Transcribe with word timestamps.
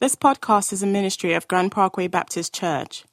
This 0.00 0.16
podcast 0.16 0.72
is 0.72 0.82
a 0.82 0.86
ministry 0.86 1.34
of 1.34 1.46
Grand 1.46 1.72
Parkway 1.72 2.08
Baptist 2.08 2.54
Church, 2.54 3.04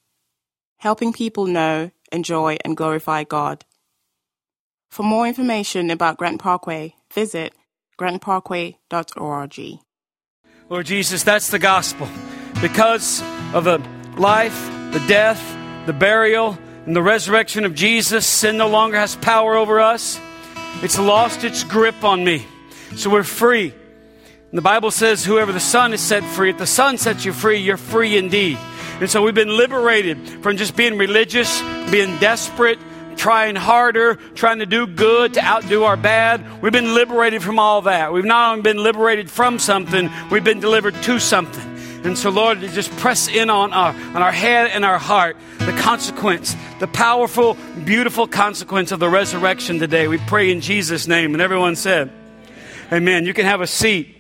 helping 0.78 1.12
people 1.12 1.46
know, 1.46 1.92
enjoy, 2.14 2.56
and 2.64 2.78
glorify 2.78 3.26
God. 3.26 3.66
For 4.90 5.04
more 5.04 5.28
information 5.28 5.90
about 5.90 6.16
Grand 6.16 6.40
Parkway, 6.40 6.96
visit 7.14 7.52
grandparkway.org. 8.00 9.80
Lord 10.70 10.86
Jesus, 10.86 11.24
that's 11.24 11.50
the 11.50 11.60
gospel. 11.60 12.08
Because 12.62 13.22
of 13.54 13.66
the 13.66 13.80
life, 14.16 14.58
the 14.94 15.04
death, 15.10 15.58
the 15.88 15.92
burial, 15.92 16.58
and 16.86 16.96
the 16.96 17.04
resurrection 17.04 17.66
of 17.66 17.76
Jesus, 17.76 18.26
sin 18.26 18.56
no 18.56 18.70
longer 18.70 18.96
has 18.96 19.18
power 19.18 19.58
over 19.58 19.82
us. 19.82 20.18
It's 20.82 20.98
lost 20.98 21.44
its 21.44 21.66
grip 21.66 22.06
on 22.06 22.24
me. 22.24 22.46
So 22.96 23.10
we're 23.10 23.24
free. 23.24 23.74
And 24.50 24.58
the 24.58 24.62
Bible 24.62 24.92
says, 24.92 25.26
whoever 25.26 25.52
the 25.52 25.60
Son 25.60 25.94
is 25.94 26.00
set 26.00 26.24
free, 26.24 26.52
if 26.52 26.58
the 26.58 26.66
Son 26.66 26.98
sets 26.98 27.26
you 27.26 27.34
free, 27.34 27.58
you're 27.58 27.76
free 27.76 28.18
indeed. 28.18 28.58
And 29.02 29.10
so 29.10 29.22
we've 29.22 29.36
been 29.36 29.56
liberated 29.56 30.18
from 30.42 30.56
just 30.56 30.76
being 30.76 30.98
religious, 30.98 31.62
being 31.92 32.18
desperate, 32.20 32.80
trying 33.18 33.56
harder, 33.56 34.16
trying 34.36 34.60
to 34.60 34.66
do 34.66 34.88
good 34.88 35.34
to 35.34 35.44
outdo 35.44 35.84
our 35.84 35.98
bad. 35.98 36.62
We've 36.62 36.72
been 36.72 36.96
liberated 36.96 37.44
from 37.44 37.60
all 37.60 37.82
that. 37.84 38.14
We've 38.14 38.24
not 38.24 38.52
only 38.52 38.62
been 38.62 38.82
liberated 38.82 39.30
from 39.30 39.60
something, 39.60 40.10
we've 40.32 40.44
been 40.44 40.62
delivered 40.62 40.96
to 41.04 41.20
something. 41.20 41.76
And 42.06 42.18
so, 42.18 42.30
Lord, 42.30 42.62
just 42.62 42.90
press 42.98 43.28
in 43.28 43.50
on 43.50 43.74
our, 43.74 43.90
on 43.90 44.18
our 44.18 44.32
head 44.32 44.72
and 44.72 44.86
our 44.86 44.98
heart 44.98 45.36
the 45.60 45.74
consequence, 45.82 46.56
the 46.80 46.88
powerful, 46.88 47.58
beautiful 47.84 48.28
consequence 48.28 48.94
of 48.94 49.00
the 49.00 49.10
resurrection 49.10 49.80
today. 49.80 50.08
We 50.08 50.20
pray 50.20 50.52
in 50.52 50.62
Jesus' 50.62 51.06
name. 51.06 51.34
And 51.34 51.42
everyone 51.42 51.76
said, 51.76 52.12
Amen. 52.92 53.26
You 53.26 53.34
can 53.34 53.46
have 53.46 53.60
a 53.60 53.68
seat. 53.68 54.17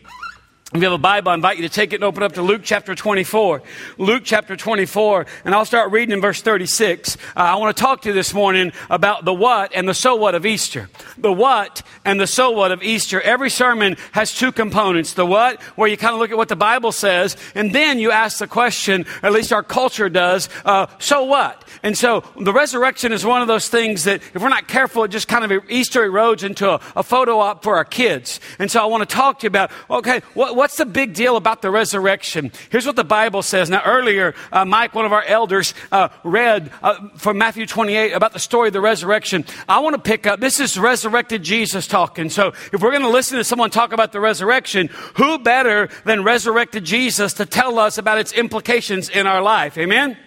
If 0.73 0.81
you 0.81 0.83
have 0.83 0.91
a 0.91 0.97
Bible, 0.97 1.31
I 1.31 1.35
invite 1.35 1.55
you 1.55 1.63
to 1.63 1.73
take 1.73 1.93
it 1.93 1.95
and 1.95 2.03
open 2.03 2.23
up 2.23 2.33
to 2.33 2.41
Luke 2.41 2.59
chapter 2.61 2.93
24. 2.93 3.61
Luke 3.97 4.23
chapter 4.25 4.57
24, 4.57 5.25
and 5.45 5.55
I'll 5.55 5.63
start 5.63 5.93
reading 5.93 6.11
in 6.11 6.19
verse 6.19 6.41
36. 6.41 7.15
Uh, 7.15 7.39
I 7.39 7.55
want 7.55 7.75
to 7.75 7.81
talk 7.81 8.01
to 8.01 8.09
you 8.09 8.13
this 8.13 8.33
morning 8.33 8.73
about 8.89 9.23
the 9.23 9.33
what 9.33 9.71
and 9.73 9.87
the 9.87 9.93
so 9.93 10.17
what 10.17 10.35
of 10.35 10.45
Easter. 10.45 10.89
The 11.17 11.31
what 11.31 11.83
and 12.03 12.19
the 12.19 12.27
so 12.27 12.51
what 12.51 12.73
of 12.73 12.83
Easter. 12.83 13.21
Every 13.21 13.49
sermon 13.49 13.95
has 14.11 14.33
two 14.33 14.51
components. 14.51 15.13
The 15.13 15.25
what, 15.25 15.61
where 15.77 15.87
you 15.87 15.95
kind 15.95 16.13
of 16.13 16.19
look 16.19 16.31
at 16.31 16.37
what 16.37 16.49
the 16.49 16.57
Bible 16.57 16.91
says, 16.91 17.37
and 17.55 17.73
then 17.73 17.97
you 17.97 18.11
ask 18.11 18.39
the 18.39 18.45
question, 18.45 19.05
at 19.23 19.31
least 19.31 19.53
our 19.53 19.63
culture 19.63 20.09
does, 20.09 20.49
uh, 20.65 20.87
so 20.99 21.23
what? 21.23 21.63
And 21.81 21.97
so 21.97 22.25
the 22.37 22.51
resurrection 22.51 23.13
is 23.13 23.25
one 23.25 23.41
of 23.41 23.47
those 23.47 23.69
things 23.69 24.03
that 24.03 24.21
if 24.33 24.41
we're 24.41 24.49
not 24.49 24.67
careful, 24.67 25.05
it 25.05 25.11
just 25.11 25.29
kind 25.29 25.49
of 25.49 25.63
Easter 25.69 26.01
erodes 26.01 26.43
into 26.43 26.69
a, 26.69 26.81
a 26.97 27.03
photo 27.03 27.39
op 27.39 27.63
for 27.63 27.77
our 27.77 27.85
kids. 27.85 28.41
And 28.59 28.69
so 28.69 28.81
I 28.81 28.85
want 28.87 29.07
to 29.07 29.15
talk 29.15 29.39
to 29.39 29.43
you 29.45 29.47
about, 29.47 29.71
okay, 29.89 30.19
what, 30.33 30.56
what's 30.57 30.77
the 30.77 30.85
big 30.85 31.13
deal 31.13 31.37
about 31.37 31.61
the 31.61 31.71
resurrection? 31.71 32.51
Here's 32.69 32.85
what 32.85 32.95
the 32.95 33.03
Bible 33.03 33.41
says. 33.41 33.69
Now, 33.69 33.81
earlier, 33.85 34.33
uh, 34.51 34.65
Mike, 34.65 34.93
one 34.93 35.05
of 35.05 35.13
our 35.13 35.23
elders, 35.23 35.73
uh, 35.91 36.09
read 36.23 36.71
uh, 36.81 37.09
from 37.15 37.37
Matthew 37.37 37.65
28 37.65 38.11
about 38.11 38.33
the 38.33 38.39
story 38.39 38.67
of 38.67 38.73
the 38.73 38.81
resurrection. 38.81 39.45
I 39.69 39.79
want 39.79 39.95
to 39.95 40.01
pick 40.01 40.27
up, 40.27 40.39
this 40.39 40.59
is 40.59 40.77
resurrected 40.77 41.43
Jesus 41.43 41.87
talking. 41.87 42.29
So 42.29 42.49
if 42.73 42.81
we're 42.81 42.91
going 42.91 43.03
to 43.03 43.09
listen 43.09 43.37
to 43.37 43.43
someone 43.43 43.69
talk 43.69 43.93
about 43.93 44.11
the 44.11 44.19
resurrection, 44.19 44.89
who 45.15 45.39
better 45.39 45.89
than 46.03 46.23
resurrected 46.23 46.83
Jesus 46.83 47.33
to 47.33 47.45
tell 47.45 47.79
us 47.79 47.97
about 47.97 48.17
its 48.17 48.33
implications 48.33 49.09
in 49.09 49.27
our 49.27 49.41
life? 49.41 49.77
Amen? 49.77 50.17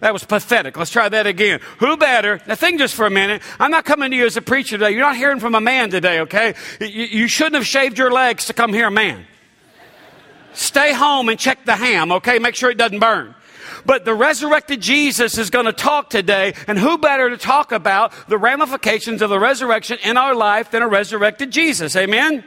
That 0.00 0.12
was 0.12 0.24
pathetic. 0.24 0.76
Let's 0.76 0.90
try 0.90 1.08
that 1.08 1.28
again. 1.28 1.60
Who 1.78 1.96
better? 1.96 2.40
Now 2.48 2.56
think 2.56 2.80
just 2.80 2.96
for 2.96 3.06
a 3.06 3.10
minute. 3.10 3.40
I'm 3.60 3.70
not 3.70 3.84
coming 3.84 4.10
to 4.10 4.16
you 4.16 4.26
as 4.26 4.36
a 4.36 4.42
preacher 4.42 4.76
today. 4.76 4.90
You're 4.90 5.00
not 5.00 5.16
hearing 5.16 5.38
from 5.38 5.54
a 5.54 5.60
man 5.60 5.90
today, 5.90 6.20
okay? 6.20 6.54
You, 6.80 7.04
you 7.04 7.28
shouldn't 7.28 7.54
have 7.54 7.66
shaved 7.66 7.98
your 7.98 8.10
legs 8.10 8.46
to 8.46 8.52
come 8.52 8.72
hear 8.72 8.88
a 8.88 8.90
man. 8.90 9.26
Stay 10.52 10.92
home 10.92 11.28
and 11.28 11.38
check 11.38 11.64
the 11.64 11.76
ham, 11.76 12.12
okay? 12.12 12.38
Make 12.38 12.54
sure 12.54 12.70
it 12.70 12.78
doesn't 12.78 13.00
burn. 13.00 13.34
But 13.84 14.04
the 14.04 14.14
resurrected 14.14 14.80
Jesus 14.80 15.38
is 15.38 15.50
going 15.50 15.66
to 15.66 15.72
talk 15.72 16.10
today, 16.10 16.54
and 16.66 16.78
who 16.78 16.98
better 16.98 17.30
to 17.30 17.36
talk 17.36 17.72
about 17.72 18.12
the 18.28 18.38
ramifications 18.38 19.22
of 19.22 19.30
the 19.30 19.38
resurrection 19.38 19.98
in 20.04 20.16
our 20.16 20.34
life 20.34 20.70
than 20.70 20.82
a 20.82 20.88
resurrected 20.88 21.50
Jesus? 21.50 21.96
Amen? 21.96 22.44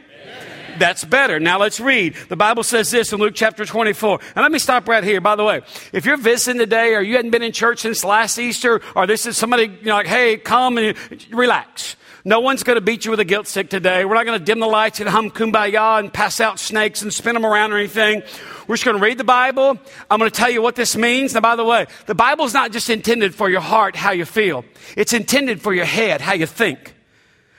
that's 0.80 1.04
better. 1.04 1.40
Now 1.40 1.60
let's 1.60 1.80
read. 1.80 2.16
The 2.30 2.36
Bible 2.36 2.64
says 2.64 2.92
this 2.92 3.14
in 3.14 3.20
Luke 3.20 3.34
chapter 3.36 3.66
24. 3.66 4.20
And 4.36 4.44
let 4.44 4.52
me 4.52 4.60
stop 4.60 4.88
right 4.88 5.04
here. 5.04 5.22
By 5.22 5.36
the 5.36 5.44
way, 5.44 5.62
if 5.94 6.06
you're 6.06 6.18
visiting 6.18 6.60
today 6.60 6.94
or 6.94 7.02
you 7.02 7.16
hadn't 7.16 7.32
been 7.32 7.44
in 7.44 7.52
church 7.52 7.80
since 7.80 8.04
last 8.04 8.38
Easter 8.38 8.82
or 8.96 9.08
this 9.08 9.26
is 9.26 9.38
somebody, 9.38 9.64
you 9.64 9.86
know, 9.86 9.96
like, 9.96 10.08
hey, 10.08 10.38
come 10.38 10.78
and 10.78 10.98
relax. 11.32 11.96
No 12.28 12.40
one's 12.40 12.64
going 12.64 12.76
to 12.76 12.82
beat 12.82 13.06
you 13.06 13.12
with 13.12 13.20
a 13.20 13.26
guilt 13.26 13.46
stick 13.46 13.70
today. 13.70 14.04
We're 14.04 14.16
not 14.16 14.26
going 14.26 14.40
to 14.40 14.44
dim 14.44 14.60
the 14.60 14.66
lights 14.66 15.00
and 15.00 15.08
hum 15.08 15.30
kumbaya 15.30 16.00
and 16.00 16.12
pass 16.12 16.40
out 16.40 16.60
snakes 16.60 17.04
and 17.04 17.14
spin 17.14 17.36
them 17.36 17.46
around 17.46 17.72
or 17.72 17.78
anything. 17.78 18.24
We're 18.68 18.78
just 18.78 18.84
going 18.84 18.98
to 18.98 19.04
read 19.04 19.20
the 19.20 19.24
Bible. 19.24 19.78
I'm 20.10 20.18
going 20.18 20.32
to 20.32 20.36
tell 20.36 20.50
you 20.50 20.64
what 20.64 20.76
this 20.76 20.98
means. 20.98 21.36
Now, 21.36 21.42
by 21.42 21.56
the 21.56 21.64
way, 21.64 21.86
the 22.08 22.16
Bible's 22.16 22.52
not 22.52 22.72
just 22.72 22.90
intended 22.90 23.36
for 23.36 23.48
your 23.48 23.62
heart, 23.62 23.96
how 23.96 24.10
you 24.10 24.26
feel. 24.26 24.66
It's 24.98 25.14
intended 25.14 25.62
for 25.62 25.72
your 25.72 25.86
head, 25.86 26.20
how 26.20 26.34
you 26.34 26.48
think. 26.48 26.96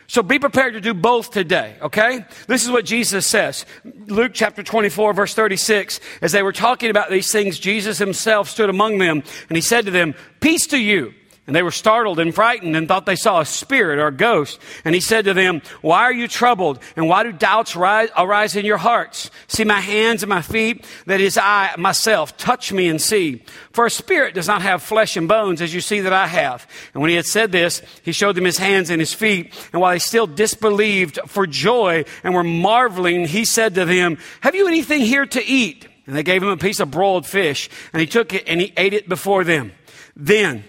So 0.09 0.25
be 0.25 0.41
prepared 0.41 0.75
to 0.75 0.81
do 0.81 0.95
both 0.95 1.31
today, 1.31 1.77
okay? 1.83 2.25
This 2.49 2.65
is 2.65 2.71
what 2.71 2.85
Jesus 2.85 3.25
says. 3.25 3.67
Luke 3.85 4.33
chapter 4.35 4.65
24, 4.65 5.13
verse 5.13 5.35
36. 5.35 6.01
As 6.23 6.33
they 6.33 6.43
were 6.43 6.53
talking 6.53 6.91
about 6.91 7.09
these 7.09 7.31
things, 7.31 7.61
Jesus 7.61 7.99
himself 7.99 8.49
stood 8.49 8.71
among 8.71 8.99
them 8.99 9.23
and 9.49 9.57
he 9.57 9.63
said 9.63 9.85
to 9.85 9.93
them, 9.93 10.17
Peace 10.41 10.67
to 10.69 10.79
you. 10.79 11.15
And 11.47 11.55
they 11.55 11.63
were 11.63 11.71
startled 11.71 12.19
and 12.19 12.35
frightened 12.35 12.75
and 12.75 12.89
thought 12.89 13.07
they 13.07 13.15
saw 13.15 13.41
a 13.41 13.47
spirit 13.47 14.01
or 14.01 14.09
a 14.09 14.13
ghost. 14.13 14.59
And 14.85 14.97
he 14.97 15.01
said 15.01 15.27
to 15.27 15.35
them, 15.35 15.63
Why 15.81 16.03
are 16.03 16.13
you 16.13 16.27
troubled? 16.27 16.81
And 16.97 17.09
why 17.09 17.23
do 17.23 17.31
doubts 17.31 17.77
rise, 17.77 18.09
arise 18.17 18.57
in 18.57 18.67
your 18.67 18.79
hearts? 18.79 19.31
See 19.47 19.63
my 19.63 19.81
hands 19.81 20.25
and 20.25 20.31
my 20.31 20.43
feet, 20.43 20.85
that 21.07 21.21
is 21.21 21.39
I 21.39 21.73
myself. 21.79 22.37
Touch 22.37 22.73
me 22.73 22.89
and 22.89 23.01
see. 23.01 23.45
For 23.71 23.87
a 23.87 23.91
spirit 23.91 24.35
does 24.35 24.49
not 24.49 24.63
have 24.63 24.83
flesh 24.83 25.17
and 25.17 25.29
bones, 25.29 25.63
as 25.63 25.73
you 25.73 25.81
see 25.81 26.01
that 26.01 26.13
I 26.13 26.27
have. 26.27 26.67
And 26.95 27.01
when 27.01 27.11
he 27.11 27.17
had 27.17 27.27
said 27.27 27.53
this, 27.53 27.81
he 28.03 28.11
showed 28.11 28.35
them 28.35 28.45
his 28.45 28.59
hands 28.59 28.91
and 28.91 29.01
his 29.01 29.13
feet. 29.13 29.55
And 29.73 29.81
while 29.81 29.93
they 29.93 30.01
still 30.01 30.27
disbelieved 30.27 31.21
for 31.27 31.47
joy 31.47 32.07
and 32.25 32.35
were 32.35 32.43
marveling, 32.43 33.25
he 33.25 33.45
said 33.45 33.77
to 33.77 33.85
them, 33.85 34.19
Have 34.41 34.57
you 34.57 34.67
anything 34.67 35.03
here 35.03 35.27
to 35.27 35.45
eat? 35.45 35.87
And 36.09 36.17
they 36.17 36.25
gave 36.25 36.43
him 36.43 36.49
a 36.49 36.57
piece 36.57 36.81
of 36.81 36.91
broiled 36.91 37.27
fish. 37.27 37.71
And 37.93 38.01
he 38.01 38.07
took 38.07 38.33
it 38.33 38.49
and 38.49 38.61
he 38.61 38.73
ate 38.77 38.95
it 38.95 39.09
before 39.09 39.45
them. 39.45 39.73
Then, 40.17 40.65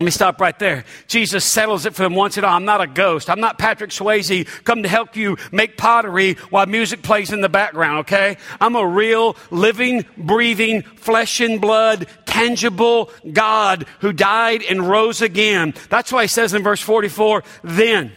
let 0.00 0.06
me 0.06 0.10
stop 0.10 0.40
right 0.40 0.58
there. 0.58 0.86
Jesus 1.08 1.44
settles 1.44 1.84
it 1.84 1.94
for 1.94 2.04
them 2.04 2.14
once 2.14 2.38
and 2.38 2.46
all. 2.46 2.56
I'm 2.56 2.64
not 2.64 2.80
a 2.80 2.86
ghost. 2.86 3.28
I'm 3.28 3.38
not 3.38 3.58
Patrick 3.58 3.90
Swayze 3.90 4.48
come 4.64 4.82
to 4.82 4.88
help 4.88 5.14
you 5.14 5.36
make 5.52 5.76
pottery 5.76 6.38
while 6.48 6.64
music 6.64 7.02
plays 7.02 7.34
in 7.34 7.42
the 7.42 7.50
background, 7.50 7.98
okay? 7.98 8.38
I'm 8.62 8.76
a 8.76 8.86
real, 8.86 9.36
living, 9.50 10.06
breathing, 10.16 10.80
flesh 10.80 11.40
and 11.40 11.60
blood, 11.60 12.06
tangible 12.24 13.10
God 13.30 13.84
who 14.00 14.14
died 14.14 14.62
and 14.62 14.88
rose 14.88 15.20
again. 15.20 15.74
That's 15.90 16.10
why 16.10 16.22
he 16.22 16.28
says 16.28 16.54
in 16.54 16.62
verse 16.62 16.80
44, 16.80 17.44
then. 17.62 18.10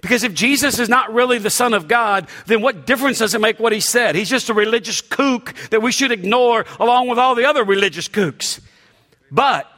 Because 0.00 0.24
if 0.24 0.32
Jesus 0.32 0.78
is 0.78 0.88
not 0.88 1.12
really 1.12 1.36
the 1.36 1.50
Son 1.50 1.74
of 1.74 1.86
God, 1.86 2.28
then 2.46 2.62
what 2.62 2.86
difference 2.86 3.18
does 3.18 3.34
it 3.34 3.42
make 3.42 3.60
what 3.60 3.74
he 3.74 3.80
said? 3.80 4.14
He's 4.14 4.30
just 4.30 4.48
a 4.48 4.54
religious 4.54 5.02
kook 5.02 5.52
that 5.68 5.82
we 5.82 5.92
should 5.92 6.12
ignore 6.12 6.64
along 6.80 7.08
with 7.08 7.18
all 7.18 7.34
the 7.34 7.44
other 7.44 7.62
religious 7.62 8.08
kooks. 8.08 8.58
But 9.30 9.70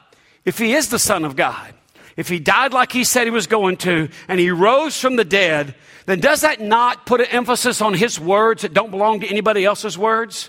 if 0.48 0.56
he 0.56 0.72
is 0.72 0.88
the 0.88 0.98
Son 0.98 1.26
of 1.26 1.36
God, 1.36 1.74
if 2.16 2.30
he 2.30 2.38
died 2.38 2.72
like 2.72 2.90
he 2.90 3.04
said 3.04 3.24
he 3.24 3.30
was 3.30 3.46
going 3.46 3.76
to, 3.76 4.08
and 4.28 4.40
he 4.40 4.50
rose 4.50 4.98
from 4.98 5.16
the 5.16 5.24
dead, 5.24 5.74
then 6.06 6.20
does 6.20 6.40
that 6.40 6.58
not 6.58 7.04
put 7.04 7.20
an 7.20 7.26
emphasis 7.26 7.82
on 7.82 7.92
his 7.92 8.18
words 8.18 8.62
that 8.62 8.72
don't 8.72 8.90
belong 8.90 9.20
to 9.20 9.26
anybody 9.26 9.66
else's 9.66 9.98
words? 9.98 10.48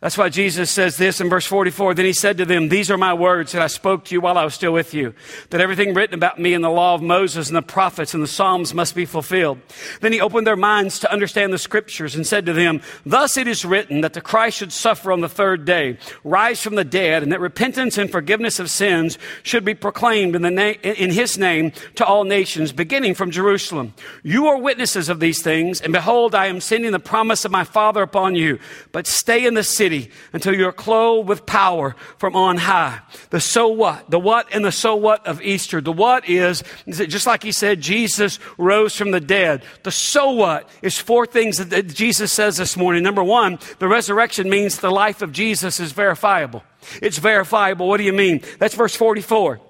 That's 0.00 0.16
why 0.16 0.28
Jesus 0.28 0.70
says 0.70 0.96
this 0.96 1.20
in 1.20 1.28
verse 1.28 1.44
44. 1.44 1.92
Then 1.94 2.06
he 2.06 2.12
said 2.12 2.38
to 2.38 2.44
them, 2.44 2.68
These 2.68 2.88
are 2.88 2.96
my 2.96 3.14
words 3.14 3.50
that 3.50 3.62
I 3.62 3.66
spoke 3.66 4.04
to 4.04 4.14
you 4.14 4.20
while 4.20 4.38
I 4.38 4.44
was 4.44 4.54
still 4.54 4.72
with 4.72 4.94
you, 4.94 5.12
that 5.50 5.60
everything 5.60 5.92
written 5.92 6.14
about 6.14 6.38
me 6.38 6.54
in 6.54 6.62
the 6.62 6.70
law 6.70 6.94
of 6.94 7.02
Moses 7.02 7.48
and 7.48 7.56
the 7.56 7.62
prophets 7.62 8.14
and 8.14 8.22
the 8.22 8.28
Psalms 8.28 8.72
must 8.72 8.94
be 8.94 9.04
fulfilled. 9.04 9.58
Then 10.00 10.12
he 10.12 10.20
opened 10.20 10.46
their 10.46 10.54
minds 10.54 11.00
to 11.00 11.12
understand 11.12 11.52
the 11.52 11.58
scriptures 11.58 12.14
and 12.14 12.24
said 12.24 12.46
to 12.46 12.52
them, 12.52 12.80
Thus 13.04 13.36
it 13.36 13.48
is 13.48 13.64
written 13.64 14.02
that 14.02 14.12
the 14.12 14.20
Christ 14.20 14.58
should 14.58 14.72
suffer 14.72 15.10
on 15.10 15.20
the 15.20 15.28
third 15.28 15.64
day, 15.64 15.98
rise 16.22 16.62
from 16.62 16.76
the 16.76 16.84
dead, 16.84 17.24
and 17.24 17.32
that 17.32 17.40
repentance 17.40 17.98
and 17.98 18.08
forgiveness 18.08 18.60
of 18.60 18.70
sins 18.70 19.18
should 19.42 19.64
be 19.64 19.74
proclaimed 19.74 20.36
in, 20.36 20.42
the 20.42 20.50
na- 20.52 20.78
in 20.80 21.10
his 21.10 21.36
name 21.36 21.72
to 21.96 22.06
all 22.06 22.22
nations, 22.22 22.70
beginning 22.70 23.14
from 23.14 23.32
Jerusalem. 23.32 23.94
You 24.22 24.46
are 24.46 24.58
witnesses 24.58 25.08
of 25.08 25.18
these 25.18 25.42
things, 25.42 25.80
and 25.80 25.92
behold, 25.92 26.36
I 26.36 26.46
am 26.46 26.60
sending 26.60 26.92
the 26.92 27.00
promise 27.00 27.44
of 27.44 27.50
my 27.50 27.64
Father 27.64 28.02
upon 28.02 28.36
you, 28.36 28.60
but 28.92 29.08
stay 29.08 29.44
in 29.44 29.54
the 29.54 29.64
city 29.64 29.87
city 29.88 30.10
until 30.32 30.54
you're 30.54 30.72
clothed 30.72 31.28
with 31.28 31.46
power 31.46 31.96
from 32.18 32.36
on 32.36 32.58
high. 32.58 33.00
The 33.30 33.40
so 33.40 33.68
what, 33.68 34.10
the 34.10 34.18
what 34.18 34.48
and 34.52 34.64
the 34.64 34.72
so 34.72 34.94
what 34.94 35.26
of 35.26 35.40
Easter. 35.42 35.80
The 35.80 35.92
what 35.92 36.28
is, 36.28 36.62
is 36.86 37.00
it 37.00 37.08
just 37.08 37.26
like 37.26 37.42
he 37.42 37.52
said, 37.52 37.80
Jesus 37.80 38.38
rose 38.58 38.94
from 38.94 39.10
the 39.10 39.20
dead. 39.20 39.62
The 39.84 39.90
so 39.90 40.32
what 40.32 40.68
is 40.82 40.98
four 40.98 41.26
things 41.26 41.56
that 41.56 41.94
Jesus 41.94 42.32
says 42.32 42.56
this 42.56 42.76
morning. 42.76 43.02
Number 43.02 43.24
one, 43.24 43.58
the 43.78 43.88
resurrection 43.88 44.50
means 44.50 44.78
the 44.78 44.90
life 44.90 45.22
of 45.22 45.32
Jesus 45.32 45.80
is 45.80 45.92
verifiable. 45.92 46.62
It's 47.00 47.18
verifiable. 47.18 47.88
What 47.88 47.96
do 47.96 48.04
you 48.04 48.12
mean? 48.12 48.42
That's 48.58 48.74
verse 48.74 48.94
44. 48.94 49.60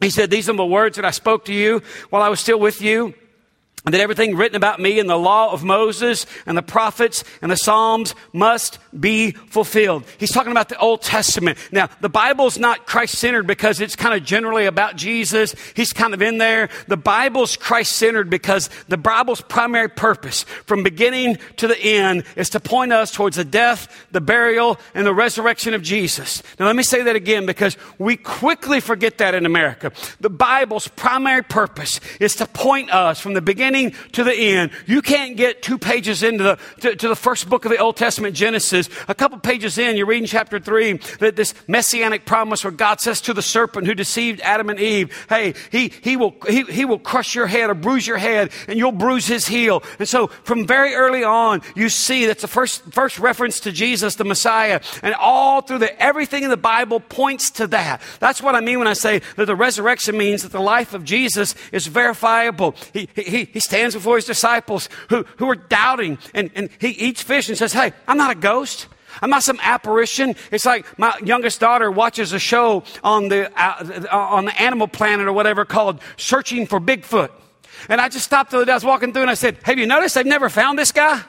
He 0.00 0.10
said, 0.10 0.30
These 0.30 0.48
are 0.50 0.56
the 0.56 0.66
words 0.66 0.96
that 0.96 1.04
I 1.04 1.10
spoke 1.10 1.46
to 1.46 1.54
you 1.54 1.82
while 2.10 2.22
I 2.22 2.28
was 2.28 2.40
still 2.40 2.60
with 2.60 2.82
you 2.82 3.14
that 3.92 4.00
everything 4.00 4.34
written 4.34 4.56
about 4.56 4.80
me 4.80 4.98
in 4.98 5.06
the 5.06 5.18
law 5.18 5.52
of 5.52 5.62
Moses 5.62 6.24
and 6.46 6.56
the 6.56 6.62
prophets 6.62 7.22
and 7.42 7.50
the 7.50 7.56
Psalms 7.56 8.14
must 8.32 8.78
be 8.98 9.32
fulfilled. 9.32 10.04
He's 10.18 10.32
talking 10.32 10.52
about 10.52 10.70
the 10.70 10.78
Old 10.78 11.02
Testament. 11.02 11.58
Now, 11.70 11.90
the 12.00 12.08
Bible's 12.08 12.58
not 12.58 12.86
Christ 12.86 13.18
centered 13.18 13.46
because 13.46 13.80
it's 13.80 13.94
kind 13.94 14.14
of 14.14 14.24
generally 14.24 14.64
about 14.64 14.96
Jesus. 14.96 15.54
He's 15.74 15.92
kind 15.92 16.14
of 16.14 16.22
in 16.22 16.38
there. 16.38 16.70
The 16.88 16.96
Bible's 16.96 17.56
Christ 17.56 17.92
centered 17.92 18.30
because 18.30 18.70
the 18.88 18.96
Bible's 18.96 19.42
primary 19.42 19.90
purpose 19.90 20.44
from 20.64 20.82
beginning 20.82 21.36
to 21.56 21.68
the 21.68 21.78
end 21.78 22.24
is 22.36 22.48
to 22.50 22.60
point 22.60 22.92
us 22.92 23.10
towards 23.10 23.36
the 23.36 23.44
death, 23.44 24.06
the 24.12 24.20
burial, 24.22 24.78
and 24.94 25.06
the 25.06 25.14
resurrection 25.14 25.74
of 25.74 25.82
Jesus. 25.82 26.42
Now, 26.58 26.66
let 26.66 26.76
me 26.76 26.82
say 26.82 27.02
that 27.02 27.16
again 27.16 27.44
because 27.44 27.76
we 27.98 28.16
quickly 28.16 28.80
forget 28.80 29.18
that 29.18 29.34
in 29.34 29.44
America. 29.44 29.92
The 30.20 30.30
Bible's 30.30 30.88
primary 30.88 31.42
purpose 31.42 32.00
is 32.18 32.34
to 32.36 32.46
point 32.46 32.90
us 32.90 33.20
from 33.20 33.34
the 33.34 33.42
beginning 33.42 33.73
beginning 33.74 34.10
to 34.12 34.24
the 34.24 34.34
end. 34.34 34.70
You 34.86 35.02
can't 35.02 35.36
get 35.36 35.62
two 35.62 35.78
pages 35.78 36.22
into 36.22 36.44
the, 36.44 36.58
to, 36.80 36.96
to 36.96 37.08
the 37.08 37.16
first 37.16 37.48
book 37.48 37.64
of 37.64 37.70
the 37.70 37.78
Old 37.78 37.96
Testament, 37.96 38.34
Genesis. 38.34 38.88
A 39.08 39.14
couple 39.14 39.38
pages 39.38 39.78
in, 39.78 39.96
you're 39.96 40.06
reading 40.06 40.26
chapter 40.26 40.58
three, 40.58 40.94
that 41.20 41.36
this 41.36 41.54
messianic 41.66 42.24
promise 42.24 42.64
where 42.64 42.70
God 42.70 43.00
says 43.00 43.20
to 43.22 43.34
the 43.34 43.42
serpent 43.42 43.86
who 43.86 43.94
deceived 43.94 44.40
Adam 44.40 44.70
and 44.70 44.78
Eve, 44.78 45.26
hey, 45.28 45.54
he, 45.70 45.92
he 46.02 46.16
will, 46.16 46.34
he, 46.48 46.62
he 46.64 46.84
will 46.84 46.98
crush 46.98 47.34
your 47.34 47.46
head 47.46 47.70
or 47.70 47.74
bruise 47.74 48.06
your 48.06 48.18
head 48.18 48.50
and 48.68 48.78
you'll 48.78 48.92
bruise 48.92 49.26
his 49.26 49.46
heel. 49.46 49.82
And 49.98 50.08
so 50.08 50.28
from 50.28 50.66
very 50.66 50.94
early 50.94 51.24
on, 51.24 51.62
you 51.74 51.88
see 51.88 52.26
that's 52.26 52.42
the 52.42 52.48
first, 52.48 52.82
first 52.92 53.18
reference 53.18 53.60
to 53.60 53.72
Jesus, 53.72 54.14
the 54.14 54.24
Messiah. 54.24 54.80
And 55.02 55.14
all 55.14 55.60
through 55.60 55.78
the, 55.78 56.02
everything 56.02 56.44
in 56.44 56.50
the 56.50 56.56
Bible 56.56 57.00
points 57.00 57.50
to 57.52 57.66
that. 57.68 58.00
That's 58.20 58.42
what 58.42 58.54
I 58.54 58.60
mean 58.60 58.78
when 58.78 58.88
I 58.88 58.92
say 58.92 59.20
that 59.36 59.46
the 59.46 59.56
resurrection 59.56 60.16
means 60.16 60.42
that 60.42 60.52
the 60.52 60.60
life 60.60 60.94
of 60.94 61.04
Jesus 61.04 61.54
is 61.72 61.86
verifiable. 61.86 62.74
He, 62.92 63.08
he, 63.14 63.44
he 63.46 63.60
stands 63.64 63.94
before 63.94 64.16
his 64.16 64.24
disciples 64.24 64.88
who, 65.10 65.24
who 65.38 65.50
are 65.50 65.56
doubting, 65.56 66.18
and, 66.32 66.50
and 66.54 66.70
he 66.78 66.90
eats 66.90 67.22
fish 67.22 67.48
and 67.48 67.58
says, 67.58 67.72
Hey, 67.72 67.92
I'm 68.06 68.16
not 68.16 68.30
a 68.30 68.34
ghost. 68.38 68.86
I'm 69.22 69.30
not 69.30 69.42
some 69.42 69.60
apparition. 69.62 70.34
It's 70.50 70.66
like 70.66 70.98
my 70.98 71.16
youngest 71.22 71.60
daughter 71.60 71.90
watches 71.90 72.32
a 72.32 72.38
show 72.38 72.82
on 73.02 73.28
the, 73.28 73.50
uh, 73.60 74.08
on 74.10 74.44
the 74.46 74.60
Animal 74.60 74.88
Planet 74.88 75.26
or 75.26 75.32
whatever 75.32 75.64
called 75.64 76.00
Searching 76.16 76.66
for 76.66 76.80
Bigfoot. 76.80 77.30
And 77.88 78.00
I 78.00 78.08
just 78.08 78.24
stopped 78.24 78.50
the 78.50 78.58
other 78.58 78.66
day. 78.66 78.72
I 78.72 78.76
was 78.76 78.84
walking 78.84 79.12
through 79.12 79.22
and 79.22 79.30
I 79.30 79.34
said, 79.34 79.58
Have 79.64 79.78
you 79.78 79.86
noticed 79.86 80.14
they've 80.14 80.26
never 80.26 80.48
found 80.48 80.78
this 80.78 80.92
guy? 80.92 81.22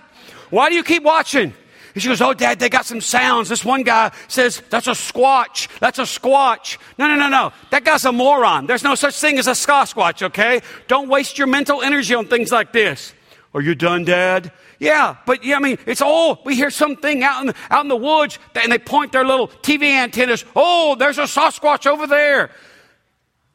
Why 0.49 0.69
do 0.69 0.75
you 0.75 0.83
keep 0.83 1.03
watching? 1.03 1.53
And 1.95 2.03
she 2.03 2.09
goes, 2.09 2.21
Oh, 2.21 2.33
dad, 2.33 2.59
they 2.59 2.69
got 2.69 2.85
some 2.85 3.01
sounds. 3.01 3.49
This 3.49 3.65
one 3.65 3.83
guy 3.83 4.11
says, 4.27 4.61
That's 4.69 4.87
a 4.87 4.91
squatch. 4.91 5.67
That's 5.79 5.97
a 5.97 6.03
squatch. 6.03 6.77
No, 6.99 7.07
no, 7.07 7.15
no, 7.15 7.29
no. 7.29 7.53
That 7.71 7.83
guy's 7.83 8.05
a 8.05 8.11
moron. 8.11 8.67
There's 8.67 8.83
no 8.83 8.95
such 8.95 9.15
thing 9.15 9.39
as 9.39 9.47
a 9.47 9.51
squatch, 9.51 10.21
okay? 10.21 10.61
Don't 10.87 11.09
waste 11.09 11.37
your 11.37 11.47
mental 11.47 11.81
energy 11.81 12.13
on 12.13 12.27
things 12.27 12.51
like 12.51 12.73
this. 12.73 13.13
Are 13.53 13.61
you 13.61 13.73
done, 13.73 14.03
dad? 14.03 14.51
Yeah, 14.79 15.15
but 15.25 15.45
yeah, 15.45 15.55
I 15.55 15.59
mean, 15.59 15.77
it's 15.85 16.01
all, 16.01 16.41
we 16.43 16.55
hear 16.55 16.69
something 16.69 17.23
out 17.23 17.39
in, 17.39 17.47
the, 17.47 17.55
out 17.69 17.85
in 17.85 17.87
the 17.87 17.95
woods 17.95 18.37
and 18.61 18.69
they 18.69 18.77
point 18.77 19.13
their 19.13 19.23
little 19.23 19.47
TV 19.47 19.83
antennas. 19.83 20.43
Oh, 20.53 20.95
there's 20.99 21.17
a 21.17 21.23
Sasquatch 21.23 21.87
over 21.87 22.05
there. 22.05 22.51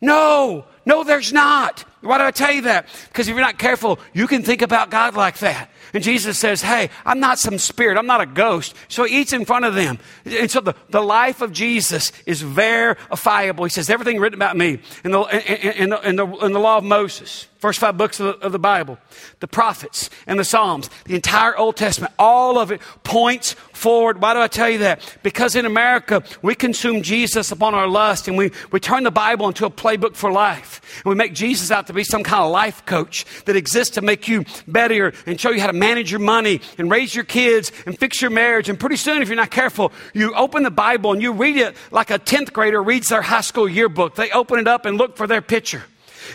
No, 0.00 0.64
no, 0.86 1.04
there's 1.04 1.32
not. 1.32 1.84
Why 2.00 2.16
do 2.16 2.24
I 2.24 2.30
tell 2.30 2.50
you 2.50 2.62
that? 2.62 2.88
Because 3.08 3.28
if 3.28 3.34
you're 3.34 3.44
not 3.44 3.58
careful, 3.58 3.98
you 4.14 4.26
can 4.26 4.42
think 4.42 4.62
about 4.62 4.90
God 4.90 5.14
like 5.14 5.38
that. 5.40 5.70
And 5.92 6.02
Jesus 6.02 6.38
says, 6.38 6.62
Hey, 6.62 6.90
I'm 7.04 7.20
not 7.20 7.38
some 7.38 7.58
spirit. 7.58 7.98
I'm 7.98 8.06
not 8.06 8.20
a 8.20 8.26
ghost. 8.26 8.74
So 8.88 9.04
he 9.04 9.20
eats 9.20 9.32
in 9.32 9.44
front 9.44 9.64
of 9.64 9.74
them. 9.74 9.98
And 10.24 10.50
so 10.50 10.60
the, 10.60 10.74
the 10.88 11.02
life 11.02 11.40
of 11.40 11.52
Jesus 11.52 12.12
is 12.26 12.42
verifiable. 12.42 13.64
He 13.64 13.70
says, 13.70 13.90
Everything 13.90 14.18
written 14.18 14.38
about 14.38 14.56
me 14.56 14.80
in 15.04 15.10
the, 15.12 15.20
in, 15.22 15.90
in 15.92 16.10
in 16.10 16.16
the, 16.16 16.26
in 16.26 16.52
the 16.52 16.60
law 16.60 16.78
of 16.78 16.84
Moses 16.84 17.46
First 17.60 17.78
five 17.78 17.98
books 17.98 18.18
of 18.20 18.40
the, 18.40 18.46
of 18.46 18.52
the, 18.52 18.58
Bible, 18.58 18.98
the 19.40 19.46
prophets 19.46 20.08
and 20.26 20.38
the 20.38 20.44
Psalms, 20.44 20.88
the 21.04 21.14
entire 21.14 21.54
Old 21.54 21.76
Testament, 21.76 22.14
all 22.18 22.58
of 22.58 22.72
it 22.72 22.80
points 23.04 23.52
forward. 23.74 24.22
Why 24.22 24.32
do 24.32 24.40
I 24.40 24.48
tell 24.48 24.70
you 24.70 24.78
that? 24.78 25.18
Because 25.22 25.54
in 25.54 25.66
America, 25.66 26.22
we 26.40 26.54
consume 26.54 27.02
Jesus 27.02 27.52
upon 27.52 27.74
our 27.74 27.86
lust 27.86 28.28
and 28.28 28.38
we, 28.38 28.50
we 28.72 28.80
turn 28.80 29.04
the 29.04 29.10
Bible 29.10 29.46
into 29.46 29.66
a 29.66 29.70
playbook 29.70 30.16
for 30.16 30.32
life. 30.32 30.80
And 31.04 31.10
we 31.10 31.14
make 31.14 31.34
Jesus 31.34 31.70
out 31.70 31.86
to 31.88 31.92
be 31.92 32.02
some 32.02 32.22
kind 32.22 32.42
of 32.42 32.50
life 32.50 32.86
coach 32.86 33.26
that 33.44 33.56
exists 33.56 33.96
to 33.96 34.00
make 34.00 34.26
you 34.26 34.46
better 34.66 35.12
and 35.26 35.38
show 35.38 35.50
you 35.50 35.60
how 35.60 35.66
to 35.66 35.74
manage 35.74 36.10
your 36.10 36.20
money 36.20 36.62
and 36.78 36.90
raise 36.90 37.14
your 37.14 37.24
kids 37.24 37.72
and 37.84 37.98
fix 37.98 38.22
your 38.22 38.30
marriage. 38.30 38.70
And 38.70 38.80
pretty 38.80 38.96
soon, 38.96 39.20
if 39.20 39.28
you're 39.28 39.36
not 39.36 39.50
careful, 39.50 39.92
you 40.14 40.34
open 40.34 40.62
the 40.62 40.70
Bible 40.70 41.12
and 41.12 41.20
you 41.20 41.32
read 41.32 41.58
it 41.58 41.76
like 41.90 42.10
a 42.10 42.18
10th 42.18 42.54
grader 42.54 42.82
reads 42.82 43.08
their 43.08 43.20
high 43.20 43.42
school 43.42 43.68
yearbook. 43.68 44.14
They 44.14 44.30
open 44.30 44.58
it 44.58 44.66
up 44.66 44.86
and 44.86 44.96
look 44.96 45.18
for 45.18 45.26
their 45.26 45.42
picture. 45.42 45.84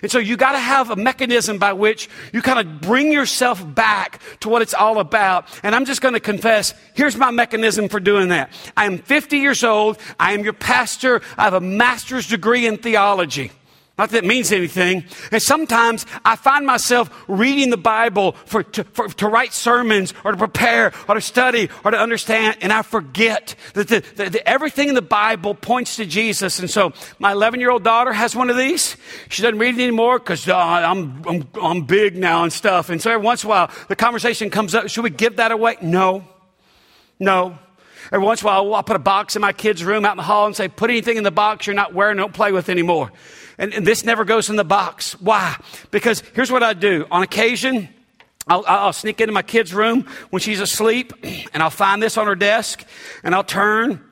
And 0.02 0.12
so 0.12 0.20
you 0.20 0.38
got 0.38 0.54
to 0.54 0.60
have 0.60 0.90
a 0.90 0.96
mechanism 0.96 1.58
by 1.58 1.74
which 1.74 2.10
you 2.34 2.42
kind 2.42 2.60
of 2.60 2.82
bring 2.82 3.12
yourself 3.12 3.64
back 3.76 4.22
to 4.42 4.50
what 4.50 4.62
it's 4.62 4.74
all 4.74 5.00
about. 5.00 5.48
And 5.64 5.76
I'm 5.76 5.86
just 5.86 6.02
going 6.02 6.14
to 6.14 6.20
confess, 6.20 6.74
here's 6.94 7.18
my 7.18 7.32
mechanism 7.32 7.90
for 7.90 8.00
doing 8.00 8.30
that. 8.30 8.52
I 8.76 8.86
am 8.86 8.98
50 8.98 9.38
years 9.38 9.64
old. 9.64 9.98
I 10.20 10.34
am 10.34 10.44
your 10.44 10.54
pastor. 10.54 11.22
I 11.38 11.44
have 11.44 11.54
a 11.54 11.62
master's 11.62 12.28
degree 12.28 12.66
in 12.68 12.78
theology. 12.78 13.52
Not 13.98 14.10
that 14.10 14.26
it 14.26 14.28
means 14.28 14.52
anything. 14.52 15.06
And 15.32 15.42
sometimes 15.42 16.06
I 16.26 16.36
find 16.36 16.66
myself 16.66 17.10
reading 17.30 17.70
the 17.70 17.78
Bible 17.78 18.34
for, 18.46 18.62
to, 18.62 18.84
for, 18.84 19.08
to 19.08 19.28
write 19.30 19.54
sermons 19.54 20.14
or 20.26 20.32
to 20.32 20.38
prepare 20.38 20.92
or 21.08 21.16
to 21.16 21.22
study 21.22 21.70
or 21.86 21.92
to 21.92 21.98
understand, 21.98 22.58
and 22.60 22.74
I 22.74 22.82
forget 22.82 23.56
that, 23.74 23.88
the, 23.88 24.44
everything 24.46 24.90
in 24.90 24.96
the 24.96 25.02
Bible 25.02 25.56
points 25.56 25.96
to 25.96 26.06
Jesus. 26.06 26.60
And 26.60 26.70
so 26.70 26.92
my 27.20 27.32
11 27.32 27.62
year 27.62 27.70
old 27.70 27.86
daughter 27.86 28.12
has 28.12 28.36
one 28.36 28.50
of 28.50 28.58
these. 28.58 28.98
She 29.30 29.42
doesn't 29.42 29.60
read 29.60 29.80
it 29.80 29.84
anymore 29.84 30.20
because 30.20 30.46
uh, 30.50 30.58
I'm, 30.58 31.24
I'm, 31.26 31.48
I'm 31.62 31.82
big 31.86 32.18
now 32.18 32.44
and 32.44 32.52
stuff. 32.52 32.90
And 32.90 33.02
so 33.02 33.12
every 33.12 33.24
once 33.24 33.46
in 33.46 33.48
a 33.48 33.50
while 33.52 33.72
the 33.88 33.96
conversation 33.96 34.50
comes 34.50 34.76
up 34.76 34.90
should 34.90 35.06
we 35.06 35.10
give 35.10 35.38
that 35.38 35.54
away? 35.54 35.78
No. 35.82 36.28
No. 37.18 37.58
Every 38.12 38.26
once 38.26 38.42
in 38.42 38.48
a 38.48 38.52
while, 38.52 38.76
I'll 38.76 38.84
put 38.84 38.98
a 38.98 39.00
box 39.00 39.36
in 39.36 39.42
my 39.42 39.54
kid's 39.54 39.84
room 39.84 40.06
out 40.06 40.12
in 40.12 40.18
the 40.18 40.24
hall 40.24 40.46
and 40.46 40.56
say, 40.56 40.68
put 40.68 40.90
anything 40.90 41.18
in 41.18 41.24
the 41.24 41.32
box 41.32 41.66
you're 41.66 41.76
not 41.76 41.94
wearing, 41.94 42.18
don't 42.18 42.34
play 42.34 42.52
with 42.52 42.70
anymore. 42.70 43.12
And, 43.58 43.74
and 43.74 43.86
this 43.86 44.04
never 44.04 44.26
goes 44.26 44.50
in 44.50 44.56
the 44.56 44.64
box. 44.64 45.20
Why? 45.22 45.56
Because 45.92 46.22
here's 46.34 46.52
what 46.52 46.64
I 46.64 46.74
do. 46.74 47.08
On 47.12 47.24
occasion, 47.24 47.90
I'll, 48.48 48.64
I'll, 48.68 48.94
sneak 48.94 49.22
into 49.22 49.34
my 49.34 49.42
kid's 49.42 49.74
room 49.74 50.08
when 50.30 50.40
she's 50.40 50.60
asleep 50.60 51.14
and 51.54 51.64
I'll 51.64 51.70
find 51.70 52.02
this 52.02 52.18
on 52.18 52.28
her 52.28 52.36
desk 52.36 52.86
and 53.24 53.34
I'll 53.34 53.44
turn 53.44 54.04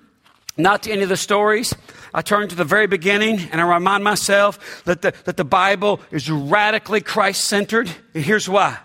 not 0.58 0.84
to 0.84 0.92
any 0.92 1.04
of 1.04 1.10
the 1.10 1.18
stories. 1.18 1.74
I 2.14 2.22
turn 2.22 2.48
to 2.48 2.56
the 2.56 2.64
very 2.64 2.88
beginning 2.88 3.40
and 3.52 3.60
I 3.60 3.74
remind 3.74 4.04
myself 4.04 4.84
that 4.86 5.02
the, 5.02 5.14
that 5.26 5.38
the 5.38 5.44
Bible 5.44 6.00
is 6.12 6.30
radically 6.30 7.02
Christ 7.02 7.46
centered. 7.46 7.92
And 8.14 8.24
here's 8.24 8.48
why. 8.48 8.78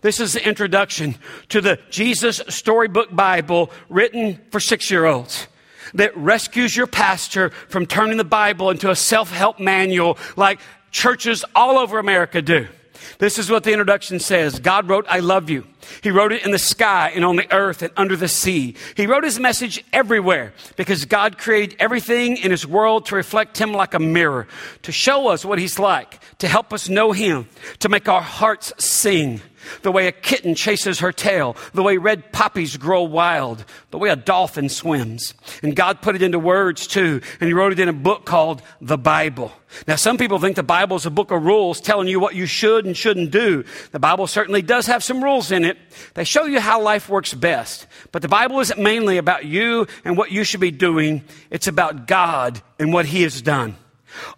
This 0.00 0.20
is 0.20 0.34
the 0.34 0.46
introduction 0.46 1.16
to 1.48 1.62
the 1.62 1.78
Jesus 1.88 2.42
Storybook 2.48 3.14
Bible 3.14 3.70
written 3.88 4.38
for 4.50 4.60
six 4.60 4.90
year 4.90 5.06
olds 5.06 5.46
that 5.94 6.16
rescues 6.16 6.76
your 6.76 6.86
pastor 6.86 7.50
from 7.68 7.86
turning 7.86 8.18
the 8.18 8.24
Bible 8.24 8.70
into 8.70 8.90
a 8.90 8.96
self 8.96 9.30
help 9.30 9.58
manual 9.58 10.18
like 10.36 10.60
churches 10.90 11.44
all 11.54 11.78
over 11.78 11.98
America 11.98 12.42
do. 12.42 12.66
This 13.18 13.38
is 13.38 13.50
what 13.50 13.64
the 13.64 13.72
introduction 13.72 14.18
says 14.18 14.58
God 14.58 14.88
wrote, 14.88 15.06
I 15.08 15.20
love 15.20 15.50
you. 15.50 15.66
He 16.02 16.10
wrote 16.10 16.32
it 16.32 16.44
in 16.44 16.50
the 16.50 16.58
sky 16.58 17.12
and 17.14 17.24
on 17.24 17.36
the 17.36 17.52
earth 17.52 17.82
and 17.82 17.92
under 17.96 18.16
the 18.16 18.28
sea. 18.28 18.74
He 18.96 19.06
wrote 19.06 19.24
his 19.24 19.38
message 19.38 19.84
everywhere 19.92 20.54
because 20.76 21.04
God 21.04 21.38
created 21.38 21.76
everything 21.78 22.38
in 22.38 22.50
his 22.50 22.66
world 22.66 23.06
to 23.06 23.16
reflect 23.16 23.58
him 23.58 23.72
like 23.72 23.94
a 23.94 23.98
mirror, 23.98 24.46
to 24.82 24.92
show 24.92 25.28
us 25.28 25.44
what 25.44 25.58
he's 25.58 25.78
like, 25.78 26.20
to 26.38 26.48
help 26.48 26.72
us 26.72 26.88
know 26.88 27.12
him, 27.12 27.48
to 27.80 27.88
make 27.88 28.08
our 28.08 28.22
hearts 28.22 28.72
sing 28.78 29.40
the 29.82 29.92
way 29.92 30.06
a 30.06 30.12
kitten 30.12 30.54
chases 30.54 31.00
her 31.00 31.12
tail, 31.12 31.56
the 31.72 31.82
way 31.82 31.96
red 31.96 32.32
poppies 32.32 32.76
grow 32.76 33.02
wild, 33.02 33.64
the 33.90 33.98
way 33.98 34.08
a 34.08 34.16
dolphin 34.16 34.68
swims. 34.68 35.34
And 35.62 35.76
God 35.76 36.02
put 36.02 36.16
it 36.16 36.22
into 36.22 36.38
words 36.38 36.86
too, 36.86 37.20
and 37.40 37.48
He 37.48 37.52
wrote 37.54 37.72
it 37.72 37.80
in 37.80 37.88
a 37.88 37.92
book 37.92 38.24
called 38.24 38.62
the 38.80 38.98
Bible. 38.98 39.52
Now, 39.88 39.96
some 39.96 40.18
people 40.18 40.38
think 40.38 40.56
the 40.56 40.62
Bible 40.62 40.96
is 40.96 41.06
a 41.06 41.10
book 41.10 41.30
of 41.30 41.44
rules 41.44 41.80
telling 41.80 42.08
you 42.08 42.20
what 42.20 42.34
you 42.34 42.46
should 42.46 42.86
and 42.86 42.96
shouldn't 42.96 43.30
do. 43.30 43.64
The 43.90 43.98
Bible 43.98 44.26
certainly 44.26 44.62
does 44.62 44.86
have 44.86 45.02
some 45.02 45.22
rules 45.22 45.50
in 45.50 45.64
it. 45.64 45.78
They 46.14 46.24
show 46.24 46.44
you 46.44 46.60
how 46.60 46.80
life 46.80 47.08
works 47.08 47.34
best. 47.34 47.86
But 48.12 48.22
the 48.22 48.28
Bible 48.28 48.60
isn't 48.60 48.80
mainly 48.80 49.18
about 49.18 49.44
you 49.44 49.86
and 50.04 50.16
what 50.16 50.30
you 50.30 50.44
should 50.44 50.60
be 50.60 50.70
doing. 50.70 51.24
It's 51.50 51.66
about 51.66 52.06
God 52.06 52.62
and 52.78 52.92
what 52.92 53.06
He 53.06 53.22
has 53.22 53.42
done. 53.42 53.76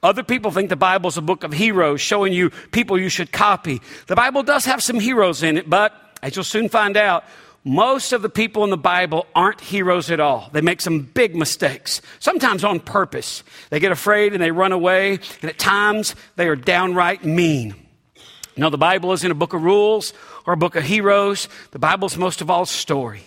Other 0.03 0.23
people 0.23 0.51
think 0.51 0.69
the 0.69 0.77
Bible 0.77 1.09
is 1.09 1.17
a 1.17 1.23
book 1.23 1.45
of 1.45 1.53
heroes 1.53 2.01
showing 2.01 2.33
you 2.33 2.51
people 2.71 2.99
you 2.99 3.09
should 3.09 3.33
copy. 3.33 3.81
The 4.07 4.17
Bible 4.17 4.43
does 4.43 4.65
have 4.65 4.83
some 4.83 5.01
heroes 5.01 5.43
in 5.43 5.57
it, 5.57 5.69
but 5.69 5.93
as 6.23 6.37
you'll 6.37 6.45
soon 6.45 6.69
find 6.69 6.97
out, 6.97 7.25
most 7.65 8.13
of 8.13 8.23
the 8.23 8.29
people 8.29 8.63
in 8.63 8.71
the 8.71 8.77
Bible 8.77 9.27
aren't 9.35 9.61
heroes 9.61 10.09
at 10.11 10.21
all. 10.21 10.49
They 10.53 10.61
make 10.61 10.81
some 10.81 11.01
big 11.01 11.35
mistakes, 11.35 12.01
sometimes 12.21 12.63
on 12.63 12.79
purpose. 12.79 13.43
They 13.71 13.81
get 13.81 13.91
afraid 13.91 14.35
and 14.35 14.41
they 14.41 14.53
run 14.53 14.71
away, 14.71 15.19
and 15.43 15.51
at 15.51 15.59
times 15.59 16.15
they 16.37 16.47
are 16.47 16.55
downright 16.55 17.25
mean. 17.25 17.75
No, 18.57 18.71
the 18.71 18.79
Bible 18.79 19.13
isn't 19.13 19.31
a 19.31 19.35
book 19.35 19.53
of 19.53 19.63
rules 19.63 20.13
or 20.47 20.55
a 20.55 20.57
book 20.57 20.77
of 20.77 20.85
heroes. 20.85 21.49
The 21.73 21.79
Bible's 21.81 22.17
most 22.17 22.41
of 22.41 22.51
all 22.51 22.67
story. 22.67 23.25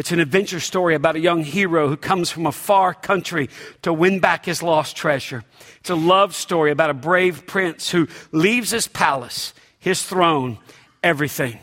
It's 0.00 0.12
an 0.12 0.18
adventure 0.18 0.60
story 0.60 0.94
about 0.94 1.16
a 1.16 1.20
young 1.20 1.44
hero 1.44 1.86
who 1.86 1.96
comes 1.98 2.30
from 2.30 2.46
a 2.46 2.52
far 2.52 2.94
country 2.94 3.50
to 3.82 3.92
win 3.92 4.18
back 4.18 4.46
his 4.46 4.62
lost 4.62 4.96
treasure. 4.96 5.44
It's 5.80 5.90
a 5.90 5.94
love 5.94 6.34
story 6.34 6.70
about 6.70 6.88
a 6.88 6.94
brave 6.94 7.46
prince 7.46 7.90
who 7.90 8.08
leaves 8.32 8.70
his 8.70 8.88
palace, 8.88 9.52
his 9.78 10.02
throne, 10.02 10.56
everything 11.02 11.58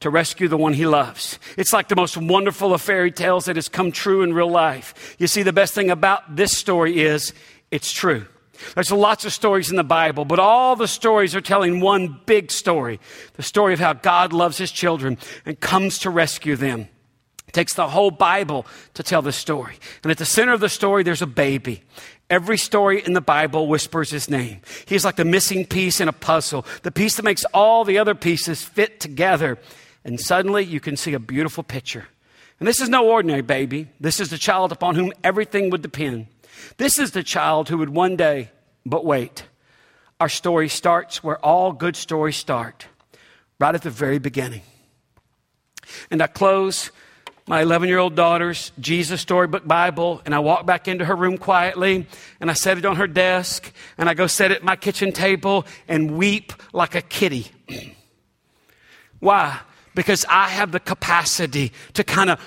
to 0.00 0.08
rescue 0.08 0.48
the 0.48 0.56
one 0.56 0.72
he 0.72 0.86
loves. 0.86 1.38
It's 1.58 1.74
like 1.74 1.88
the 1.88 1.94
most 1.94 2.16
wonderful 2.16 2.72
of 2.72 2.80
fairy 2.80 3.12
tales 3.12 3.44
that 3.44 3.56
has 3.56 3.68
come 3.68 3.92
true 3.92 4.22
in 4.22 4.32
real 4.32 4.50
life. 4.50 5.14
You 5.18 5.26
see, 5.26 5.42
the 5.42 5.52
best 5.52 5.74
thing 5.74 5.90
about 5.90 6.34
this 6.34 6.56
story 6.56 7.00
is 7.00 7.34
it's 7.70 7.92
true. 7.92 8.24
There's 8.74 8.90
lots 8.90 9.26
of 9.26 9.34
stories 9.34 9.68
in 9.68 9.76
the 9.76 9.84
Bible, 9.84 10.24
but 10.24 10.38
all 10.38 10.76
the 10.76 10.88
stories 10.88 11.36
are 11.36 11.42
telling 11.42 11.80
one 11.80 12.22
big 12.24 12.52
story 12.52 13.00
the 13.34 13.42
story 13.42 13.74
of 13.74 13.80
how 13.80 13.92
God 13.92 14.32
loves 14.32 14.56
his 14.56 14.72
children 14.72 15.18
and 15.44 15.60
comes 15.60 15.98
to 15.98 16.08
rescue 16.08 16.56
them. 16.56 16.88
It 17.52 17.56
takes 17.56 17.74
the 17.74 17.86
whole 17.86 18.10
Bible 18.10 18.64
to 18.94 19.02
tell 19.02 19.20
the 19.20 19.30
story. 19.30 19.74
And 20.02 20.10
at 20.10 20.16
the 20.16 20.24
center 20.24 20.54
of 20.54 20.60
the 20.60 20.70
story, 20.70 21.02
there's 21.02 21.20
a 21.20 21.26
baby. 21.26 21.82
Every 22.30 22.56
story 22.56 23.04
in 23.04 23.12
the 23.12 23.20
Bible 23.20 23.68
whispers 23.68 24.08
his 24.08 24.30
name. 24.30 24.62
He's 24.86 25.04
like 25.04 25.16
the 25.16 25.26
missing 25.26 25.66
piece 25.66 26.00
in 26.00 26.08
a 26.08 26.14
puzzle, 26.14 26.64
the 26.82 26.90
piece 26.90 27.16
that 27.16 27.24
makes 27.24 27.44
all 27.52 27.84
the 27.84 27.98
other 27.98 28.14
pieces 28.14 28.62
fit 28.62 29.00
together. 29.00 29.58
And 30.02 30.18
suddenly 30.18 30.64
you 30.64 30.80
can 30.80 30.96
see 30.96 31.12
a 31.12 31.18
beautiful 31.18 31.62
picture. 31.62 32.06
And 32.58 32.66
this 32.66 32.80
is 32.80 32.88
no 32.88 33.06
ordinary 33.06 33.42
baby. 33.42 33.88
This 34.00 34.18
is 34.18 34.30
the 34.30 34.38
child 34.38 34.72
upon 34.72 34.94
whom 34.94 35.12
everything 35.22 35.68
would 35.68 35.82
depend. 35.82 36.28
This 36.78 36.98
is 36.98 37.10
the 37.10 37.22
child 37.22 37.68
who 37.68 37.76
would 37.76 37.90
one 37.90 38.16
day, 38.16 38.50
but 38.86 39.04
wait. 39.04 39.44
Our 40.18 40.30
story 40.30 40.70
starts 40.70 41.22
where 41.22 41.38
all 41.44 41.72
good 41.72 41.96
stories 41.96 42.36
start, 42.36 42.86
right 43.60 43.74
at 43.74 43.82
the 43.82 43.90
very 43.90 44.18
beginning. 44.18 44.62
And 46.10 46.22
I 46.22 46.28
close 46.28 46.90
my 47.46 47.62
11 47.62 47.88
year 47.88 47.98
old 47.98 48.14
daughter's 48.14 48.72
Jesus 48.78 49.20
Storybook 49.20 49.66
Bible, 49.66 50.22
and 50.24 50.34
I 50.34 50.38
walk 50.38 50.64
back 50.64 50.86
into 50.86 51.04
her 51.04 51.16
room 51.16 51.38
quietly, 51.38 52.06
and 52.40 52.50
I 52.50 52.54
set 52.54 52.78
it 52.78 52.84
on 52.84 52.96
her 52.96 53.06
desk, 53.06 53.72
and 53.98 54.08
I 54.08 54.14
go 54.14 54.26
set 54.26 54.50
it 54.50 54.58
at 54.58 54.64
my 54.64 54.76
kitchen 54.76 55.12
table 55.12 55.66
and 55.88 56.16
weep 56.16 56.52
like 56.72 56.94
a 56.94 57.02
kitty. 57.02 57.50
Why? 59.18 59.60
Because 59.94 60.24
I 60.28 60.48
have 60.48 60.72
the 60.72 60.80
capacity 60.80 61.72
to 61.94 62.04
kind 62.04 62.30
of 62.30 62.40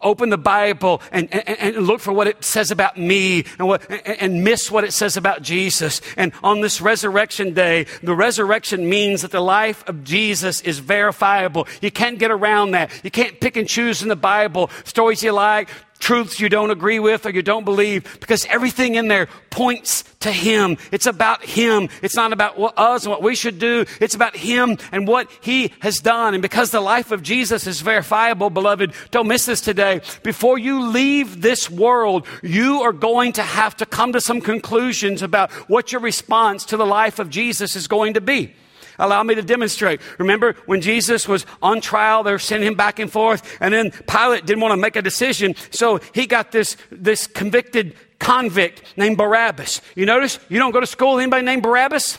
open 0.00 0.30
the 0.30 0.38
Bible 0.38 1.02
and, 1.10 1.32
and, 1.32 1.76
and, 1.76 1.86
look 1.86 2.00
for 2.00 2.12
what 2.12 2.26
it 2.26 2.44
says 2.44 2.70
about 2.70 2.98
me 2.98 3.44
and, 3.58 3.68
what, 3.68 3.82
and 4.06 4.44
miss 4.44 4.70
what 4.70 4.84
it 4.84 4.92
says 4.92 5.16
about 5.16 5.42
Jesus. 5.42 6.00
And 6.16 6.32
on 6.42 6.60
this 6.60 6.80
resurrection 6.80 7.54
day, 7.54 7.86
the 8.02 8.14
resurrection 8.14 8.88
means 8.88 9.22
that 9.22 9.30
the 9.30 9.40
life 9.40 9.86
of 9.88 10.04
Jesus 10.04 10.60
is 10.60 10.78
verifiable. 10.78 11.66
You 11.80 11.90
can't 11.90 12.18
get 12.18 12.30
around 12.30 12.72
that. 12.72 12.90
You 13.02 13.10
can't 13.10 13.40
pick 13.40 13.56
and 13.56 13.68
choose 13.68 14.02
in 14.02 14.08
the 14.08 14.16
Bible 14.16 14.70
stories 14.84 15.22
you 15.22 15.32
like, 15.32 15.68
truths 15.98 16.38
you 16.38 16.48
don't 16.48 16.70
agree 16.70 16.98
with 16.98 17.24
or 17.24 17.30
you 17.30 17.42
don't 17.42 17.64
believe 17.64 18.18
because 18.20 18.44
everything 18.46 18.94
in 18.94 19.08
there 19.08 19.28
points 19.50 20.04
to 20.20 20.30
Him. 20.32 20.76
It's 20.90 21.06
about 21.06 21.44
Him. 21.44 21.88
It's 22.02 22.16
not 22.16 22.32
about 22.32 22.58
us 22.76 23.04
and 23.04 23.10
what 23.10 23.22
we 23.22 23.34
should 23.34 23.58
do. 23.58 23.84
It's 24.00 24.14
about 24.14 24.36
Him 24.36 24.78
and 24.92 25.06
what 25.06 25.30
He 25.40 25.72
has 25.80 25.96
done. 25.96 26.34
And 26.34 26.42
because 26.42 26.70
the 26.70 26.80
life 26.80 27.10
of 27.10 27.22
Jesus 27.22 27.66
is 27.66 27.80
verifiable, 27.80 28.50
beloved, 28.50 28.92
don't 29.10 29.28
miss 29.28 29.46
this 29.46 29.60
today. 29.60 30.00
Before 30.22 30.58
you 30.58 30.88
leave 30.88 31.40
this 31.40 31.70
world, 31.70 32.26
you 32.42 32.82
are 32.82 32.92
going 32.92 33.32
to 33.34 33.42
have 33.42 33.76
to 33.76 33.86
come 33.86 34.12
to 34.12 34.20
some 34.20 34.40
conclusions 34.40 35.22
about 35.22 35.50
what 35.68 35.92
your 35.92 36.00
response 36.00 36.64
to 36.66 36.76
the 36.76 36.86
life 36.86 37.18
of 37.18 37.30
Jesus 37.30 37.76
is 37.76 37.86
going 37.86 38.14
to 38.14 38.20
be. 38.20 38.54
Allow 38.98 39.22
me 39.22 39.34
to 39.34 39.42
demonstrate. 39.42 40.00
Remember 40.18 40.54
when 40.66 40.80
Jesus 40.80 41.26
was 41.28 41.46
on 41.62 41.80
trial, 41.80 42.22
they 42.22 42.32
were 42.32 42.38
sending 42.38 42.66
him 42.66 42.74
back 42.74 42.98
and 42.98 43.10
forth, 43.10 43.58
and 43.60 43.72
then 43.72 43.90
Pilate 43.90 44.46
didn't 44.46 44.60
want 44.60 44.72
to 44.72 44.76
make 44.76 44.96
a 44.96 45.02
decision, 45.02 45.54
so 45.70 46.00
he 46.12 46.26
got 46.26 46.52
this, 46.52 46.76
this 46.90 47.26
convicted 47.26 47.96
convict 48.18 48.82
named 48.96 49.18
Barabbas. 49.18 49.80
You 49.94 50.06
notice 50.06 50.38
you 50.48 50.58
don't 50.58 50.72
go 50.72 50.80
to 50.80 50.86
school 50.86 51.14
with 51.14 51.22
anybody 51.22 51.44
named 51.44 51.62
Barabbas? 51.62 52.18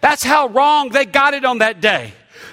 That's 0.00 0.24
how 0.24 0.48
wrong 0.48 0.88
they 0.88 1.04
got 1.04 1.34
it 1.34 1.44
on 1.44 1.58
that 1.58 1.80
day. 1.80 2.12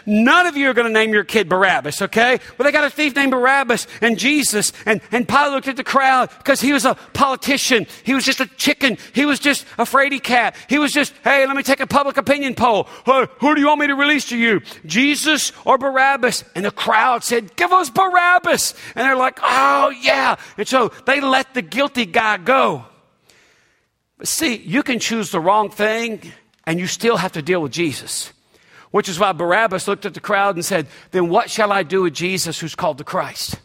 None 0.10 0.48
of 0.48 0.58
you 0.58 0.68
are 0.70 0.74
going 0.74 0.88
to 0.88 0.94
name 0.94 1.14
your 1.14 1.24
kid 1.24 1.48
Barabbas, 1.48 2.02
okay? 2.02 2.40
Well, 2.58 2.66
they 2.66 2.72
got 2.72 2.84
a 2.84 2.90
thief 2.90 3.16
named 3.16 3.30
Barabbas 3.30 3.86
and 4.02 4.18
Jesus. 4.18 4.74
And, 4.88 5.02
and 5.12 5.28
Pilate 5.28 5.52
looked 5.52 5.68
at 5.68 5.78
the 5.78 5.84
crowd 5.84 6.32
because 6.40 6.60
he 6.60 6.74
was 6.74 6.84
a 6.84 6.96
politician. 7.14 7.86
He 8.04 8.16
was 8.16 8.26
just 8.26 8.40
a 8.40 8.48
chicken. 8.48 8.98
He 9.14 9.26
was 9.26 9.40
just 9.40 9.68
a 9.78 9.84
fraidy 9.84 10.22
cat. 10.22 10.56
He 10.68 10.80
was 10.80 10.92
just, 10.92 11.14
hey, 11.24 11.46
let 11.46 11.56
me 11.56 11.62
take 11.62 11.80
a 11.80 11.86
public 11.86 12.18
opinion 12.18 12.56
poll. 12.56 12.88
Hey, 13.06 13.28
who 13.40 13.54
do 13.54 13.62
you 13.62 13.68
want 13.68 13.82
me 13.82 13.88
to 13.88 13.96
release 13.96 14.26
to 14.30 14.38
you? 14.38 14.62
Jesus 14.86 15.52
or 15.64 15.78
Barabbas? 15.78 16.44
And 16.56 16.66
the 16.66 16.72
crowd 16.72 17.24
said, 17.24 17.56
give 17.56 17.72
us 17.72 17.92
Barabbas. 17.92 18.74
And 18.96 19.06
they're 19.06 19.16
like, 19.16 19.40
oh, 19.44 19.94
yeah. 20.02 20.38
And 20.58 20.68
so 20.68 20.92
they 21.06 21.22
let 21.22 21.54
the 21.54 21.62
guilty 21.62 22.08
guy 22.08 22.38
go. 22.38 22.84
But 24.18 24.28
see, 24.28 24.56
you 24.56 24.82
can 24.82 24.98
choose 24.98 25.30
the 25.30 25.40
wrong 25.40 25.70
thing 25.70 26.34
and 26.66 26.80
you 26.80 26.88
still 26.88 27.18
have 27.18 27.34
to 27.34 27.44
deal 27.44 27.62
with 27.62 27.72
Jesus. 27.72 28.34
Which 28.92 29.10
is 29.10 29.20
why 29.20 29.32
Barabbas 29.34 29.88
looked 29.88 30.06
at 30.06 30.14
the 30.14 30.20
crowd 30.20 30.56
and 30.56 30.66
said, 30.66 30.88
Then 31.12 31.30
what 31.30 31.50
shall 31.50 31.72
I 31.72 31.84
do 31.84 32.04
with 32.04 32.14
Jesus 32.14 32.60
who's 32.60 32.76
called 32.76 32.98
the 32.98 33.04
Christ? 33.04 33.60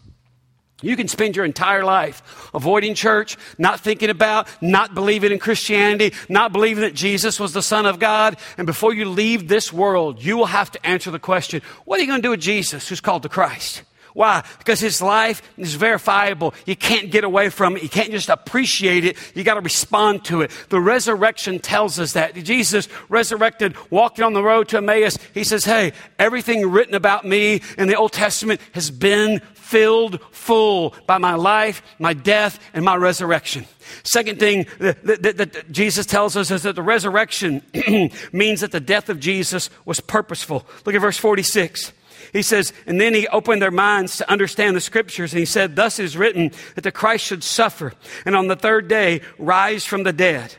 You 0.82 0.96
can 0.96 1.08
spend 1.08 1.34
your 1.34 1.46
entire 1.46 1.82
life 1.82 2.50
avoiding 2.52 2.94
church, 2.94 3.38
not 3.56 3.80
thinking 3.80 4.10
about, 4.10 4.48
not 4.60 4.94
believing 4.94 5.32
in 5.32 5.38
Christianity, 5.38 6.14
not 6.28 6.52
believing 6.52 6.82
that 6.82 6.94
Jesus 6.94 7.40
was 7.40 7.54
the 7.54 7.62
Son 7.62 7.86
of 7.86 7.98
God. 7.98 8.36
And 8.58 8.66
before 8.66 8.92
you 8.92 9.06
leave 9.06 9.48
this 9.48 9.72
world, 9.72 10.22
you 10.22 10.36
will 10.36 10.46
have 10.46 10.70
to 10.72 10.86
answer 10.86 11.10
the 11.10 11.18
question 11.18 11.62
what 11.86 11.98
are 11.98 12.02
you 12.02 12.08
going 12.08 12.20
to 12.20 12.26
do 12.26 12.30
with 12.30 12.40
Jesus 12.40 12.88
who's 12.88 13.00
called 13.00 13.22
the 13.22 13.30
Christ? 13.30 13.82
Why? 14.14 14.44
Because 14.58 14.78
his 14.78 15.02
life 15.02 15.42
is 15.58 15.74
verifiable. 15.74 16.54
You 16.66 16.76
can't 16.76 17.10
get 17.10 17.24
away 17.24 17.48
from 17.50 17.76
it. 17.76 17.82
You 17.82 17.88
can't 17.88 18.12
just 18.12 18.28
appreciate 18.28 19.04
it. 19.04 19.16
You 19.34 19.42
got 19.42 19.54
to 19.54 19.60
respond 19.60 20.24
to 20.26 20.42
it. 20.42 20.52
The 20.68 20.80
resurrection 20.80 21.58
tells 21.58 21.98
us 21.98 22.12
that. 22.12 22.34
Jesus 22.34 22.88
resurrected, 23.08 23.76
walking 23.90 24.24
on 24.24 24.32
the 24.32 24.42
road 24.42 24.68
to 24.68 24.76
Emmaus. 24.76 25.18
He 25.34 25.42
says, 25.42 25.64
Hey, 25.64 25.92
everything 26.16 26.70
written 26.70 26.94
about 26.94 27.24
me 27.24 27.60
in 27.76 27.88
the 27.88 27.96
Old 27.96 28.12
Testament 28.12 28.60
has 28.72 28.90
been 28.90 29.40
filled 29.54 30.20
full 30.30 30.94
by 31.06 31.18
my 31.18 31.34
life, 31.34 31.82
my 31.98 32.12
death, 32.14 32.60
and 32.72 32.84
my 32.84 32.94
resurrection. 32.94 33.66
Second 34.04 34.38
thing 34.38 34.66
that, 34.78 35.02
that, 35.04 35.36
that, 35.36 35.72
Jesus 35.72 36.06
tells 36.06 36.36
us 36.36 36.52
is 36.52 36.62
that 36.62 36.76
the 36.76 36.82
resurrection 36.82 37.62
means 38.32 38.60
that 38.60 38.70
the 38.70 38.80
death 38.80 39.08
of 39.08 39.18
Jesus 39.18 39.70
was 39.84 39.98
purposeful. 39.98 40.64
Look 40.84 40.94
at 40.94 41.00
verse 41.00 41.18
46. 41.18 41.92
He 42.32 42.42
says, 42.42 42.72
and 42.86 43.00
then 43.00 43.14
he 43.14 43.28
opened 43.28 43.62
their 43.62 43.70
minds 43.70 44.16
to 44.18 44.30
understand 44.30 44.76
the 44.76 44.80
scriptures. 44.80 45.32
And 45.32 45.40
he 45.40 45.46
said, 45.46 45.76
Thus 45.76 45.98
is 45.98 46.16
written 46.16 46.52
that 46.74 46.82
the 46.82 46.92
Christ 46.92 47.24
should 47.24 47.44
suffer 47.44 47.92
and 48.24 48.34
on 48.34 48.48
the 48.48 48.56
third 48.56 48.88
day 48.88 49.20
rise 49.38 49.84
from 49.84 50.02
the 50.02 50.12
dead. 50.12 50.56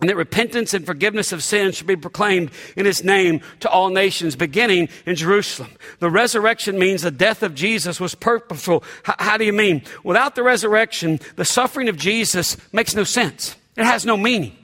And 0.00 0.08
that 0.08 0.16
repentance 0.16 0.74
and 0.74 0.86
forgiveness 0.86 1.32
of 1.32 1.42
sins 1.42 1.76
should 1.76 1.88
be 1.88 1.96
proclaimed 1.96 2.52
in 2.76 2.86
his 2.86 3.02
name 3.02 3.40
to 3.60 3.68
all 3.68 3.88
nations, 3.88 4.36
beginning 4.36 4.88
in 5.06 5.16
Jerusalem. 5.16 5.72
The 5.98 6.10
resurrection 6.10 6.78
means 6.78 7.02
the 7.02 7.10
death 7.10 7.42
of 7.42 7.56
Jesus 7.56 7.98
was 7.98 8.14
purposeful. 8.14 8.84
H- 9.08 9.16
how 9.18 9.36
do 9.36 9.44
you 9.44 9.52
mean? 9.52 9.82
Without 10.04 10.36
the 10.36 10.44
resurrection, 10.44 11.18
the 11.34 11.44
suffering 11.44 11.88
of 11.88 11.96
Jesus 11.96 12.56
makes 12.72 12.94
no 12.94 13.02
sense. 13.02 13.56
It 13.76 13.84
has 13.84 14.06
no 14.06 14.16
meaning. 14.16 14.57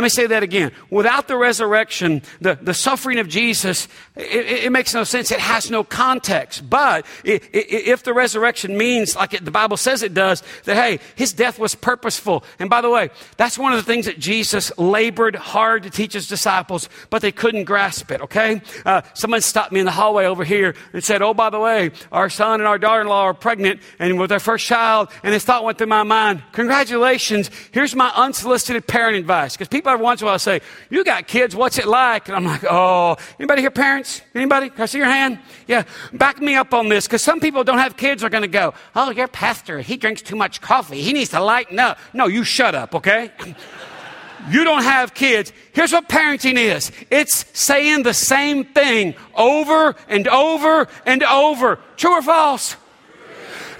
Let 0.00 0.04
me 0.04 0.08
say 0.08 0.28
that 0.28 0.42
again. 0.42 0.72
Without 0.88 1.28
the 1.28 1.36
resurrection, 1.36 2.22
the, 2.40 2.54
the 2.54 2.72
suffering 2.72 3.18
of 3.18 3.28
Jesus, 3.28 3.86
it, 4.16 4.64
it 4.64 4.72
makes 4.72 4.94
no 4.94 5.04
sense. 5.04 5.30
It 5.30 5.40
has 5.40 5.70
no 5.70 5.84
context. 5.84 6.70
But 6.70 7.04
if 7.22 8.02
the 8.02 8.14
resurrection 8.14 8.78
means, 8.78 9.14
like 9.14 9.34
it, 9.34 9.44
the 9.44 9.50
Bible 9.50 9.76
says 9.76 10.02
it 10.02 10.14
does, 10.14 10.42
that 10.64 10.76
hey, 10.76 11.00
his 11.16 11.34
death 11.34 11.58
was 11.58 11.74
purposeful. 11.74 12.44
And 12.58 12.70
by 12.70 12.80
the 12.80 12.88
way, 12.88 13.10
that's 13.36 13.58
one 13.58 13.74
of 13.74 13.78
the 13.78 13.84
things 13.84 14.06
that 14.06 14.18
Jesus 14.18 14.72
labored 14.78 15.36
hard 15.36 15.82
to 15.82 15.90
teach 15.90 16.14
his 16.14 16.26
disciples, 16.26 16.88
but 17.10 17.20
they 17.20 17.30
couldn't 17.30 17.64
grasp 17.64 18.10
it, 18.10 18.22
okay? 18.22 18.62
Uh, 18.86 19.02
someone 19.12 19.42
stopped 19.42 19.70
me 19.70 19.80
in 19.80 19.84
the 19.84 19.92
hallway 19.92 20.24
over 20.24 20.44
here 20.44 20.74
and 20.94 21.04
said, 21.04 21.20
oh, 21.20 21.34
by 21.34 21.50
the 21.50 21.60
way, 21.60 21.90
our 22.10 22.30
son 22.30 22.62
and 22.62 22.66
our 22.66 22.78
daughter-in-law 22.78 23.24
are 23.24 23.34
pregnant 23.34 23.82
and 23.98 24.18
with 24.18 24.30
their 24.30 24.40
first 24.40 24.64
child. 24.64 25.10
And 25.22 25.34
this 25.34 25.44
thought 25.44 25.62
went 25.62 25.76
through 25.76 25.88
my 25.88 26.04
mind, 26.04 26.42
congratulations. 26.52 27.50
Here's 27.70 27.94
my 27.94 28.10
unsolicited 28.16 28.86
parent 28.86 29.16
advice. 29.16 29.58
Because 29.58 29.68
people 29.68 29.89
every 29.92 30.04
once 30.04 30.20
in 30.20 30.26
a 30.26 30.30
while 30.30 30.38
say, 30.38 30.60
You 30.90 31.04
got 31.04 31.26
kids, 31.26 31.54
what's 31.54 31.78
it 31.78 31.86
like? 31.86 32.28
And 32.28 32.36
I'm 32.36 32.44
like, 32.44 32.64
Oh, 32.68 33.16
anybody 33.38 33.62
here 33.62 33.70
parents? 33.70 34.22
Anybody? 34.34 34.70
Can 34.70 34.82
I 34.82 34.86
see 34.86 34.98
your 34.98 35.06
hand? 35.06 35.38
Yeah. 35.66 35.84
Back 36.12 36.40
me 36.40 36.54
up 36.56 36.72
on 36.74 36.88
this 36.88 37.06
because 37.06 37.22
some 37.22 37.40
people 37.40 37.64
don't 37.64 37.78
have 37.78 37.96
kids 37.96 38.24
are 38.24 38.30
going 38.30 38.42
to 38.42 38.48
go, 38.48 38.74
Oh, 38.94 39.10
your 39.10 39.28
pastor, 39.28 39.80
he 39.80 39.96
drinks 39.96 40.22
too 40.22 40.36
much 40.36 40.60
coffee. 40.60 41.02
He 41.02 41.12
needs 41.12 41.30
to 41.30 41.40
lighten 41.40 41.78
up. 41.78 41.98
No, 42.12 42.26
you 42.26 42.44
shut 42.44 42.74
up, 42.74 42.94
okay? 42.94 43.30
you 44.50 44.64
don't 44.64 44.82
have 44.82 45.14
kids. 45.14 45.52
Here's 45.72 45.92
what 45.92 46.08
parenting 46.08 46.56
is 46.56 46.90
it's 47.10 47.44
saying 47.58 48.02
the 48.02 48.14
same 48.14 48.64
thing 48.64 49.14
over 49.34 49.94
and 50.08 50.26
over 50.28 50.88
and 51.06 51.22
over. 51.24 51.78
True 51.96 52.18
or 52.18 52.22
false? 52.22 52.76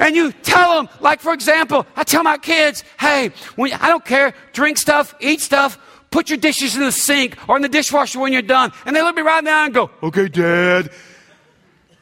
And 0.01 0.17
you 0.17 0.33
tell 0.33 0.75
them, 0.75 0.89
like 1.01 1.21
for 1.21 1.33
example, 1.33 1.87
I 1.95 2.03
tell 2.03 2.25
my 2.25 2.39
kids, 2.39 2.83
hey, 2.99 3.31
when, 3.55 3.73
I 3.75 3.89
don't 3.89 4.05
care, 4.05 4.35
drink 4.53 4.79
stuff, 4.79 5.15
eat 5.21 5.41
stuff, 5.41 5.79
Put 6.11 6.29
your 6.29 6.39
dishes 6.39 6.77
in 6.77 6.83
the 6.83 6.93
sink 6.93 7.37
or 7.49 7.57
in 7.57 7.63
the 7.63 7.69
dishwasher 7.69 8.19
when 8.19 8.33
you're 8.33 8.43
done. 8.43 8.73
And 8.85 8.97
they 8.97 9.03
look 9.03 9.15
me 9.15 9.23
right 9.23 9.45
now 9.45 9.65
and 9.65 9.73
go, 9.73 9.91
okay, 10.03 10.29
dad. 10.29 10.91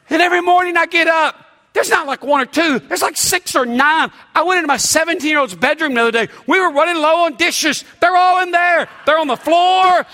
And 0.09 0.21
every 0.21 0.41
morning 0.41 0.77
I 0.77 0.87
get 0.87 1.07
up. 1.07 1.45
There's 1.73 1.91
not 1.91 2.07
like 2.07 2.23
one 2.23 2.41
or 2.41 2.47
two. 2.47 2.79
There's 2.79 3.03
like 3.03 3.15
six 3.15 3.55
or 3.55 3.63
nine. 3.63 4.11
I 4.33 4.41
went 4.41 4.57
into 4.57 4.67
my 4.67 4.77
17 4.77 5.29
year 5.29 5.39
old's 5.39 5.53
bedroom 5.53 5.93
the 5.93 6.01
other 6.01 6.11
day. 6.11 6.27
We 6.47 6.59
were 6.59 6.71
running 6.71 6.99
low 6.99 7.25
on 7.25 7.35
dishes. 7.35 7.85
They're 8.01 8.17
all 8.17 8.41
in 8.41 8.49
there. 8.49 8.89
They're 9.05 9.19
on 9.19 9.27
the 9.27 9.37
floor. 9.37 10.05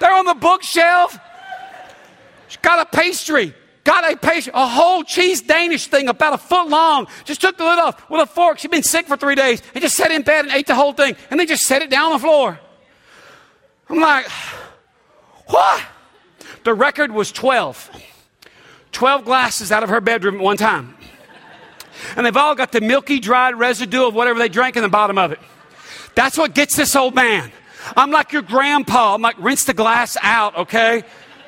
They're 0.00 0.14
on 0.14 0.24
the 0.24 0.34
bookshelf. 0.34 1.16
She's 2.48 2.56
got 2.58 2.80
a 2.80 2.96
pastry. 2.96 3.54
Got 3.86 4.12
a 4.12 4.16
pastry, 4.16 4.50
a 4.52 4.66
whole 4.66 5.04
cheese 5.04 5.42
Danish 5.42 5.86
thing 5.86 6.08
about 6.08 6.32
a 6.32 6.38
foot 6.38 6.68
long. 6.68 7.06
Just 7.24 7.40
took 7.40 7.56
the 7.56 7.62
lid 7.62 7.78
off 7.78 8.10
with 8.10 8.20
a 8.20 8.26
fork. 8.26 8.58
She'd 8.58 8.72
been 8.72 8.82
sick 8.82 9.06
for 9.06 9.16
three 9.16 9.36
days 9.36 9.62
and 9.74 9.80
just 9.80 9.94
sat 9.94 10.10
in 10.10 10.22
bed 10.22 10.44
and 10.44 10.52
ate 10.52 10.66
the 10.66 10.74
whole 10.74 10.92
thing. 10.92 11.14
And 11.30 11.38
they 11.38 11.46
just 11.46 11.62
set 11.62 11.82
it 11.82 11.88
down 11.88 12.06
on 12.06 12.12
the 12.14 12.18
floor. 12.18 12.58
I'm 13.88 14.00
like, 14.00 14.26
what? 15.46 15.84
The 16.64 16.74
record 16.74 17.12
was 17.12 17.30
12. 17.30 18.02
12 18.90 19.24
glasses 19.24 19.70
out 19.70 19.84
of 19.84 19.88
her 19.88 20.00
bedroom 20.00 20.38
at 20.38 20.40
one 20.40 20.56
time. 20.56 20.96
And 22.16 22.26
they've 22.26 22.36
all 22.36 22.56
got 22.56 22.72
the 22.72 22.80
milky, 22.80 23.20
dried 23.20 23.54
residue 23.54 24.08
of 24.08 24.14
whatever 24.14 24.40
they 24.40 24.48
drank 24.48 24.74
in 24.74 24.82
the 24.82 24.88
bottom 24.88 25.16
of 25.16 25.30
it. 25.30 25.38
That's 26.16 26.36
what 26.36 26.56
gets 26.56 26.74
this 26.74 26.96
old 26.96 27.14
man. 27.14 27.52
I'm 27.96 28.10
like 28.10 28.32
your 28.32 28.42
grandpa. 28.42 29.14
I'm 29.14 29.22
like, 29.22 29.36
rinse 29.38 29.64
the 29.64 29.74
glass 29.74 30.16
out, 30.22 30.56
okay? 30.56 31.04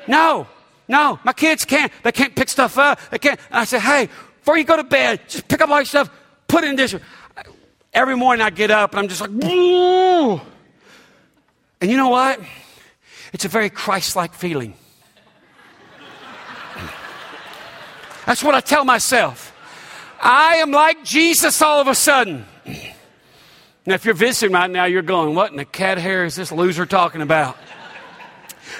No, 0.07 0.47
no, 0.89 1.19
my 1.23 1.33
kids 1.33 1.63
can't. 1.65 1.91
They 2.03 2.11
can't 2.11 2.35
pick 2.35 2.49
stuff 2.49 2.79
up. 2.79 2.99
They 3.11 3.19
can't. 3.19 3.39
And 3.51 3.59
I 3.59 3.63
said, 3.63 3.81
hey, 3.81 4.09
before 4.39 4.57
you 4.57 4.63
go 4.63 4.75
to 4.75 4.83
bed, 4.83 5.21
just 5.27 5.47
pick 5.47 5.61
up 5.61 5.69
all 5.69 5.77
your 5.77 5.85
stuff, 5.85 6.09
put 6.47 6.63
it 6.63 6.71
in 6.71 6.75
this. 6.75 6.95
Every 7.93 8.17
morning 8.17 8.43
I 8.43 8.49
get 8.49 8.71
up 8.71 8.91
and 8.91 8.99
I'm 8.99 9.07
just 9.07 9.21
like, 9.21 9.29
and 9.29 10.41
you 11.81 11.95
know 11.95 12.09
what? 12.09 12.39
It's 13.31 13.45
a 13.45 13.47
very 13.47 13.69
Christ 13.69 14.15
like 14.15 14.33
feeling. 14.33 14.73
That's 18.25 18.43
what 18.43 18.55
I 18.55 18.59
tell 18.59 18.83
myself. 18.83 19.55
I 20.21 20.55
am 20.55 20.71
like 20.71 21.03
Jesus 21.03 21.61
all 21.61 21.79
of 21.81 21.87
a 21.87 21.95
sudden. 21.95 22.45
Now, 23.85 23.93
if 23.93 24.05
you're 24.05 24.13
visiting 24.13 24.53
right 24.53 24.69
now, 24.69 24.85
you're 24.85 25.01
going, 25.01 25.35
What 25.35 25.51
in 25.51 25.57
the 25.57 25.65
cat 25.65 25.97
hair 25.99 26.25
is 26.25 26.35
this 26.35 26.51
loser 26.51 26.85
talking 26.85 27.21
about? 27.21 27.57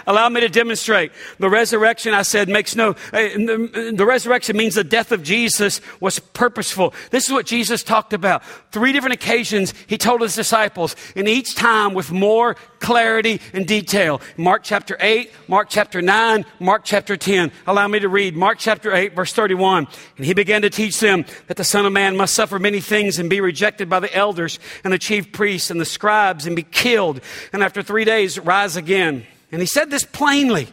Allow 0.07 0.29
me 0.29 0.41
to 0.41 0.49
demonstrate. 0.49 1.11
The 1.39 1.49
resurrection, 1.49 2.13
I 2.13 2.23
said, 2.23 2.49
makes 2.49 2.75
no, 2.75 2.95
eh, 3.13 3.35
the, 3.35 3.93
the 3.95 4.05
resurrection 4.05 4.57
means 4.57 4.75
the 4.75 4.83
death 4.83 5.11
of 5.11 5.23
Jesus 5.23 5.81
was 5.99 6.19
purposeful. 6.19 6.93
This 7.11 7.27
is 7.27 7.33
what 7.33 7.45
Jesus 7.45 7.83
talked 7.83 8.13
about. 8.13 8.43
Three 8.71 8.91
different 8.91 9.13
occasions 9.13 9.73
he 9.87 9.97
told 9.97 10.21
his 10.21 10.35
disciples, 10.35 10.95
and 11.15 11.27
each 11.27 11.55
time 11.55 11.93
with 11.93 12.11
more 12.11 12.55
clarity 12.79 13.41
and 13.53 13.67
detail. 13.67 14.21
Mark 14.37 14.63
chapter 14.63 14.97
8, 14.99 15.31
Mark 15.47 15.67
chapter 15.69 16.01
9, 16.01 16.45
Mark 16.59 16.83
chapter 16.85 17.17
10. 17.17 17.51
Allow 17.67 17.87
me 17.87 17.99
to 17.99 18.09
read 18.09 18.35
Mark 18.35 18.57
chapter 18.57 18.93
8, 18.93 19.15
verse 19.15 19.33
31. 19.33 19.87
And 20.17 20.25
he 20.25 20.33
began 20.33 20.61
to 20.61 20.69
teach 20.69 20.99
them 20.99 21.25
that 21.47 21.57
the 21.57 21.63
Son 21.63 21.85
of 21.85 21.93
Man 21.93 22.15
must 22.15 22.33
suffer 22.33 22.59
many 22.59 22.79
things 22.79 23.19
and 23.19 23.29
be 23.29 23.41
rejected 23.41 23.89
by 23.89 23.99
the 23.99 24.13
elders 24.15 24.59
and 24.83 24.93
the 24.93 24.97
chief 24.97 25.31
priests 25.31 25.69
and 25.69 25.79
the 25.79 25.85
scribes 25.85 26.45
and 26.45 26.55
be 26.55 26.63
killed, 26.63 27.21
and 27.53 27.63
after 27.63 27.81
three 27.81 28.05
days 28.05 28.39
rise 28.39 28.75
again. 28.75 29.25
And 29.51 29.61
he 29.61 29.67
said 29.67 29.89
this 29.89 30.03
plainly. 30.03 30.69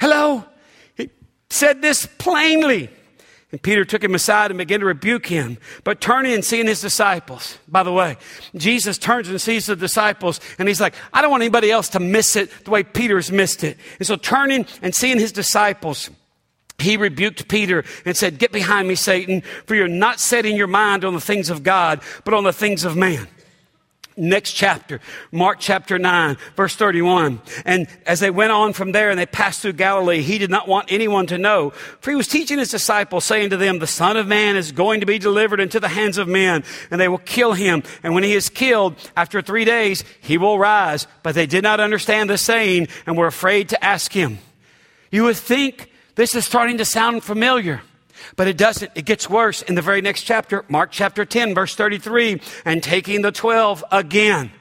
Hello? 0.00 0.44
He 0.96 1.10
said 1.50 1.82
this 1.82 2.06
plainly. 2.06 2.90
And 3.54 3.62
Peter 3.62 3.84
took 3.84 4.02
him 4.02 4.16
aside 4.16 4.50
and 4.50 4.58
began 4.58 4.80
to 4.80 4.86
rebuke 4.86 5.26
him. 5.26 5.58
But 5.84 6.00
turning 6.00 6.34
and 6.34 6.44
seeing 6.44 6.66
his 6.66 6.80
disciples, 6.80 7.56
by 7.68 7.84
the 7.84 7.92
way, 7.92 8.16
Jesus 8.56 8.98
turns 8.98 9.28
and 9.28 9.40
sees 9.40 9.66
the 9.66 9.76
disciples 9.76 10.40
and 10.58 10.66
he's 10.66 10.80
like, 10.80 10.94
I 11.12 11.22
don't 11.22 11.30
want 11.30 11.44
anybody 11.44 11.70
else 11.70 11.88
to 11.90 12.00
miss 12.00 12.34
it 12.34 12.50
the 12.64 12.72
way 12.72 12.82
Peter's 12.82 13.30
missed 13.30 13.62
it. 13.62 13.78
And 14.00 14.08
so 14.08 14.16
turning 14.16 14.66
and 14.82 14.92
seeing 14.92 15.20
his 15.20 15.30
disciples, 15.30 16.10
he 16.80 16.96
rebuked 16.96 17.46
Peter 17.46 17.84
and 18.04 18.16
said, 18.16 18.38
Get 18.38 18.50
behind 18.50 18.88
me, 18.88 18.96
Satan, 18.96 19.42
for 19.66 19.76
you're 19.76 19.86
not 19.86 20.18
setting 20.18 20.56
your 20.56 20.66
mind 20.66 21.04
on 21.04 21.14
the 21.14 21.20
things 21.20 21.48
of 21.48 21.62
God, 21.62 22.00
but 22.24 22.34
on 22.34 22.42
the 22.42 22.52
things 22.52 22.84
of 22.84 22.96
man. 22.96 23.28
Next 24.16 24.52
chapter, 24.52 25.00
Mark 25.32 25.58
chapter 25.58 25.98
9, 25.98 26.36
verse 26.54 26.76
31. 26.76 27.40
And 27.64 27.88
as 28.06 28.20
they 28.20 28.30
went 28.30 28.52
on 28.52 28.72
from 28.72 28.92
there 28.92 29.10
and 29.10 29.18
they 29.18 29.26
passed 29.26 29.60
through 29.60 29.72
Galilee, 29.72 30.22
he 30.22 30.38
did 30.38 30.50
not 30.50 30.68
want 30.68 30.92
anyone 30.92 31.26
to 31.26 31.38
know, 31.38 31.70
for 31.70 32.10
he 32.10 32.16
was 32.16 32.28
teaching 32.28 32.58
his 32.58 32.70
disciples, 32.70 33.24
saying 33.24 33.50
to 33.50 33.56
them, 33.56 33.80
The 33.80 33.88
Son 33.88 34.16
of 34.16 34.28
Man 34.28 34.54
is 34.54 34.70
going 34.70 35.00
to 35.00 35.06
be 35.06 35.18
delivered 35.18 35.58
into 35.58 35.80
the 35.80 35.88
hands 35.88 36.16
of 36.16 36.28
men, 36.28 36.62
and 36.92 37.00
they 37.00 37.08
will 37.08 37.18
kill 37.18 37.54
him. 37.54 37.82
And 38.04 38.14
when 38.14 38.22
he 38.22 38.34
is 38.34 38.48
killed, 38.48 38.94
after 39.16 39.42
three 39.42 39.64
days, 39.64 40.04
he 40.20 40.38
will 40.38 40.60
rise. 40.60 41.08
But 41.24 41.34
they 41.34 41.46
did 41.46 41.64
not 41.64 41.80
understand 41.80 42.30
the 42.30 42.38
saying 42.38 42.88
and 43.06 43.16
were 43.16 43.26
afraid 43.26 43.70
to 43.70 43.84
ask 43.84 44.12
him. 44.12 44.38
You 45.10 45.24
would 45.24 45.36
think 45.36 45.90
this 46.14 46.36
is 46.36 46.44
starting 46.44 46.78
to 46.78 46.84
sound 46.84 47.24
familiar. 47.24 47.82
But 48.36 48.48
it 48.48 48.56
doesn't. 48.56 48.92
It 48.94 49.04
gets 49.04 49.28
worse 49.28 49.62
in 49.62 49.74
the 49.74 49.82
very 49.82 50.00
next 50.00 50.22
chapter, 50.22 50.64
Mark 50.68 50.90
chapter 50.90 51.24
10, 51.24 51.54
verse 51.54 51.74
33. 51.74 52.40
And 52.64 52.82
taking 52.82 53.22
the 53.22 53.32
12 53.32 53.84
again, 53.90 54.52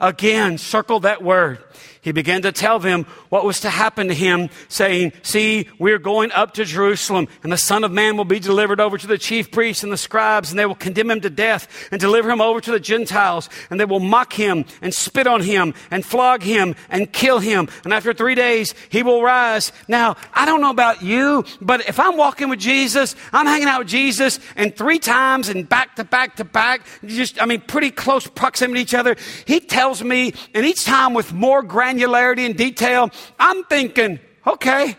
again, 0.00 0.58
circle 0.58 1.00
that 1.00 1.22
word 1.22 1.58
he 2.02 2.10
began 2.10 2.42
to 2.42 2.50
tell 2.50 2.80
them 2.80 3.04
what 3.28 3.44
was 3.44 3.60
to 3.60 3.70
happen 3.70 4.08
to 4.08 4.14
him, 4.14 4.50
saying, 4.66 5.12
See, 5.22 5.68
we're 5.78 6.00
going 6.00 6.32
up 6.32 6.52
to 6.54 6.64
Jerusalem, 6.64 7.28
and 7.44 7.52
the 7.52 7.56
Son 7.56 7.84
of 7.84 7.92
Man 7.92 8.16
will 8.16 8.24
be 8.24 8.40
delivered 8.40 8.80
over 8.80 8.98
to 8.98 9.06
the 9.06 9.16
chief 9.16 9.52
priests 9.52 9.84
and 9.84 9.92
the 9.92 9.96
scribes, 9.96 10.50
and 10.50 10.58
they 10.58 10.66
will 10.66 10.74
condemn 10.74 11.12
him 11.12 11.20
to 11.20 11.30
death 11.30 11.68
and 11.92 12.00
deliver 12.00 12.28
him 12.28 12.40
over 12.40 12.60
to 12.60 12.72
the 12.72 12.80
Gentiles, 12.80 13.48
and 13.70 13.78
they 13.78 13.84
will 13.84 14.00
mock 14.00 14.32
him 14.32 14.64
and 14.80 14.92
spit 14.92 15.28
on 15.28 15.42
him 15.42 15.74
and 15.92 16.04
flog 16.04 16.42
him 16.42 16.74
and 16.90 17.12
kill 17.12 17.38
him. 17.38 17.68
And 17.84 17.94
after 17.94 18.12
three 18.12 18.34
days, 18.34 18.74
he 18.88 19.04
will 19.04 19.22
rise. 19.22 19.70
Now, 19.86 20.16
I 20.34 20.44
don't 20.44 20.60
know 20.60 20.70
about 20.70 21.02
you, 21.02 21.44
but 21.60 21.88
if 21.88 22.00
I'm 22.00 22.16
walking 22.16 22.48
with 22.48 22.58
Jesus, 22.58 23.14
I'm 23.32 23.46
hanging 23.46 23.68
out 23.68 23.78
with 23.78 23.88
Jesus, 23.88 24.40
and 24.56 24.76
three 24.76 24.98
times 24.98 25.48
and 25.48 25.68
back 25.68 25.94
to 25.96 26.04
back 26.04 26.34
to 26.36 26.44
back, 26.44 26.84
just, 27.06 27.40
I 27.40 27.46
mean, 27.46 27.60
pretty 27.60 27.92
close 27.92 28.26
proximity 28.26 28.80
to 28.80 28.82
each 28.82 28.94
other, 28.94 29.14
he 29.46 29.60
tells 29.60 30.02
me, 30.02 30.34
and 30.52 30.66
each 30.66 30.84
time 30.84 31.14
with 31.14 31.32
more 31.32 31.62
grand 31.62 31.91
granularity 31.92 32.46
and 32.46 32.56
detail. 32.56 33.10
I'm 33.38 33.64
thinking, 33.64 34.20
okay, 34.46 34.96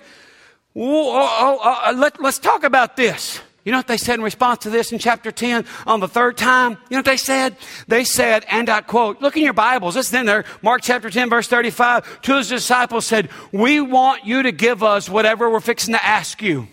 oh, 0.76 1.60
oh, 1.64 1.94
let, 1.96 2.22
let's 2.22 2.40
talk 2.40 2.64
about 2.64 2.96
this. 2.96 3.40
You 3.64 3.72
know 3.72 3.78
what 3.78 3.88
they 3.88 3.98
said 3.98 4.16
in 4.16 4.24
response 4.24 4.64
to 4.64 4.70
this 4.70 4.92
in 4.92 5.00
chapter 5.00 5.32
10 5.32 5.66
on 5.88 6.02
the 6.02 6.08
third 6.08 6.38
time? 6.38 6.72
You 6.72 6.78
know 6.92 6.98
what 6.98 7.06
they 7.06 7.18
said? 7.18 7.56
They 7.88 8.04
said, 8.04 8.46
and 8.50 8.70
I 8.70 8.82
quote, 8.82 9.22
look 9.22 9.38
in 9.38 9.44
your 9.44 9.54
Bibles, 9.54 9.96
is 9.96 10.14
in 10.14 10.26
there, 10.26 10.44
Mark 10.62 10.82
chapter 10.82 11.10
10, 11.10 11.30
verse 11.30 11.48
35. 11.48 12.22
Two 12.22 12.34
of 12.34 12.38
his 12.40 12.50
disciples 12.50 13.06
said, 13.06 13.30
We 13.54 13.80
want 13.80 14.26
you 14.26 14.44
to 14.44 14.52
give 14.52 14.84
us 14.84 15.08
whatever 15.08 15.50
we're 15.50 15.62
fixing 15.62 15.94
to 15.94 16.06
ask 16.06 16.42
you. 16.42 16.68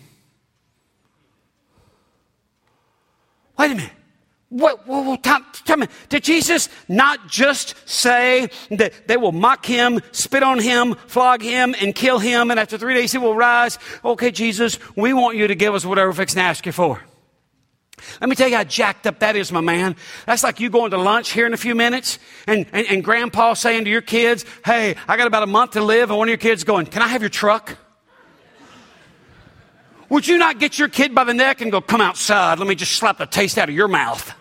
Wait 3.57 3.71
a 3.71 3.75
minute. 3.75 3.91
What, 4.51 4.85
what, 4.85 5.05
what, 5.05 5.23
tell, 5.23 5.39
tell, 5.63 5.77
me, 5.77 5.87
did 6.09 6.25
Jesus 6.25 6.67
not 6.89 7.29
just 7.29 7.73
say 7.87 8.49
that 8.69 9.07
they 9.07 9.15
will 9.15 9.31
mock 9.31 9.65
him, 9.65 10.01
spit 10.11 10.43
on 10.43 10.59
him, 10.59 10.95
flog 11.07 11.41
him, 11.41 11.73
and 11.79 11.95
kill 11.95 12.19
him, 12.19 12.51
and 12.51 12.59
after 12.59 12.77
three 12.77 12.93
days 12.93 13.13
he 13.13 13.17
will 13.17 13.33
rise? 13.33 13.79
Okay, 14.03 14.29
Jesus, 14.29 14.77
we 14.97 15.13
want 15.13 15.37
you 15.37 15.47
to 15.47 15.55
give 15.55 15.73
us 15.73 15.85
whatever 15.85 16.11
fixing 16.11 16.35
to 16.35 16.43
ask 16.43 16.65
you 16.65 16.73
for. 16.73 17.01
Let 18.19 18.29
me 18.29 18.35
tell 18.35 18.49
you 18.49 18.57
how 18.57 18.65
jacked 18.65 19.07
up 19.07 19.19
that 19.19 19.37
is, 19.37 19.53
my 19.53 19.61
man. 19.61 19.95
That's 20.25 20.43
like 20.43 20.59
you 20.59 20.69
going 20.69 20.91
to 20.91 20.97
lunch 20.97 21.31
here 21.31 21.45
in 21.45 21.53
a 21.53 21.57
few 21.57 21.73
minutes 21.73 22.19
and, 22.45 22.65
and, 22.73 22.85
and 22.87 23.03
grandpa 23.05 23.53
saying 23.53 23.85
to 23.85 23.89
your 23.89 24.01
kids, 24.01 24.43
hey, 24.65 24.97
I 25.07 25.15
got 25.15 25.27
about 25.27 25.43
a 25.43 25.47
month 25.47 25.71
to 25.71 25.81
live, 25.81 26.09
and 26.09 26.19
one 26.19 26.27
of 26.27 26.31
your 26.31 26.37
kids 26.37 26.65
going, 26.65 26.87
can 26.87 27.01
I 27.01 27.07
have 27.07 27.21
your 27.21 27.29
truck? 27.29 27.77
Would 30.09 30.27
you 30.27 30.37
not 30.37 30.59
get 30.59 30.77
your 30.77 30.89
kid 30.89 31.15
by 31.15 31.23
the 31.23 31.33
neck 31.33 31.61
and 31.61 31.71
go, 31.71 31.79
come 31.79 32.01
outside, 32.01 32.59
let 32.59 32.67
me 32.67 32.75
just 32.75 32.97
slap 32.97 33.17
the 33.17 33.25
taste 33.25 33.57
out 33.57 33.69
of 33.69 33.75
your 33.75 33.87
mouth? 33.87 34.33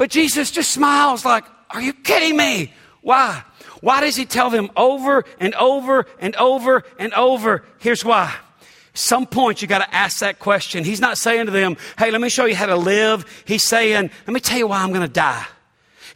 But 0.00 0.08
Jesus 0.08 0.50
just 0.50 0.70
smiles 0.70 1.26
like, 1.26 1.44
Are 1.68 1.82
you 1.82 1.92
kidding 1.92 2.34
me? 2.34 2.72
Why? 3.02 3.44
Why 3.82 4.00
does 4.00 4.16
he 4.16 4.24
tell 4.24 4.48
them 4.48 4.70
over 4.74 5.26
and 5.38 5.54
over 5.56 6.06
and 6.18 6.34
over 6.36 6.84
and 6.98 7.12
over? 7.12 7.66
Here's 7.80 8.02
why. 8.02 8.34
Some 8.94 9.26
point 9.26 9.60
you 9.60 9.68
got 9.68 9.80
to 9.80 9.94
ask 9.94 10.20
that 10.20 10.38
question. 10.38 10.84
He's 10.84 11.02
not 11.02 11.18
saying 11.18 11.44
to 11.44 11.52
them, 11.52 11.76
Hey, 11.98 12.10
let 12.10 12.22
me 12.22 12.30
show 12.30 12.46
you 12.46 12.56
how 12.56 12.64
to 12.64 12.76
live. 12.76 13.26
He's 13.44 13.68
saying, 13.68 14.10
Let 14.26 14.32
me 14.32 14.40
tell 14.40 14.56
you 14.56 14.68
why 14.68 14.78
I'm 14.82 14.88
going 14.88 15.06
to 15.06 15.06
die. 15.06 15.44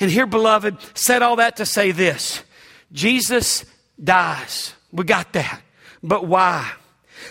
And 0.00 0.10
here, 0.10 0.26
beloved, 0.26 0.78
said 0.94 1.20
all 1.20 1.36
that 1.36 1.58
to 1.58 1.66
say 1.66 1.90
this 1.90 2.42
Jesus 2.90 3.66
dies. 4.02 4.72
We 4.92 5.04
got 5.04 5.34
that. 5.34 5.60
But 6.02 6.26
why? 6.26 6.72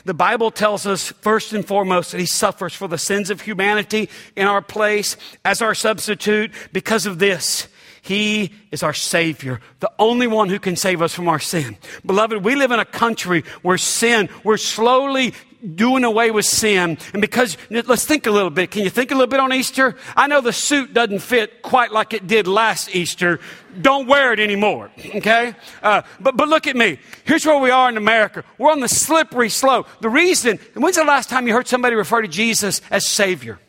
The 0.06 0.14
Bible 0.14 0.52
tells 0.52 0.86
us 0.86 1.12
first 1.22 1.54
and 1.54 1.66
foremost 1.66 2.12
that 2.12 2.20
he 2.20 2.26
suffers 2.26 2.74
for 2.74 2.88
the 2.88 2.98
sins 2.98 3.30
of 3.30 3.42
humanity 3.42 4.10
in 4.36 4.48
our 4.48 4.62
place 4.62 5.18
as 5.44 5.62
our 5.62 5.76
substitute 5.76 6.52
because 6.72 7.06
of 7.06 7.20
this. 7.20 7.68
He 8.02 8.52
is 8.70 8.84
our 8.84 8.94
Savior, 8.94 9.62
the 9.80 9.92
only 9.98 10.28
one 10.28 10.50
who 10.50 10.60
can 10.60 10.76
save 10.76 11.02
us 11.02 11.14
from 11.14 11.30
our 11.30 11.40
sin. 11.40 11.78
Beloved, 12.06 12.44
we 12.44 12.56
live 12.56 12.72
in 12.72 12.80
a 12.80 12.86
country 12.86 13.46
where 13.62 13.78
sin, 13.78 14.28
we're 14.44 14.58
slowly 14.58 15.34
doing 15.76 16.04
away 16.04 16.32
with 16.32 16.46
sin. 16.46 16.98
And 17.14 17.22
because, 17.22 17.58
let's 17.70 18.06
think 18.06 18.28
a 18.28 18.32
little 18.32 18.50
bit. 18.50 18.72
Can 18.72 18.84
you 18.84 18.90
think 18.90 19.12
a 19.12 19.16
little 19.16 19.28
bit 19.28 19.40
on 19.40 19.54
Easter? 19.54 19.96
I 20.16 20.28
know 20.28 20.42
the 20.42 20.54
suit 20.54 20.94
doesn't 20.94 21.20
fit 21.20 21.62
quite 21.62 21.92
like 21.92 22.14
it 22.14 22.28
did 22.28 22.48
last 22.48 22.94
Easter. 22.96 23.40
Don't 23.80 24.08
wear 24.08 24.34
it 24.34 24.40
anymore. 24.40 24.92
Okay? 25.16 25.56
Uh, 25.82 26.02
but, 26.20 26.38
but 26.38 26.48
look 26.48 26.68
at 26.68 26.76
me. 26.76 27.00
Here's 27.24 27.46
where 27.46 27.60
we 27.60 27.70
are 27.70 27.90
in 27.90 27.98
America. 27.98 28.44
We're 28.58 28.72
on 28.72 28.82
the 28.82 28.90
slippery 28.90 29.50
slope. 29.50 29.88
The 30.02 30.10
reason, 30.10 30.60
when's 30.74 30.98
the 30.98 31.04
last 31.04 31.30
time 31.30 31.48
you 31.48 31.54
heard 31.54 31.68
somebody 31.68 31.96
refer 31.96 32.22
to 32.22 32.28
Jesus 32.28 32.82
as 32.92 33.08
Savior? 33.08 33.60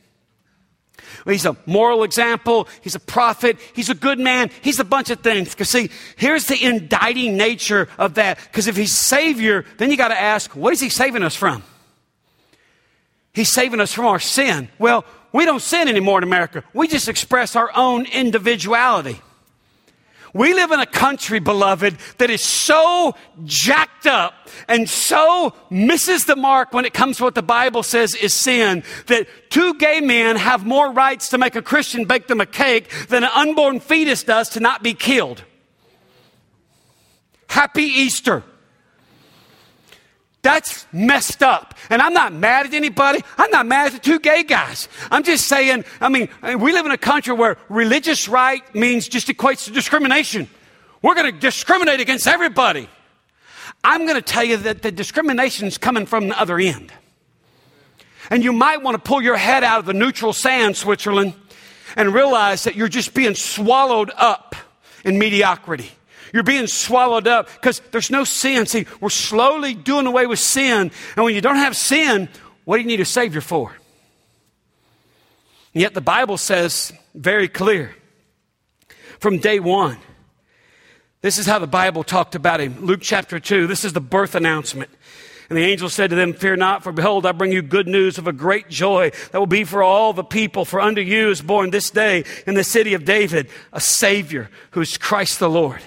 He's 1.27 1.47
a 1.47 1.57
moral 1.65 2.03
example. 2.03 2.69
He's 2.83 2.95
a 2.95 3.01
prophet. 3.01 3.57
He's 3.73 3.89
a 3.89 3.95
good 3.95 4.19
man. 4.19 4.51
He's 4.61 4.79
a 4.79 4.85
bunch 4.85 5.09
of 5.09 5.21
things. 5.21 5.51
Because 5.51 5.71
see, 5.71 5.89
here's 6.17 6.45
the 6.47 6.63
indicting 6.63 7.39
nature 7.39 7.89
of 7.97 8.15
that. 8.15 8.39
Because 8.43 8.67
if 8.67 8.77
he's 8.77 8.93
Savior, 8.93 9.65
then 9.79 9.91
you 9.91 9.97
got 9.97 10.09
to 10.09 10.21
ask, 10.21 10.55
what 10.55 10.75
is 10.75 10.81
he 10.81 10.91
saving 10.91 11.23
us 11.23 11.35
from? 11.35 11.63
He's 13.35 13.53
saving 13.53 13.81
us 13.81 13.93
from 13.93 14.07
our 14.07 14.21
sin. 14.21 14.69
Well, 14.79 15.05
we 15.33 15.45
don't 15.45 15.61
sin 15.61 15.89
anymore 15.89 16.19
in 16.19 16.25
America. 16.25 16.63
We 16.73 16.87
just 16.87 17.09
express 17.09 17.57
our 17.57 17.71
own 17.75 18.07
individuality. 18.07 19.21
We 20.33 20.53
live 20.53 20.73
in 20.73 20.81
a 20.81 20.87
country, 20.87 21.39
beloved, 21.39 21.97
that 22.19 22.29
is 22.29 22.43
so 22.43 23.15
jacked 23.45 24.07
up 24.07 24.35
and 24.67 24.91
so 24.91 25.55
misses 25.71 26.25
the 26.25 26.35
mark 26.35 26.73
when 26.73 26.85
it 26.85 26.93
comes 26.93 27.19
to 27.19 27.25
what 27.25 27.37
the 27.37 27.43
Bible 27.43 27.85
says 27.85 28.17
is 28.17 28.35
sin 28.35 28.83
that 29.07 29.29
two 29.51 29.75
gay 29.75 30.01
men 30.01 30.35
have 30.35 30.67
more 30.67 30.91
rights 30.91 31.29
to 31.29 31.39
make 31.39 31.55
a 31.55 31.63
Christian 31.63 32.05
bake 32.05 32.27
them 32.27 32.41
a 32.41 32.47
cake 32.47 32.91
than 33.09 33.23
an 33.23 33.31
unborn 33.35 33.79
fetus 33.79 34.25
does 34.25 34.49
to 34.51 34.61
not 34.61 34.83
be 34.83 34.93
killed. 34.95 35.45
Happy 37.49 37.85
Easter. 37.85 38.43
That's 40.45 40.87
messed 40.93 41.43
up. 41.43 41.75
And 41.89 42.03
I'm 42.03 42.13
not 42.13 42.35
mad 42.35 42.67
at 42.67 42.75
anybody. 42.75 43.25
I'm 43.39 43.51
not 43.51 43.65
mad 43.65 43.87
at 43.87 43.93
the 43.95 43.99
two 43.99 44.19
gay 44.21 44.43
guys. 44.43 44.89
I'm 45.11 45.23
just 45.23 45.49
saying, 45.49 45.87
I 46.03 46.11
mean, 46.11 46.29
we 46.43 46.73
live 46.75 46.85
in 46.85 46.93
a 46.93 46.99
country 46.99 47.33
where 47.33 47.57
religious 47.71 48.29
right 48.29 48.63
means 48.75 49.09
just 49.09 49.29
equates 49.29 49.65
to 49.65 49.71
discrimination. 49.71 50.47
We're 51.01 51.15
going 51.15 51.33
to 51.33 51.41
discriminate 51.41 52.01
against 52.01 52.27
everybody. 52.27 52.91
I'm 53.83 54.03
going 54.03 54.17
to 54.17 54.23
tell 54.23 54.45
you 54.45 54.59
that 54.59 54.83
the 54.83 54.93
discrimination 54.93 55.67
is 55.67 55.79
coming 55.79 56.05
from 56.05 56.29
the 56.29 56.39
other 56.39 56.59
end. 56.59 56.93
And 58.29 58.45
you 58.45 58.53
might 58.53 58.83
want 58.83 58.97
to 58.97 58.99
pull 58.99 59.23
your 59.23 59.39
head 59.39 59.65
out 59.65 59.79
of 59.79 59.87
the 59.87 59.95
neutral 59.95 60.35
sand, 60.35 60.77
Switzerland, 60.77 61.33
and 61.97 62.13
realize 62.13 62.65
that 62.65 62.77
you're 62.77 62.89
just 62.89 63.15
being 63.15 63.35
swallowed 63.35 64.11
up 64.15 64.55
in 65.07 65.19
mediocrity. 65.19 65.91
You're 66.35 66.43
being 66.43 66.67
swallowed 66.67 67.29
up 67.29 67.47
because 67.53 67.81
there's 67.93 68.11
no 68.11 68.25
sin. 68.25 68.67
See, 68.67 68.87
we're 69.01 69.09
slowly 69.09 69.73
doing 69.73 70.05
away 70.09 70.27
with 70.27 70.41
sin. 70.41 70.91
And 71.15 71.25
when 71.25 71.33
you 71.33 71.41
don't 71.41 71.55
have 71.55 71.77
sin, 71.77 72.29
what 72.65 72.77
do 72.77 72.83
you 72.83 72.89
need 72.89 72.99
a 72.99 73.05
Savior 73.05 73.41
for? 73.41 73.71
And 75.73 75.81
yet 75.81 75.95
the 75.95 76.01
Bible 76.01 76.37
says 76.37 76.93
very 77.15 77.47
clear 77.47 77.95
from 79.21 79.39
day 79.39 79.61
one. 79.61 79.97
This 81.21 81.39
is 81.39 81.47
how 81.47 81.61
the 81.61 81.69
Bible 81.69 82.03
talked 82.03 82.35
about 82.35 82.59
him. 82.59 82.85
Luke 82.85 83.01
chapter 83.01 83.39
2. 83.39 83.69
This 83.69 83.85
is 83.85 83.93
the 83.93 84.01
birth 84.01 84.35
announcement. 84.35 84.91
And 85.49 85.57
the 85.57 85.63
angel 85.63 85.89
said 85.89 86.11
to 86.11 86.17
them, 86.17 86.33
Fear 86.33 86.57
not, 86.57 86.83
for 86.83 86.91
behold, 86.91 87.27
I 87.27 87.33
bring 87.33 87.53
you 87.53 87.63
good 87.63 87.87
news 87.87 88.19
of 88.19 88.27
a 88.27 88.33
great 88.33 88.69
joy 88.69 89.13
that 89.31 89.39
will 89.39 89.47
be 89.47 89.63
for 89.63 89.85
all 89.85 90.13
the 90.13 90.25
people. 90.25 90.65
For 90.65 90.81
unto 90.81 91.01
you 91.01 91.31
is 91.31 91.43
born 91.43 91.71
this 91.71 91.91
day 91.91 92.25
in 92.45 92.55
the 92.55 92.65
city 92.65 92.95
of 92.95 93.05
David 93.05 93.49
a 93.73 93.81
Savior 93.81 94.51
who 94.73 94.81
is 94.81 94.99
Christ 94.99 95.39
the 95.39 95.49
Lord. 95.49 95.81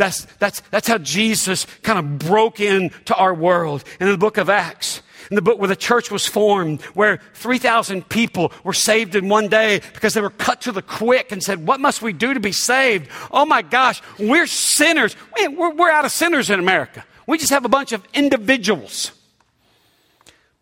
That's, 0.00 0.24
that's, 0.38 0.60
that's 0.70 0.88
how 0.88 0.96
Jesus 0.96 1.66
kind 1.82 1.98
of 1.98 2.18
broke 2.26 2.58
into 2.58 3.14
our 3.14 3.34
world 3.34 3.84
in 4.00 4.08
the 4.08 4.16
book 4.16 4.38
of 4.38 4.48
Acts. 4.48 5.02
In 5.30 5.34
the 5.34 5.42
book 5.42 5.58
where 5.58 5.68
the 5.68 5.76
church 5.76 6.10
was 6.10 6.26
formed, 6.26 6.80
where 6.94 7.20
3,000 7.34 8.08
people 8.08 8.50
were 8.64 8.72
saved 8.72 9.14
in 9.14 9.28
one 9.28 9.48
day 9.48 9.82
because 9.92 10.14
they 10.14 10.22
were 10.22 10.30
cut 10.30 10.62
to 10.62 10.72
the 10.72 10.80
quick 10.80 11.32
and 11.32 11.42
said, 11.42 11.66
What 11.66 11.80
must 11.80 12.00
we 12.00 12.14
do 12.14 12.32
to 12.32 12.40
be 12.40 12.50
saved? 12.50 13.10
Oh 13.30 13.44
my 13.44 13.60
gosh, 13.60 14.00
we're 14.18 14.46
sinners. 14.46 15.14
We're, 15.36 15.74
we're 15.74 15.90
out 15.90 16.06
of 16.06 16.12
sinners 16.12 16.48
in 16.48 16.58
America. 16.58 17.04
We 17.26 17.36
just 17.36 17.50
have 17.50 17.66
a 17.66 17.68
bunch 17.68 17.92
of 17.92 18.02
individuals. 18.14 19.12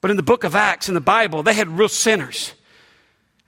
But 0.01 0.11
in 0.11 0.17
the 0.17 0.25
book 0.25 0.43
of 0.43 0.57
Acts, 0.57 0.89
in 0.89 0.95
the 0.95 1.01
Bible, 1.01 1.45
they 1.45 1.55
had 1.55 1.69
real 1.69 1.89
sinners. 1.89 2.55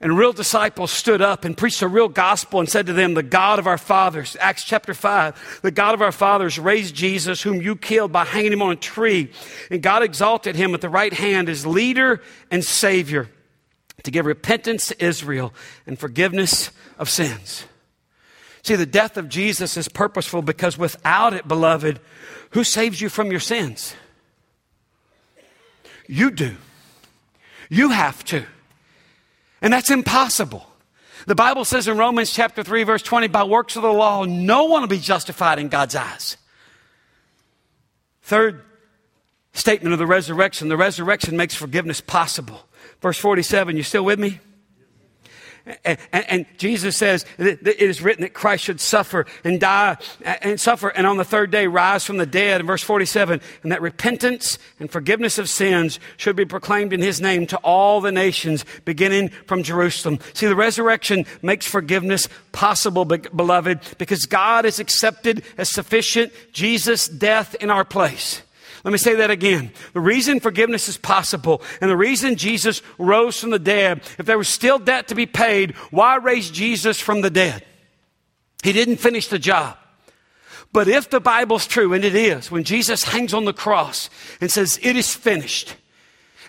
And 0.01 0.17
real 0.17 0.33
disciples 0.33 0.89
stood 0.89 1.21
up 1.21 1.45
and 1.45 1.55
preached 1.55 1.83
a 1.83 1.87
real 1.87 2.09
gospel 2.09 2.59
and 2.59 2.67
said 2.67 2.87
to 2.87 2.93
them, 2.93 3.13
The 3.13 3.21
God 3.21 3.59
of 3.59 3.67
our 3.67 3.77
fathers, 3.77 4.35
Acts 4.39 4.63
chapter 4.63 4.95
5, 4.95 5.59
the 5.61 5.69
God 5.69 5.93
of 5.93 6.01
our 6.01 6.11
fathers 6.11 6.57
raised 6.57 6.95
Jesus, 6.95 7.43
whom 7.43 7.61
you 7.61 7.75
killed 7.75 8.11
by 8.11 8.25
hanging 8.25 8.53
him 8.53 8.63
on 8.63 8.71
a 8.71 8.75
tree. 8.75 9.31
And 9.69 9.83
God 9.83 10.01
exalted 10.01 10.55
him 10.55 10.73
at 10.73 10.81
the 10.81 10.89
right 10.89 11.13
hand 11.13 11.49
as 11.49 11.67
leader 11.67 12.19
and 12.49 12.65
savior 12.65 13.29
to 14.01 14.09
give 14.09 14.25
repentance 14.25 14.87
to 14.87 15.05
Israel 15.05 15.53
and 15.85 15.99
forgiveness 15.99 16.71
of 16.97 17.07
sins. 17.07 17.65
See, 18.63 18.75
the 18.75 18.87
death 18.87 19.17
of 19.17 19.29
Jesus 19.29 19.77
is 19.77 19.87
purposeful 19.87 20.41
because 20.41 20.79
without 20.79 21.33
it, 21.33 21.47
beloved, 21.47 21.99
who 22.51 22.63
saves 22.63 23.01
you 23.01 23.09
from 23.09 23.29
your 23.29 23.39
sins? 23.39 23.95
You 26.07 26.31
do. 26.31 26.57
You 27.69 27.89
have 27.89 28.23
to. 28.25 28.45
And 29.61 29.71
that's 29.71 29.91
impossible. 29.91 30.65
The 31.27 31.35
Bible 31.35 31.65
says 31.65 31.87
in 31.87 31.97
Romans 31.97 32.31
chapter 32.31 32.63
3 32.63 32.83
verse 32.83 33.01
20, 33.01 33.27
by 33.27 33.43
works 33.43 33.75
of 33.75 33.83
the 33.83 33.93
law, 33.93 34.25
no 34.25 34.65
one 34.65 34.81
will 34.81 34.87
be 34.87 34.99
justified 34.99 35.59
in 35.59 35.69
God's 35.69 35.95
eyes. 35.95 36.37
Third 38.23 38.63
statement 39.53 39.93
of 39.93 39.99
the 39.99 40.07
resurrection, 40.07 40.69
the 40.69 40.77
resurrection 40.77 41.37
makes 41.37 41.53
forgiveness 41.53 42.01
possible. 42.01 42.67
Verse 43.01 43.17
47, 43.17 43.77
you 43.77 43.83
still 43.83 44.05
with 44.05 44.19
me? 44.19 44.39
And, 45.85 45.99
and, 46.11 46.45
Jesus 46.57 46.97
says 46.97 47.25
it 47.37 47.67
is 47.67 48.01
written 48.01 48.23
that 48.23 48.33
Christ 48.33 48.63
should 48.63 48.81
suffer 48.81 49.27
and 49.43 49.59
die 49.59 49.97
and 50.23 50.59
suffer 50.59 50.89
and 50.89 51.05
on 51.05 51.17
the 51.17 51.23
third 51.23 51.51
day 51.51 51.67
rise 51.67 52.03
from 52.03 52.17
the 52.17 52.25
dead 52.25 52.61
in 52.61 52.67
verse 52.67 52.81
47 52.81 53.41
and 53.61 53.71
that 53.71 53.81
repentance 53.81 54.57
and 54.79 54.91
forgiveness 54.91 55.37
of 55.37 55.49
sins 55.49 55.99
should 56.17 56.35
be 56.35 56.45
proclaimed 56.45 56.93
in 56.93 57.01
his 57.01 57.21
name 57.21 57.45
to 57.47 57.57
all 57.57 58.01
the 58.01 58.11
nations 58.11 58.65
beginning 58.85 59.29
from 59.45 59.61
Jerusalem. 59.61 60.19
See, 60.33 60.47
the 60.47 60.55
resurrection 60.55 61.25
makes 61.41 61.67
forgiveness 61.67 62.27
possible, 62.51 63.05
beloved, 63.05 63.79
because 63.97 64.25
God 64.25 64.65
has 64.65 64.79
accepted 64.79 65.43
as 65.57 65.69
sufficient 65.69 66.33
Jesus' 66.53 67.07
death 67.07 67.55
in 67.55 67.69
our 67.69 67.85
place. 67.85 68.41
Let 68.83 68.91
me 68.91 68.97
say 68.97 69.15
that 69.15 69.29
again. 69.29 69.71
The 69.93 69.99
reason 69.99 70.39
forgiveness 70.39 70.89
is 70.89 70.97
possible 70.97 71.61
and 71.81 71.89
the 71.89 71.97
reason 71.97 72.35
Jesus 72.35 72.81
rose 72.97 73.39
from 73.39 73.51
the 73.51 73.59
dead, 73.59 74.01
if 74.17 74.25
there 74.25 74.37
was 74.37 74.49
still 74.49 74.79
debt 74.79 75.07
to 75.09 75.15
be 75.15 75.25
paid, 75.25 75.75
why 75.91 76.15
raise 76.15 76.49
Jesus 76.49 76.99
from 76.99 77.21
the 77.21 77.29
dead? 77.29 77.63
He 78.63 78.73
didn't 78.73 78.97
finish 78.97 79.27
the 79.27 79.39
job. 79.39 79.77
But 80.73 80.87
if 80.87 81.09
the 81.09 81.19
Bible's 81.19 81.67
true, 81.67 81.93
and 81.93 82.05
it 82.05 82.15
is, 82.15 82.49
when 82.49 82.63
Jesus 82.63 83.03
hangs 83.03 83.33
on 83.33 83.45
the 83.45 83.53
cross 83.53 84.09
and 84.39 84.49
says, 84.49 84.79
It 84.81 84.95
is 84.95 85.13
finished, 85.13 85.75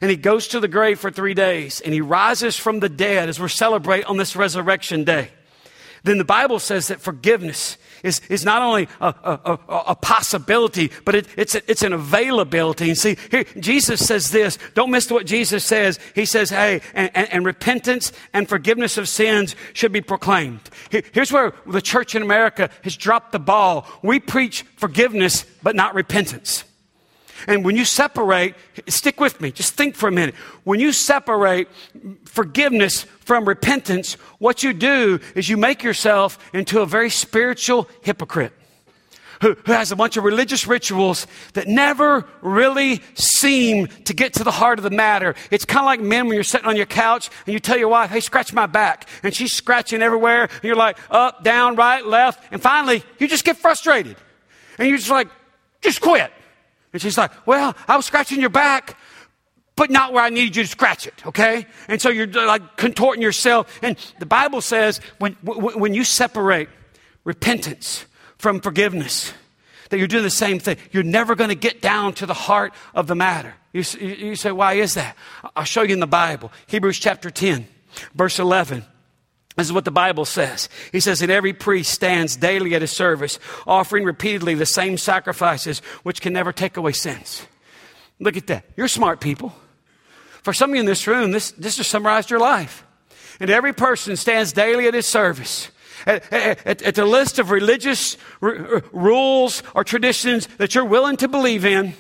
and 0.00 0.10
he 0.10 0.16
goes 0.16 0.48
to 0.48 0.60
the 0.60 0.68
grave 0.68 1.00
for 1.00 1.10
three 1.10 1.34
days, 1.34 1.80
and 1.80 1.92
he 1.92 2.00
rises 2.00 2.56
from 2.56 2.80
the 2.80 2.88
dead 2.88 3.28
as 3.28 3.40
we're 3.40 3.48
celebrating 3.48 4.06
on 4.06 4.18
this 4.18 4.36
resurrection 4.36 5.04
day, 5.04 5.30
then 6.04 6.18
the 6.18 6.24
Bible 6.24 6.58
says 6.58 6.88
that 6.88 7.00
forgiveness 7.00 7.76
is, 8.02 8.20
is 8.28 8.44
not 8.44 8.62
only 8.62 8.88
a, 9.00 9.14
a, 9.22 9.58
a, 9.68 9.76
a 9.88 9.94
possibility, 9.94 10.90
but 11.04 11.14
it, 11.14 11.28
it's, 11.36 11.54
it's 11.54 11.82
an 11.82 11.92
availability. 11.92 12.88
And 12.88 12.98
see, 12.98 13.16
here, 13.30 13.44
Jesus 13.60 14.04
says 14.04 14.30
this. 14.30 14.58
Don't 14.74 14.90
miss 14.90 15.10
what 15.10 15.26
Jesus 15.26 15.64
says. 15.64 16.00
He 16.14 16.24
says, 16.24 16.50
hey, 16.50 16.80
and, 16.94 17.10
and, 17.14 17.32
and 17.32 17.46
repentance 17.46 18.12
and 18.32 18.48
forgiveness 18.48 18.98
of 18.98 19.08
sins 19.08 19.54
should 19.74 19.92
be 19.92 20.00
proclaimed. 20.00 20.60
Here, 20.90 21.02
here's 21.12 21.30
where 21.30 21.54
the 21.66 21.82
church 21.82 22.16
in 22.16 22.22
America 22.22 22.70
has 22.82 22.96
dropped 22.96 23.30
the 23.30 23.38
ball. 23.38 23.86
We 24.02 24.18
preach 24.18 24.62
forgiveness, 24.76 25.44
but 25.62 25.76
not 25.76 25.94
repentance. 25.94 26.64
And 27.46 27.64
when 27.64 27.76
you 27.76 27.84
separate, 27.84 28.54
stick 28.88 29.20
with 29.20 29.40
me, 29.40 29.50
just 29.50 29.74
think 29.74 29.94
for 29.94 30.08
a 30.08 30.12
minute. 30.12 30.34
When 30.64 30.80
you 30.80 30.92
separate 30.92 31.68
forgiveness 32.24 33.04
from 33.20 33.46
repentance, 33.46 34.14
what 34.38 34.62
you 34.62 34.72
do 34.72 35.20
is 35.34 35.48
you 35.48 35.56
make 35.56 35.82
yourself 35.82 36.38
into 36.52 36.80
a 36.80 36.86
very 36.86 37.10
spiritual 37.10 37.88
hypocrite. 38.02 38.52
Who, 39.40 39.56
who 39.66 39.72
has 39.72 39.90
a 39.90 39.96
bunch 39.96 40.16
of 40.16 40.22
religious 40.22 40.68
rituals 40.68 41.26
that 41.54 41.66
never 41.66 42.24
really 42.42 43.02
seem 43.14 43.88
to 44.04 44.14
get 44.14 44.34
to 44.34 44.44
the 44.44 44.52
heart 44.52 44.78
of 44.78 44.84
the 44.84 44.90
matter. 44.90 45.34
It's 45.50 45.64
kind 45.64 45.80
of 45.80 45.86
like 45.86 45.98
men 45.98 46.28
when 46.28 46.36
you're 46.36 46.44
sitting 46.44 46.68
on 46.68 46.76
your 46.76 46.86
couch 46.86 47.28
and 47.44 47.52
you 47.52 47.58
tell 47.58 47.76
your 47.76 47.88
wife, 47.88 48.10
hey, 48.10 48.20
scratch 48.20 48.52
my 48.52 48.66
back. 48.66 49.08
And 49.24 49.34
she's 49.34 49.52
scratching 49.52 50.00
everywhere. 50.00 50.42
And 50.42 50.62
you're 50.62 50.76
like, 50.76 50.96
up, 51.10 51.42
down, 51.42 51.74
right, 51.74 52.06
left. 52.06 52.52
And 52.52 52.62
finally, 52.62 53.02
you 53.18 53.26
just 53.26 53.44
get 53.44 53.56
frustrated. 53.56 54.16
And 54.78 54.88
you're 54.88 54.98
just 54.98 55.10
like, 55.10 55.26
just 55.80 56.00
quit. 56.00 56.32
And 56.92 57.00
she's 57.00 57.18
like, 57.18 57.30
Well, 57.46 57.74
I 57.88 57.96
was 57.96 58.06
scratching 58.06 58.40
your 58.40 58.50
back, 58.50 58.96
but 59.76 59.90
not 59.90 60.12
where 60.12 60.22
I 60.22 60.30
needed 60.30 60.56
you 60.56 60.62
to 60.62 60.68
scratch 60.68 61.06
it, 61.06 61.26
okay? 61.26 61.66
And 61.88 62.00
so 62.00 62.08
you're 62.08 62.28
uh, 62.28 62.46
like 62.46 62.76
contorting 62.76 63.22
yourself. 63.22 63.78
And 63.82 63.96
the 64.18 64.26
Bible 64.26 64.60
says 64.60 65.00
when, 65.18 65.32
when 65.42 65.94
you 65.94 66.04
separate 66.04 66.68
repentance 67.24 68.04
from 68.38 68.60
forgiveness, 68.60 69.32
that 69.88 69.98
you're 69.98 70.08
doing 70.08 70.24
the 70.24 70.30
same 70.30 70.58
thing. 70.58 70.78
You're 70.90 71.02
never 71.02 71.34
going 71.34 71.50
to 71.50 71.54
get 71.54 71.82
down 71.82 72.14
to 72.14 72.26
the 72.26 72.34
heart 72.34 72.72
of 72.94 73.06
the 73.06 73.14
matter. 73.14 73.54
You, 73.72 73.82
you 74.00 74.36
say, 74.36 74.50
Why 74.50 74.74
is 74.74 74.94
that? 74.94 75.16
I'll 75.56 75.64
show 75.64 75.82
you 75.82 75.94
in 75.94 76.00
the 76.00 76.06
Bible. 76.06 76.52
Hebrews 76.66 76.98
chapter 76.98 77.30
10, 77.30 77.66
verse 78.14 78.38
11. 78.38 78.84
This 79.56 79.66
is 79.66 79.72
what 79.72 79.84
the 79.84 79.90
Bible 79.90 80.24
says. 80.24 80.68
He 80.92 81.00
says 81.00 81.20
that 81.20 81.28
every 81.28 81.52
priest 81.52 81.92
stands 81.92 82.36
daily 82.36 82.74
at 82.74 82.80
his 82.80 82.90
service, 82.90 83.38
offering 83.66 84.04
repeatedly 84.04 84.54
the 84.54 84.64
same 84.66 84.96
sacrifices 84.96 85.80
which 86.02 86.22
can 86.22 86.32
never 86.32 86.52
take 86.52 86.76
away 86.76 86.92
sins. 86.92 87.46
Look 88.18 88.36
at 88.36 88.46
that. 88.46 88.64
You're 88.76 88.88
smart 88.88 89.20
people. 89.20 89.54
For 90.42 90.52
some 90.52 90.70
of 90.70 90.76
you 90.76 90.80
in 90.80 90.86
this 90.86 91.06
room, 91.06 91.32
this, 91.32 91.52
this 91.52 91.76
just 91.76 91.90
summarized 91.90 92.30
your 92.30 92.40
life. 92.40 92.84
and 93.40 93.50
every 93.50 93.72
person 93.72 94.16
stands 94.16 94.52
daily 94.52 94.86
at 94.86 94.94
his 94.94 95.06
service. 95.06 95.70
At, 96.06 96.32
at, 96.32 96.82
at 96.82 96.94
the 96.94 97.04
list 97.04 97.38
of 97.38 97.50
religious 97.50 98.16
r- 98.40 98.82
rules 98.92 99.62
or 99.74 99.84
traditions 99.84 100.48
that 100.58 100.74
you're 100.74 100.84
willing 100.84 101.16
to 101.18 101.28
believe 101.28 101.64
in, 101.64 101.94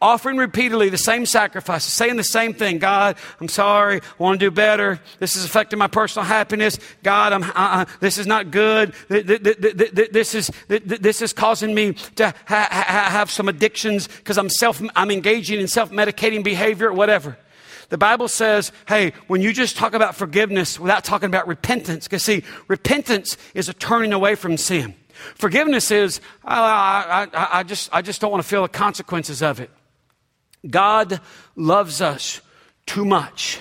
offering 0.00 0.36
repeatedly 0.36 0.88
the 0.88 0.98
same 0.98 1.26
sacrifices, 1.26 1.92
saying 1.92 2.16
the 2.16 2.24
same 2.24 2.54
thing. 2.54 2.78
God, 2.78 3.16
I'm 3.40 3.48
sorry. 3.48 4.00
I 4.00 4.22
want 4.22 4.38
to 4.40 4.46
do 4.46 4.50
better. 4.50 5.00
This 5.18 5.36
is 5.36 5.44
affecting 5.44 5.78
my 5.78 5.86
personal 5.86 6.24
happiness. 6.26 6.78
God, 7.02 7.32
I'm, 7.32 7.42
uh, 7.42 7.52
uh 7.54 7.84
this 8.00 8.18
is 8.18 8.26
not 8.26 8.50
good. 8.50 8.94
This 9.08 10.34
is, 10.34 10.50
this 10.68 11.22
is 11.22 11.32
causing 11.32 11.74
me 11.74 11.94
to 12.16 12.34
ha- 12.46 12.68
ha- 12.70 13.08
have 13.10 13.30
some 13.30 13.48
addictions 13.48 14.08
because 14.08 14.38
I'm 14.38 14.50
self, 14.50 14.82
I'm 14.96 15.10
engaging 15.10 15.60
in 15.60 15.68
self-medicating 15.68 16.44
behavior, 16.44 16.92
whatever. 16.92 17.36
The 17.88 17.98
Bible 17.98 18.28
says, 18.28 18.70
hey, 18.86 19.12
when 19.28 19.40
you 19.40 19.52
just 19.52 19.76
talk 19.76 19.94
about 19.94 20.14
forgiveness 20.14 20.78
without 20.78 21.04
talking 21.04 21.26
about 21.26 21.48
repentance, 21.48 22.06
because 22.06 22.22
see, 22.22 22.44
repentance 22.68 23.38
is 23.54 23.68
a 23.68 23.72
turning 23.72 24.12
away 24.12 24.34
from 24.34 24.58
sin. 24.58 24.94
Forgiveness 25.34 25.90
is, 25.90 26.20
I, 26.44 27.28
I, 27.32 27.58
I, 27.58 27.62
just, 27.62 27.90
I 27.92 28.02
just 28.02 28.20
don't 28.20 28.30
want 28.30 28.42
to 28.42 28.48
feel 28.48 28.62
the 28.62 28.68
consequences 28.68 29.42
of 29.42 29.60
it. 29.60 29.70
God 30.68 31.20
loves 31.56 32.00
us 32.00 32.40
too 32.86 33.04
much 33.04 33.60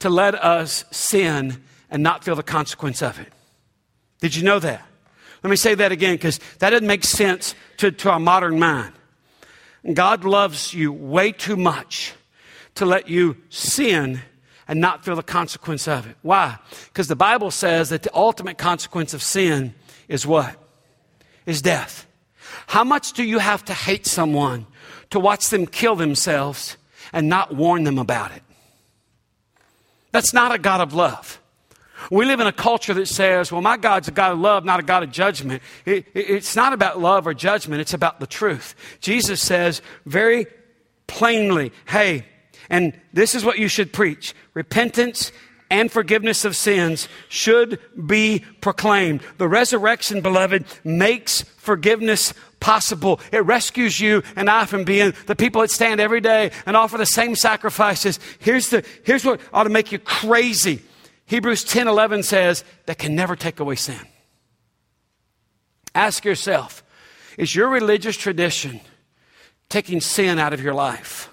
to 0.00 0.10
let 0.10 0.34
us 0.34 0.84
sin 0.90 1.62
and 1.90 2.02
not 2.02 2.24
feel 2.24 2.34
the 2.34 2.42
consequence 2.42 3.02
of 3.02 3.18
it. 3.18 3.32
Did 4.20 4.34
you 4.34 4.42
know 4.42 4.58
that? 4.58 4.86
Let 5.42 5.50
me 5.50 5.56
say 5.56 5.74
that 5.74 5.92
again 5.92 6.14
because 6.14 6.40
that 6.58 6.70
doesn't 6.70 6.86
make 6.86 7.04
sense 7.04 7.54
to, 7.78 7.90
to 7.92 8.10
our 8.10 8.20
modern 8.20 8.58
mind. 8.58 8.92
God 9.94 10.24
loves 10.24 10.74
you 10.74 10.92
way 10.92 11.32
too 11.32 11.56
much 11.56 12.14
to 12.74 12.84
let 12.84 13.08
you 13.08 13.36
sin 13.48 14.20
and 14.68 14.80
not 14.80 15.04
feel 15.04 15.14
the 15.14 15.22
consequence 15.22 15.86
of 15.86 16.06
it. 16.08 16.16
Why? 16.22 16.58
Because 16.86 17.08
the 17.08 17.16
Bible 17.16 17.50
says 17.50 17.90
that 17.90 18.02
the 18.02 18.14
ultimate 18.14 18.58
consequence 18.58 19.14
of 19.14 19.22
sin 19.22 19.74
is 20.08 20.26
what? 20.26 20.56
Is 21.46 21.62
death. 21.62 22.06
How 22.66 22.84
much 22.84 23.12
do 23.12 23.22
you 23.22 23.38
have 23.38 23.64
to 23.66 23.72
hate 23.72 24.06
someone 24.06 24.66
to 25.10 25.20
watch 25.20 25.48
them 25.48 25.66
kill 25.66 25.96
themselves 25.96 26.76
and 27.12 27.28
not 27.28 27.54
warn 27.54 27.84
them 27.84 27.98
about 27.98 28.32
it. 28.32 28.42
That's 30.12 30.32
not 30.32 30.54
a 30.54 30.58
God 30.58 30.80
of 30.80 30.94
love. 30.94 31.40
We 32.10 32.24
live 32.24 32.40
in 32.40 32.46
a 32.46 32.52
culture 32.52 32.94
that 32.94 33.08
says, 33.08 33.50
well, 33.50 33.62
my 33.62 33.76
God's 33.76 34.08
a 34.08 34.10
God 34.10 34.32
of 34.32 34.38
love, 34.38 34.64
not 34.64 34.80
a 34.80 34.82
God 34.82 35.02
of 35.02 35.10
judgment. 35.10 35.62
It, 35.84 36.06
it, 36.14 36.30
it's 36.30 36.54
not 36.54 36.72
about 36.72 37.00
love 37.00 37.26
or 37.26 37.34
judgment, 37.34 37.80
it's 37.80 37.94
about 37.94 38.20
the 38.20 38.26
truth. 38.26 38.74
Jesus 39.00 39.40
says 39.40 39.82
very 40.04 40.46
plainly, 41.06 41.72
hey, 41.86 42.26
and 42.68 42.98
this 43.12 43.34
is 43.34 43.44
what 43.44 43.58
you 43.58 43.68
should 43.68 43.92
preach 43.92 44.34
repentance 44.54 45.32
and 45.70 45.90
forgiveness 45.90 46.44
of 46.44 46.56
sins 46.56 47.08
should 47.28 47.78
be 48.06 48.44
proclaimed. 48.60 49.22
The 49.38 49.48
resurrection, 49.48 50.20
beloved, 50.20 50.64
makes 50.84 51.42
forgiveness 51.42 52.32
possible. 52.60 53.20
It 53.32 53.44
rescues 53.44 54.00
you 54.00 54.22
and 54.36 54.48
I 54.48 54.66
from 54.66 54.84
being 54.84 55.14
the 55.26 55.36
people 55.36 55.60
that 55.62 55.70
stand 55.70 56.00
every 56.00 56.20
day 56.20 56.52
and 56.64 56.76
offer 56.76 56.98
the 56.98 57.06
same 57.06 57.34
sacrifices. 57.34 58.20
Here's, 58.38 58.70
the, 58.70 58.84
here's 59.04 59.24
what 59.24 59.40
ought 59.52 59.64
to 59.64 59.70
make 59.70 59.92
you 59.92 59.98
crazy. 59.98 60.82
Hebrews 61.26 61.64
10 61.64 61.88
11 61.88 62.22
says, 62.22 62.64
that 62.86 62.98
can 62.98 63.14
never 63.14 63.34
take 63.34 63.60
away 63.60 63.74
sin. 63.74 64.00
Ask 65.94 66.24
yourself, 66.24 66.84
is 67.36 67.54
your 67.54 67.68
religious 67.68 68.16
tradition 68.16 68.80
taking 69.68 70.00
sin 70.00 70.38
out 70.38 70.52
of 70.52 70.62
your 70.62 70.74
life? 70.74 71.30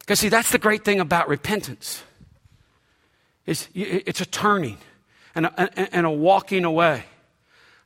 Because, 0.00 0.20
see, 0.20 0.28
that's 0.28 0.50
the 0.50 0.58
great 0.58 0.84
thing 0.84 1.00
about 1.00 1.28
repentance. 1.28 2.02
It's, 3.46 3.68
it's 3.74 4.20
a 4.20 4.26
turning 4.26 4.78
and 5.34 5.46
a, 5.46 5.94
and 5.94 6.06
a 6.06 6.10
walking 6.10 6.64
away. 6.64 7.04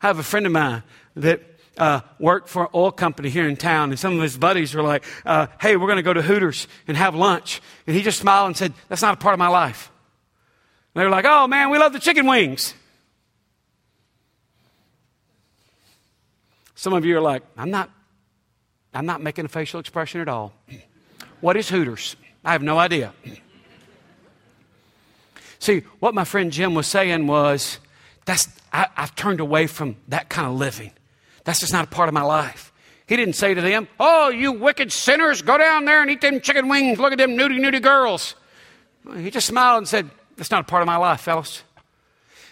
I 0.01 0.07
have 0.07 0.19
a 0.19 0.23
friend 0.23 0.47
of 0.47 0.53
mine 0.53 0.83
that 1.17 1.43
uh, 1.77 2.01
worked 2.19 2.49
for 2.49 2.65
an 2.65 2.69
oil 2.75 2.93
company 2.93 3.29
here 3.29 3.49
in 3.49 3.57
town, 3.57 3.91
and 3.91 3.99
some 3.99 4.15
of 4.15 4.23
his 4.23 4.37
buddies 4.37 4.75
were 4.75 4.83
like, 4.83 5.05
uh, 5.25 5.47
"Hey, 5.61 5.77
we're 5.77 5.87
going 5.87 5.97
to 5.97 6.03
go 6.03 6.13
to 6.13 6.23
Hooters 6.23 6.69
and 6.87 6.97
have 6.97 7.15
lunch," 7.15 7.61
and 7.87 7.97
he 7.97 8.03
just 8.03 8.19
smiled 8.19 8.49
and 8.49 8.57
said, 8.57 8.73
"That's 8.89 9.03
not 9.03 9.15
a 9.15 9.17
part 9.17 9.33
of 9.33 9.39
my 9.39 9.49
life." 9.49 9.91
And 10.95 11.01
they 11.01 11.05
were 11.05 11.11
like, 11.11 11.25
"Oh 11.27 11.47
man, 11.47 11.71
we 11.71 11.79
love 11.79 11.93
the 11.93 12.01
chicken 12.01 12.27
wings." 12.27 12.75
Some 16.75 16.93
of 16.93 17.05
you 17.05 17.17
are 17.17 17.21
like, 17.21 17.43
"I'm 17.57 17.71
not, 17.71 17.91
I'm 18.95 19.07
not 19.07 19.21
making 19.21 19.45
a 19.45 19.49
facial 19.49 19.81
expression 19.81 20.21
at 20.21 20.29
all." 20.29 20.53
what 21.41 21.57
is 21.57 21.69
Hooters? 21.69 22.17
I 22.45 22.53
have 22.53 22.63
no 22.63 22.79
idea. 22.79 23.13
See, 25.59 25.83
what 25.99 26.15
my 26.15 26.25
friend 26.25 26.53
Jim 26.53 26.75
was 26.75 26.87
saying 26.87 27.27
was, 27.27 27.79
that's, 28.25 28.49
I, 28.73 28.87
I've 28.97 29.15
turned 29.15 29.41
away 29.41 29.67
from 29.67 29.97
that 30.09 30.29
kind 30.29 30.47
of 30.47 30.55
living. 30.55 30.93
That's 31.45 31.61
just 31.61 31.73
not 31.73 31.85
a 31.85 31.89
part 31.89 32.09
of 32.09 32.15
my 32.15 32.23
life. 32.23 32.73
He 33.07 33.17
didn't 33.17 33.35
say 33.35 33.55
to 33.55 33.61
them, 33.61 33.89
Oh, 33.99 34.29
you 34.29 34.53
wicked 34.53 34.93
sinners, 34.93 35.41
go 35.41 35.57
down 35.57 35.87
there 35.87 36.03
and 36.03 36.11
eat 36.11 36.21
them 36.21 36.41
chicken 36.41 36.69
wings. 36.69 36.99
Look 36.99 37.13
at 37.13 37.19
them 37.19 37.31
nudie 37.31 37.59
nudie 37.59 37.83
girls. 37.83 38.35
He 39.17 39.31
just 39.31 39.47
smiled 39.47 39.79
and 39.79 39.89
said, 39.89 40.11
That's 40.37 40.51
not 40.51 40.61
a 40.61 40.65
part 40.65 40.83
of 40.83 40.87
my 40.87 40.97
life, 40.97 41.23
fellas. 41.23 41.63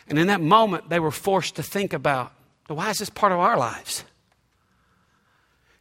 And 0.08 0.18
in 0.18 0.28
that 0.28 0.40
moment, 0.40 0.88
they 0.88 1.00
were 1.00 1.10
forced 1.10 1.56
to 1.56 1.62
think 1.62 1.92
about, 1.92 2.32
why 2.68 2.90
is 2.90 2.98
this 2.98 3.10
part 3.10 3.32
of 3.32 3.38
our 3.38 3.58
lives? 3.58 4.04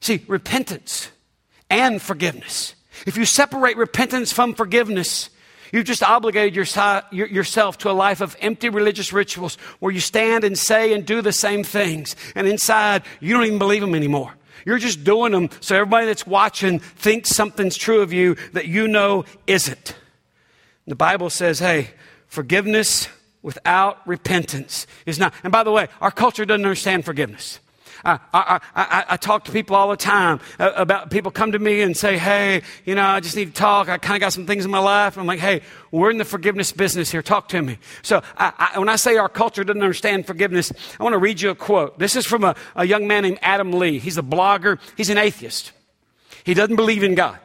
See, 0.01 0.23
repentance 0.27 1.09
and 1.69 2.01
forgiveness. 2.01 2.75
If 3.05 3.17
you 3.17 3.25
separate 3.25 3.77
repentance 3.77 4.31
from 4.31 4.53
forgiveness, 4.53 5.29
You've 5.75 5.83
just 5.83 6.03
obligated 6.03 6.55
yourself 6.55 7.77
to 7.79 7.89
a 7.89 7.91
life 7.91 8.21
of 8.21 8.38
empty 8.39 8.69
religious 8.69 9.11
rituals 9.11 9.57
where 9.79 9.91
you 9.91 9.99
stand 9.99 10.45
and 10.45 10.57
say 10.57 10.93
and 10.93 11.05
do 11.05 11.21
the 11.21 11.33
same 11.33 11.65
things. 11.65 12.15
And 12.33 12.47
inside, 12.47 13.03
you 13.19 13.33
don't 13.33 13.43
even 13.43 13.59
believe 13.59 13.81
them 13.81 13.93
anymore. 13.93 14.33
You're 14.65 14.77
just 14.77 15.03
doing 15.03 15.33
them 15.33 15.49
so 15.59 15.75
everybody 15.75 16.05
that's 16.05 16.25
watching 16.25 16.79
thinks 16.79 17.35
something's 17.35 17.75
true 17.75 17.99
of 17.99 18.13
you 18.13 18.38
that 18.53 18.67
you 18.67 18.88
know 18.88 19.25
isn't. 19.47 19.95
The 20.88 20.95
Bible 20.95 21.29
says, 21.29 21.59
hey, 21.59 21.89
forgiveness 22.27 23.09
without 23.41 23.97
repentance 24.07 24.88
is 25.05 25.19
not. 25.19 25.33
And 25.43 25.51
by 25.51 25.63
the 25.63 25.73
way, 25.73 25.89
our 25.99 26.09
culture 26.09 26.45
doesn't 26.45 26.63
understand 26.63 27.03
forgiveness. 27.03 27.59
I, 28.05 28.19
I, 28.33 28.59
I, 28.75 29.05
I, 29.09 29.17
talk 29.17 29.45
to 29.45 29.51
people 29.51 29.75
all 29.75 29.89
the 29.89 29.97
time 29.97 30.39
uh, 30.59 30.71
about 30.75 31.09
people 31.09 31.31
come 31.31 31.53
to 31.53 31.59
me 31.59 31.81
and 31.81 31.97
say, 31.97 32.17
hey, 32.17 32.61
you 32.85 32.93
know, 32.93 33.03
I 33.03 33.19
just 33.19 33.35
need 33.35 33.45
to 33.45 33.53
talk. 33.53 33.89
I 33.89 33.97
kind 33.97 34.15
of 34.15 34.21
got 34.21 34.31
some 34.31 34.45
things 34.45 34.63
in 34.63 34.69
my 34.69 34.79
life. 34.79 35.17
I'm 35.17 35.25
like, 35.25 35.39
hey, 35.39 35.61
we're 35.91 36.11
in 36.11 36.19
the 36.19 36.25
forgiveness 36.25 36.71
business 36.71 37.09
here. 37.09 37.23
Talk 37.23 37.49
to 37.49 37.61
me. 37.61 37.79
So 38.03 38.21
when 38.75 38.89
I 38.89 38.95
say 38.95 39.17
our 39.17 39.29
culture 39.29 39.63
doesn't 39.63 39.81
understand 39.81 40.27
forgiveness, 40.27 40.71
I 40.99 41.03
want 41.03 41.13
to 41.13 41.19
read 41.19 41.41
you 41.41 41.49
a 41.49 41.55
quote. 41.55 41.97
This 41.97 42.15
is 42.15 42.25
from 42.25 42.43
a, 42.43 42.55
a 42.75 42.85
young 42.85 43.07
man 43.07 43.23
named 43.23 43.39
Adam 43.41 43.73
Lee. 43.73 43.97
He's 43.97 44.17
a 44.17 44.23
blogger. 44.23 44.79
He's 44.95 45.09
an 45.09 45.17
atheist. 45.17 45.71
He 46.43 46.53
doesn't 46.53 46.75
believe 46.75 47.03
in 47.03 47.15
God. 47.15 47.39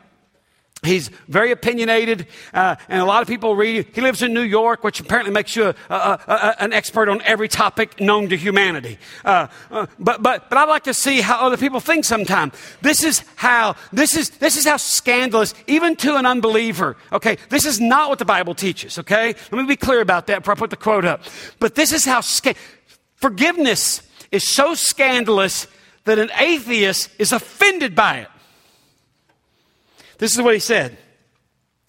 He's 0.82 1.08
very 1.28 1.50
opinionated, 1.52 2.26
uh, 2.54 2.76
and 2.88 3.02
a 3.02 3.04
lot 3.04 3.20
of 3.20 3.28
people 3.28 3.54
read. 3.54 3.88
He 3.92 4.00
lives 4.00 4.22
in 4.22 4.32
New 4.32 4.40
York, 4.40 4.82
which 4.82 4.98
apparently 4.98 5.30
makes 5.32 5.54
you 5.54 5.64
a, 5.66 5.74
a, 5.90 6.20
a, 6.26 6.62
an 6.62 6.72
expert 6.72 7.10
on 7.10 7.20
every 7.22 7.48
topic 7.48 8.00
known 8.00 8.30
to 8.30 8.36
humanity. 8.36 8.96
Uh, 9.22 9.48
uh, 9.70 9.86
but 9.98 10.22
but 10.22 10.48
but 10.48 10.56
I 10.56 10.64
like 10.64 10.84
to 10.84 10.94
see 10.94 11.20
how 11.20 11.46
other 11.46 11.58
people 11.58 11.80
think. 11.80 12.06
Sometimes 12.06 12.54
this 12.80 13.04
is 13.04 13.22
how 13.36 13.76
this 13.92 14.16
is 14.16 14.30
this 14.30 14.56
is 14.56 14.66
how 14.66 14.78
scandalous, 14.78 15.52
even 15.66 15.96
to 15.96 16.16
an 16.16 16.24
unbeliever. 16.24 16.96
Okay, 17.12 17.36
this 17.50 17.66
is 17.66 17.78
not 17.78 18.08
what 18.08 18.18
the 18.18 18.24
Bible 18.24 18.54
teaches. 18.54 18.98
Okay, 18.98 19.34
let 19.52 19.52
me 19.52 19.66
be 19.66 19.76
clear 19.76 20.00
about 20.00 20.28
that 20.28 20.38
before 20.38 20.52
I 20.52 20.56
put 20.56 20.70
the 20.70 20.76
quote 20.76 21.04
up. 21.04 21.22
But 21.58 21.74
this 21.74 21.92
is 21.92 22.06
how 22.06 22.22
sca- 22.22 22.54
forgiveness 23.16 24.00
is 24.32 24.50
so 24.50 24.74
scandalous 24.74 25.66
that 26.04 26.18
an 26.18 26.30
atheist 26.38 27.10
is 27.18 27.32
offended 27.32 27.94
by 27.94 28.20
it. 28.20 28.28
This 30.20 30.34
is 30.34 30.42
what 30.42 30.52
he 30.52 30.60
said. 30.60 30.98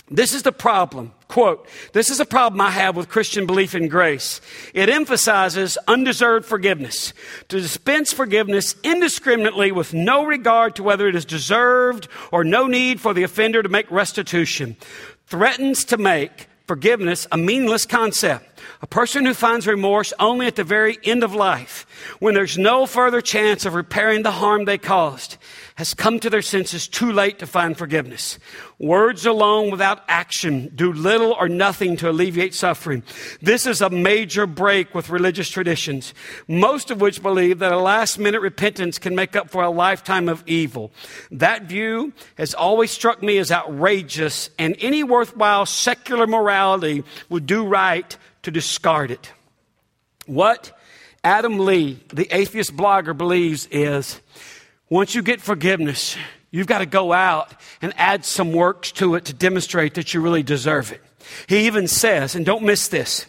This 0.10 0.34
is 0.34 0.44
the 0.44 0.52
problem. 0.52 1.14
Quote, 1.28 1.68
this 1.94 2.10
is 2.10 2.20
a 2.20 2.26
problem 2.26 2.60
I 2.60 2.72
have 2.72 2.96
with 2.96 3.08
Christian 3.10 3.46
belief 3.46 3.76
in 3.76 3.88
grace. 3.88 4.42
It 4.74 4.90
emphasizes 4.90 5.78
undeserved 5.88 6.46
forgiveness. 6.46 7.14
To 7.50 7.60
dispense 7.62 8.12
forgiveness 8.12 8.76
indiscriminately 8.84 9.72
with 9.72 9.94
no 9.94 10.26
regard 10.26 10.76
to 10.78 10.84
whether 10.84 11.08
it 11.08 11.16
is 11.16 11.26
deserved 11.26 12.08
or 12.32 12.44
no 12.44 12.68
need 12.68 13.00
for 13.00 13.14
the 13.14 13.24
offender 13.24 13.62
to 13.62 13.70
make 13.70 13.90
restitution 13.92 14.76
threatens 15.28 15.86
to 15.86 15.98
make 15.98 16.48
forgiveness 16.68 17.28
a 17.32 17.38
meaningless 17.38 17.86
concept. 17.86 18.51
A 18.82 18.88
person 18.88 19.26
who 19.26 19.34
finds 19.34 19.68
remorse 19.68 20.14
only 20.20 20.48
at 20.48 20.56
the 20.56 20.64
very 20.64 20.98
end 21.04 21.24
of 21.24 21.36
life, 21.36 21.86
when 22.20 22.34
there's 22.34 22.58
no 22.58 22.86
further 22.86 23.22
chance 23.22 23.66
of 23.66 23.76
repairing 23.76 24.24
the 24.24 24.32
harm 24.32 24.66
they 24.66 24.78
caused, 24.78 25.38
has 25.76 25.94
come 25.94 26.20
to 26.20 26.30
their 26.30 26.42
senses 26.42 26.88
too 26.88 27.12
late 27.12 27.40
to 27.40 27.48
find 27.48 27.78
forgiveness. 27.78 28.40
Words 28.80 29.26
alone 29.26 29.70
without 29.70 30.04
action 30.08 30.72
do 30.74 30.92
little 30.92 31.34
or 31.34 31.48
nothing 31.48 31.96
to 31.98 32.10
alleviate 32.10 32.56
suffering. 32.56 33.04
This 33.42 33.66
is 33.66 33.82
a 33.82 33.90
major 33.90 34.48
break 34.48 34.96
with 34.96 35.10
religious 35.10 35.50
traditions, 35.50 36.14
most 36.48 36.90
of 36.90 37.02
which 37.02 37.22
believe 37.22 37.60
that 37.60 37.72
a 37.72 37.78
last 37.78 38.18
minute 38.18 38.42
repentance 38.42 38.98
can 38.98 39.16
make 39.16 39.36
up 39.36 39.50
for 39.50 39.64
a 39.64 39.70
lifetime 39.70 40.28
of 40.28 40.44
evil. 40.48 40.92
That 41.30 41.64
view 41.64 42.14
has 42.38 42.54
always 42.54 42.92
struck 42.92 43.22
me 43.22 43.38
as 43.38 43.52
outrageous, 43.52 44.50
and 44.58 44.76
any 44.80 45.04
worthwhile 45.04 45.66
secular 45.66 46.26
morality 46.26 47.04
would 47.30 47.46
do 47.46 47.66
right 47.66 48.18
to 48.44 48.52
discard 48.52 49.12
it. 49.12 49.32
What 50.26 50.78
Adam 51.24 51.60
Lee, 51.60 52.00
the 52.14 52.28
atheist 52.36 52.76
blogger, 52.76 53.18
believes 53.18 53.68
is 53.72 54.20
once 54.90 55.16
you 55.16 55.22
get 55.22 55.42
forgiveness, 55.42 56.18
you've 56.50 56.68
got 56.68 56.80
to 56.80 56.86
go 56.86 57.14
out 57.14 57.54
and 57.82 57.94
add 57.98 58.26
some 58.26 58.52
works 58.52 58.92
to 58.94 59.16
it 59.16 59.26
to 59.26 59.34
demonstrate 59.34 59.94
that 59.96 60.14
you 60.14 60.22
really 60.22 60.44
deserve 60.44 60.92
it. 60.92 61.02
He 61.48 61.68
even 61.68 61.88
says, 61.88 62.36
and 62.36 62.46
don't 62.46 62.64
miss 62.64 62.88
this, 62.88 63.26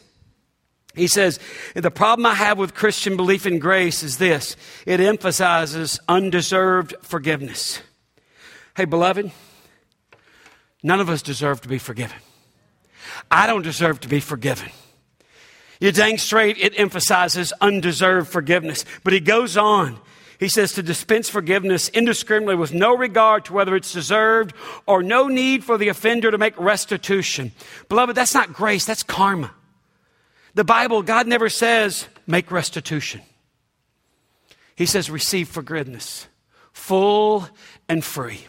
he 0.95 1.07
says, 1.07 1.39
the 1.75 1.91
problem 1.91 2.27
I 2.27 2.35
have 2.35 2.59
with 2.59 2.75
Christian 2.75 3.17
belief 3.17 3.47
in 3.47 3.59
grace 3.59 4.03
is 4.03 4.19
this 4.19 4.57
it 4.87 5.01
emphasizes 5.01 5.99
undeserved 6.09 6.95
forgiveness. 7.03 7.81
Hey, 8.77 8.85
beloved, 8.85 9.31
none 10.83 11.01
of 11.01 11.09
us 11.09 11.23
deserve 11.23 11.61
to 11.63 11.69
be 11.69 11.79
forgiven. 11.79 12.17
I 13.31 13.47
don't 13.47 13.63
deserve 13.63 14.01
to 14.01 14.09
be 14.09 14.21
forgiven. 14.21 14.71
You're 15.83 15.93
dang 15.93 16.17
straight, 16.17 16.57
it 16.59 16.79
emphasizes 16.79 17.53
undeserved 17.61 18.31
forgiveness. 18.31 18.85
But 19.05 19.13
he 19.13 19.21
goes 19.21 19.57
on 19.57 19.99
he 20.43 20.49
says 20.49 20.73
to 20.73 20.83
dispense 20.83 21.31
forgiveness 21.31 21.89
indiscriminately 21.91 22.57
with 22.57 22.75
no 22.75 22.97
regard 22.97 23.45
to 23.45 23.53
whether 23.53 23.77
it's 23.77 23.93
deserved 23.93 24.57
or 24.87 25.01
no 25.01 25.29
need 25.29 25.63
for 25.63 25.79
the 25.79 25.87
offender 25.87 26.33
to 26.33 26.37
make 26.37 26.59
restitution. 26.59 27.53
Beloved, 27.89 28.17
that's 28.17 28.35
not 28.35 28.53
grace, 28.53 28.85
that's 28.85 29.05
karma. 29.05 29.53
The 30.55 30.65
Bible, 30.65 31.03
God 31.03 31.29
never 31.29 31.49
says 31.49 32.09
make 32.27 32.51
restitution. 32.51 33.21
He 34.75 34.85
says 34.85 35.09
receive 35.09 35.49
forgiveness, 35.49 36.27
full 36.73 37.49
and 37.89 38.05
free. 38.05 38.41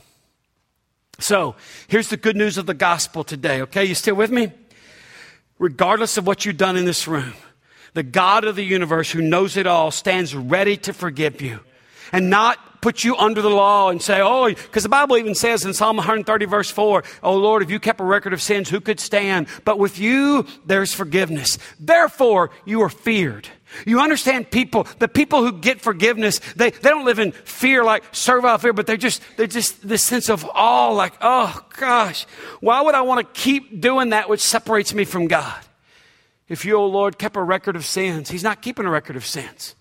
So, 1.19 1.55
here's 1.87 2.09
the 2.09 2.17
good 2.17 2.35
news 2.35 2.57
of 2.57 2.65
the 2.65 2.73
gospel 2.73 3.23
today, 3.23 3.61
okay? 3.61 3.85
You 3.85 3.93
still 3.93 4.15
with 4.15 4.31
me? 4.31 4.51
Regardless 5.63 6.17
of 6.17 6.27
what 6.27 6.43
you've 6.43 6.57
done 6.57 6.75
in 6.75 6.83
this 6.83 7.07
room, 7.07 7.31
the 7.93 8.03
God 8.03 8.43
of 8.43 8.57
the 8.57 8.65
universe 8.65 9.09
who 9.09 9.21
knows 9.21 9.55
it 9.55 9.65
all 9.65 9.91
stands 9.91 10.35
ready 10.35 10.75
to 10.75 10.91
forgive 10.91 11.41
you 11.41 11.61
and 12.11 12.29
not 12.29 12.81
put 12.81 13.05
you 13.05 13.15
under 13.15 13.41
the 13.41 13.49
law 13.49 13.89
and 13.89 14.01
say, 14.01 14.19
oh, 14.21 14.49
because 14.49 14.83
the 14.83 14.89
Bible 14.89 15.15
even 15.15 15.33
says 15.33 15.63
in 15.63 15.73
Psalm 15.73 15.95
130, 15.95 16.45
verse 16.47 16.69
4, 16.69 17.05
oh 17.23 17.37
Lord, 17.37 17.63
if 17.63 17.71
you 17.71 17.79
kept 17.79 18.01
a 18.01 18.03
record 18.03 18.33
of 18.33 18.41
sins, 18.41 18.69
who 18.69 18.81
could 18.81 18.99
stand? 18.99 19.47
But 19.63 19.79
with 19.79 19.97
you, 19.97 20.45
there's 20.65 20.93
forgiveness. 20.93 21.57
Therefore, 21.79 22.49
you 22.65 22.81
are 22.81 22.89
feared. 22.89 23.47
You 23.85 23.99
understand 23.99 24.51
people, 24.51 24.87
the 24.99 25.07
people 25.07 25.43
who 25.43 25.51
get 25.51 25.81
forgiveness, 25.81 26.39
they, 26.55 26.71
they 26.71 26.89
don't 26.89 27.05
live 27.05 27.19
in 27.19 27.31
fear 27.31 27.83
like 27.83 28.03
servile 28.11 28.57
fear, 28.57 28.73
but 28.73 28.87
they're 28.87 28.97
just, 28.97 29.21
they're 29.37 29.47
just 29.47 29.87
this 29.87 30.03
sense 30.03 30.29
of 30.29 30.45
awe, 30.53 30.89
like, 30.91 31.13
oh 31.21 31.65
gosh, 31.77 32.25
why 32.59 32.81
would 32.81 32.95
I 32.95 33.01
want 33.01 33.25
to 33.25 33.41
keep 33.41 33.81
doing 33.81 34.09
that 34.09 34.29
which 34.29 34.41
separates 34.41 34.93
me 34.93 35.05
from 35.05 35.27
God? 35.27 35.59
If 36.49 36.65
you, 36.65 36.75
O 36.75 36.83
oh 36.83 36.87
Lord, 36.87 37.17
kept 37.17 37.35
a 37.35 37.41
record 37.41 37.75
of 37.75 37.85
sins, 37.85 38.29
He's 38.29 38.43
not 38.43 38.61
keeping 38.61 38.85
a 38.85 38.89
record 38.89 39.15
of 39.15 39.25
sins 39.25 39.75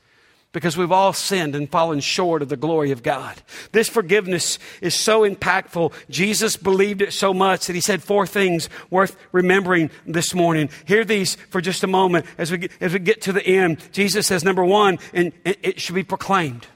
because 0.52 0.76
we've 0.76 0.92
all 0.92 1.12
sinned 1.12 1.54
and 1.54 1.70
fallen 1.70 2.00
short 2.00 2.42
of 2.42 2.48
the 2.48 2.56
glory 2.56 2.90
of 2.90 3.02
God. 3.02 3.42
This 3.72 3.88
forgiveness 3.88 4.58
is 4.80 4.94
so 4.94 5.22
impactful. 5.28 5.92
Jesus 6.10 6.56
believed 6.56 7.02
it 7.02 7.12
so 7.12 7.32
much 7.32 7.66
that 7.66 7.74
he 7.74 7.80
said 7.80 8.02
four 8.02 8.26
things 8.26 8.68
worth 8.90 9.16
remembering 9.32 9.90
this 10.06 10.34
morning. 10.34 10.68
Hear 10.84 11.04
these 11.04 11.34
for 11.34 11.60
just 11.60 11.82
a 11.82 11.86
moment 11.86 12.26
as 12.38 12.50
we 12.50 12.58
get, 12.58 12.72
as 12.80 12.92
we 12.92 12.98
get 12.98 13.22
to 13.22 13.32
the 13.32 13.44
end. 13.44 13.78
Jesus 13.92 14.26
says, 14.26 14.44
number 14.44 14.64
one, 14.64 14.98
and 15.14 15.32
it 15.44 15.80
should 15.80 15.94
be 15.94 16.04
proclaimed. 16.04 16.66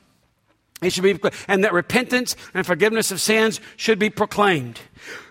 It 0.83 0.93
should 0.93 1.05
be, 1.05 1.19
and 1.49 1.65
that 1.65 1.73
repentance 1.73 2.37
and 2.53 2.67
forgiveness 2.67 3.11
of 3.11 3.21
sins 3.21 3.61
should 3.77 3.99
be 3.99 4.11
proclaimed. 4.11 4.81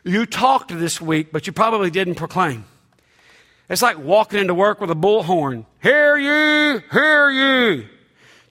You 0.03 0.25
talked 0.25 0.77
this 0.77 0.99
week, 0.99 1.31
but 1.31 1.45
you 1.45 1.53
probably 1.53 1.91
didn't 1.91 2.15
proclaim. 2.15 2.65
It's 3.69 3.81
like 3.81 3.97
walking 3.97 4.39
into 4.39 4.53
work 4.53 4.81
with 4.81 4.91
a 4.91 4.95
bullhorn. 4.95 5.65
Hear 5.81 6.17
you, 6.17 6.81
hear 6.91 7.29
you. 7.29 7.86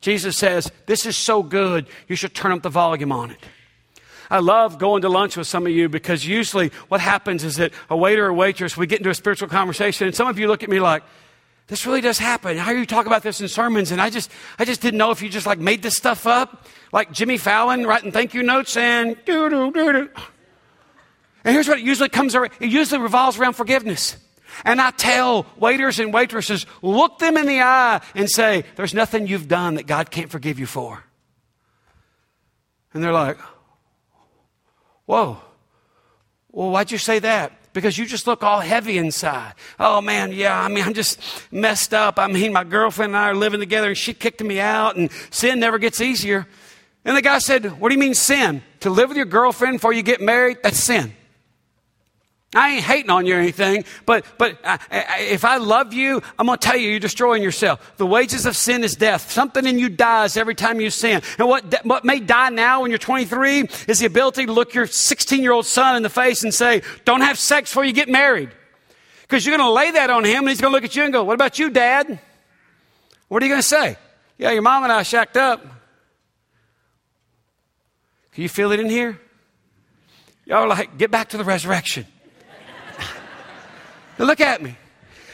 Jesus 0.05 0.37
says, 0.37 0.71
This 0.85 1.07
is 1.07 1.17
so 1.17 1.43
good, 1.43 1.87
you 2.09 2.15
should 2.15 2.35
turn 2.35 2.53
up 2.53 2.63
the 2.63 2.69
volume 2.69 3.11
on 3.11 3.31
it. 3.31 3.39
I 4.31 4.41
love 4.41 4.79
going 4.79 5.01
to 5.01 5.09
lunch 5.09 5.35
with 5.35 5.47
some 5.47 5.67
of 5.67 5.73
you 5.73 5.89
because 5.89 6.27
usually 6.27 6.69
what 6.89 7.01
happens 7.01 7.43
is 7.43 7.57
that 7.57 7.73
a 7.89 7.97
waiter 7.97 8.27
or 8.27 8.33
waitress, 8.35 8.77
we 8.77 8.87
get 8.87 8.99
into 8.99 9.09
a 9.09 9.15
spiritual 9.15 9.49
conversation, 9.49 10.07
and 10.07 10.15
some 10.15 10.29
of 10.29 10.39
you 10.39 10.47
look 10.47 10.63
at 10.63 10.69
me 10.69 10.79
like, 10.79 11.05
this 11.69 11.87
really 11.87 12.03
does 12.03 12.19
happen. 12.19 12.59
How 12.59 12.73
you 12.73 12.85
talk 12.85 13.07
about 13.07 13.23
this 13.23 13.41
in 13.41 13.49
sermons? 13.49 13.93
And 13.93 13.99
I 13.99 14.11
just, 14.11 14.31
I 14.59 14.67
just 14.67 14.83
didn't 14.83 14.99
know 14.99 15.11
if 15.11 15.23
you 15.23 15.31
just 15.31 15.47
like 15.47 15.59
made 15.59 15.81
this 15.81 15.97
stuff 15.97 16.27
up, 16.27 16.67
like 16.93 17.11
Jimmy 17.11 17.39
Fallon 17.39 17.87
writing 17.87 18.13
thank 18.13 18.35
you 18.35 18.43
notes 18.43 18.77
and 18.77 19.17
doo 19.25 19.49
doo 19.49 19.73
doo 19.73 19.93
doo. 19.93 20.11
And 21.45 21.55
here's 21.55 21.67
what 21.67 21.79
it 21.79 21.85
usually 21.85 22.11
comes 22.11 22.35
around. 22.35 22.53
It 22.61 22.69
usually 22.69 23.01
revolves 23.01 23.39
around 23.39 23.55
forgiveness. 23.55 24.19
And 24.65 24.81
I 24.81 24.91
tell 24.91 25.47
waiters 25.57 25.99
and 25.99 26.13
waitresses, 26.13 26.67
look 26.83 27.19
them 27.19 27.37
in 27.37 27.47
the 27.47 27.61
eye 27.61 28.01
and 28.15 28.31
say, 28.31 28.65
There's 28.77 28.95
nothing 28.95 29.27
you've 29.27 29.49
done 29.49 29.75
that 29.75 29.87
God 29.87 30.11
can't 30.11 30.31
forgive 30.31 30.59
you 30.59 30.67
for. 30.67 31.03
And 32.93 33.03
they're 33.03 33.13
like, 33.13 33.39
Whoa. 35.07 35.39
Well, 36.51 36.71
why'd 36.71 36.93
you 36.93 36.99
say 36.99 37.19
that? 37.19 37.73
Because 37.73 37.99
you 37.99 38.07
just 38.07 38.29
look 38.29 38.45
all 38.45 38.61
heavy 38.61 38.99
inside. 38.99 39.55
Oh 39.81 40.01
man, 40.01 40.33
yeah, 40.33 40.59
I 40.61 40.69
mean, 40.69 40.85
I'm 40.85 40.95
just 40.95 41.21
messed 41.51 41.93
up. 41.93 42.19
I 42.21 42.29
mean, 42.29 42.53
my 42.53 42.63
girlfriend 42.63 43.11
and 43.11 43.17
I 43.17 43.31
are 43.31 43.35
living 43.35 43.59
together 43.59 43.89
and 43.89 43.99
she 43.99 44.15
kicked 44.15 44.43
me 44.43 44.61
out 44.61 44.97
and 44.97 45.11
sin 45.31 45.59
never 45.59 45.79
gets 45.79 46.01
easier. 46.01 46.47
And 47.05 47.17
the 47.17 47.23
guy 47.23 47.39
said, 47.39 47.81
What 47.81 47.89
do 47.89 47.95
you 47.95 48.01
mean 48.01 48.15
sin? 48.15 48.63
To 48.81 48.91
live 48.91 49.09
with 49.09 49.17
your 49.17 49.27
girlfriend 49.27 49.77
before 49.77 49.93
you 49.93 50.03
get 50.03 50.21
married? 50.21 50.59
That's 50.63 50.79
sin. 50.79 51.13
I 52.55 52.75
ain't 52.75 52.85
hating 52.85 53.11
on 53.11 53.27
you 53.27 53.37
or 53.37 53.39
anything, 53.39 53.85
but, 54.07 54.25
but 54.39 54.59
I, 54.65 54.79
I, 54.91 55.21
if 55.21 55.45
I 55.45 55.57
love 55.57 55.93
you, 55.93 56.23
I'm 56.39 56.47
going 56.47 56.59
to 56.59 56.67
tell 56.67 56.77
you, 56.77 56.91
you're 56.91 57.01
destroying 57.01 57.43
yourself. 57.43 57.97
The 57.97 58.07
wages 58.07 58.47
of 58.47 58.57
sin 58.57 58.85
is 58.85 58.95
death. 58.95 59.31
Something 59.31 59.67
in 59.67 59.79
you 59.79 59.89
dies 59.89 60.37
every 60.37 60.55
time 60.55 60.81
you 60.81 60.91
sin. 60.91 61.23
And 61.39 61.49
what, 61.49 61.85
what 61.85 62.05
may 62.05 62.21
die 62.21 62.51
now 62.51 62.83
when 62.83 62.91
you're 62.91 62.99
23 62.99 63.69
is 63.89 63.99
the 63.99 64.07
ability 64.07 64.47
to 64.47 64.53
look 64.53 64.75
your 64.75 64.87
16 64.87 65.43
year 65.43 65.53
old 65.53 65.67
son 65.67 65.97
in 65.97 66.03
the 66.03 66.11
face 66.11 66.45
and 66.45 66.53
say, 66.53 66.83
don't 67.05 67.23
have 67.23 67.39
sex 67.39 67.71
before 67.71 67.85
you 67.85 67.93
get 67.93 68.09
married. 68.09 68.51
Because 69.23 69.45
you're 69.45 69.57
going 69.57 69.69
to 69.69 69.73
lay 69.73 69.91
that 69.93 70.11
on 70.11 70.25
him 70.25 70.41
and 70.41 70.49
he's 70.49 70.61
going 70.61 70.73
to 70.73 70.77
look 70.77 70.85
at 70.85 70.95
you 70.95 71.03
and 71.03 71.13
go, 71.13 71.25
what 71.25 71.35
about 71.35 71.59
you, 71.59 71.71
dad? 71.71 72.21
What 73.29 73.43
are 73.43 73.47
you 73.47 73.53
going 73.53 73.63
to 73.63 73.69
say? 73.69 73.97
Yeah, 74.39 74.51
your 74.51 74.63
mom 74.63 74.85
and 74.85 74.93
I 74.93 75.03
shacked 75.03 75.37
up. 75.37 75.63
Can 78.33 78.43
you 78.43 78.49
feel 78.49 78.73
it 78.73 78.81
in 78.81 78.91
here? 78.91 79.21
Y'all 80.45 80.65
are 80.65 80.69
like, 80.69 80.99
get 80.99 81.11
back 81.11 81.31
to 81.31 81.37
the 81.37 81.45
resurrection. 81.45 82.07
Now 84.19 84.25
look 84.27 84.41
at 84.41 84.63
me. 84.63 84.77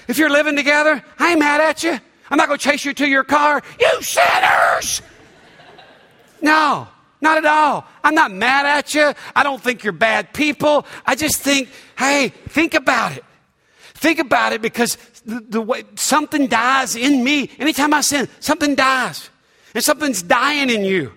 If 0.08 0.18
you're 0.18 0.30
living 0.30 0.56
together, 0.56 1.04
I 1.18 1.30
ain't 1.30 1.40
mad 1.40 1.60
at 1.60 1.82
you. 1.82 1.98
I'm 2.30 2.36
not 2.36 2.46
going 2.48 2.58
to 2.58 2.64
chase 2.68 2.84
you 2.84 2.94
to 2.94 3.08
your 3.08 3.24
car. 3.24 3.62
You 3.78 4.02
sinners! 4.02 5.02
No, 6.42 6.88
not 7.20 7.38
at 7.38 7.44
all. 7.44 7.86
I'm 8.02 8.14
not 8.14 8.32
mad 8.32 8.66
at 8.66 8.94
you. 8.94 9.12
I 9.36 9.42
don't 9.42 9.60
think 9.60 9.84
you're 9.84 9.92
bad 9.92 10.32
people. 10.32 10.86
I 11.04 11.14
just 11.14 11.36
think, 11.36 11.68
hey, 11.98 12.28
think 12.48 12.74
about 12.74 13.16
it. 13.16 13.24
Think 13.94 14.18
about 14.18 14.52
it 14.52 14.62
because 14.62 14.96
the, 15.26 15.40
the 15.40 15.60
way 15.60 15.84
something 15.96 16.46
dies 16.46 16.96
in 16.96 17.22
me. 17.22 17.50
Anytime 17.58 17.92
I 17.92 18.00
sin, 18.00 18.28
something 18.40 18.74
dies. 18.74 19.28
And 19.74 19.84
something's 19.84 20.22
dying 20.22 20.70
in 20.70 20.84
you. 20.84 21.12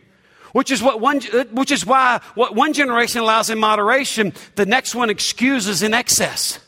Which 0.52 0.70
is 0.70 0.84
what 0.84 1.00
one, 1.00 1.22
which 1.52 1.72
is 1.72 1.86
why 1.86 2.22
what 2.36 2.54
one 2.54 2.74
generation 2.74 3.22
allows 3.22 3.50
in 3.50 3.58
moderation, 3.58 4.34
the 4.56 4.68
next 4.68 4.94
one 4.94 5.10
excuses 5.10 5.82
in 5.82 5.96
excess. 5.96 6.60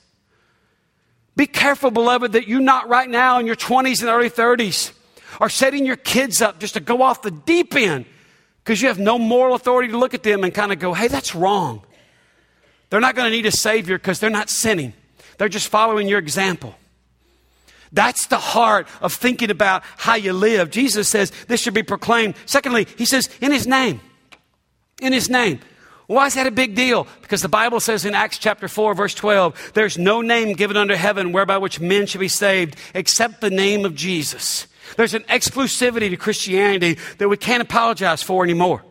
Be 1.35 1.47
careful, 1.47 1.91
beloved, 1.91 2.33
that 2.33 2.47
you 2.47 2.59
not 2.59 2.87
right 2.87 3.09
now 3.09 3.39
in 3.39 3.45
your 3.45 3.55
20s 3.55 4.01
and 4.01 4.09
early 4.09 4.29
30s 4.29 4.91
are 5.39 5.49
setting 5.49 5.85
your 5.85 5.97
kids 5.97 6.41
up 6.41 6.59
just 6.59 6.75
to 6.75 6.79
go 6.79 7.01
off 7.01 7.21
the 7.21 7.31
deep 7.31 7.75
end 7.75 8.05
because 8.63 8.81
you 8.81 8.87
have 8.87 8.99
no 8.99 9.19
moral 9.19 9.53
authority 9.55 9.91
to 9.91 9.97
look 9.97 10.13
at 10.13 10.23
them 10.23 10.43
and 10.43 10.53
kind 10.53 10.71
of 10.71 10.79
go, 10.79 10.93
hey, 10.93 11.07
that's 11.07 11.35
wrong. 11.35 11.83
They're 12.89 13.01
not 13.01 13.15
going 13.15 13.29
to 13.29 13.35
need 13.35 13.45
a 13.45 13.51
Savior 13.51 13.97
because 13.97 14.19
they're 14.19 14.29
not 14.29 14.49
sinning, 14.49 14.93
they're 15.37 15.49
just 15.49 15.67
following 15.67 16.07
your 16.07 16.19
example. 16.19 16.75
That's 17.91 18.27
the 18.27 18.37
heart 18.37 18.87
of 19.01 19.13
thinking 19.13 19.51
about 19.51 19.83
how 19.97 20.15
you 20.15 20.33
live. 20.33 20.69
Jesus 20.69 21.07
says 21.07 21.31
this 21.47 21.61
should 21.61 21.73
be 21.73 21.83
proclaimed. 21.83 22.35
Secondly, 22.45 22.87
he 22.97 23.05
says, 23.05 23.29
in 23.39 23.51
his 23.51 23.67
name. 23.67 24.01
In 25.01 25.13
his 25.13 25.29
name. 25.29 25.59
Why 26.07 26.27
is 26.27 26.35
that 26.35 26.45
a 26.45 26.51
big 26.51 26.75
deal? 26.75 27.07
Because 27.21 27.41
the 27.41 27.49
Bible 27.49 27.79
says 27.79 28.05
in 28.05 28.13
Acts 28.13 28.37
chapter 28.37 28.67
4, 28.67 28.93
verse 28.93 29.15
12, 29.15 29.71
there's 29.73 29.97
no 29.97 30.21
name 30.21 30.53
given 30.53 30.77
under 30.77 30.95
heaven 30.95 31.31
whereby 31.31 31.57
which 31.57 31.79
men 31.79 32.05
should 32.05 32.19
be 32.19 32.27
saved 32.27 32.75
except 32.93 33.41
the 33.41 33.49
name 33.49 33.85
of 33.85 33.95
Jesus. 33.95 34.67
There's 34.97 35.15
an 35.15 35.23
exclusivity 35.23 36.11
to 36.11 36.17
Christianity 36.17 36.99
that 37.17 37.27
we 37.27 37.37
can't 37.37 37.63
apologize 37.63 38.21
for 38.21 38.43
anymore. 38.43 38.83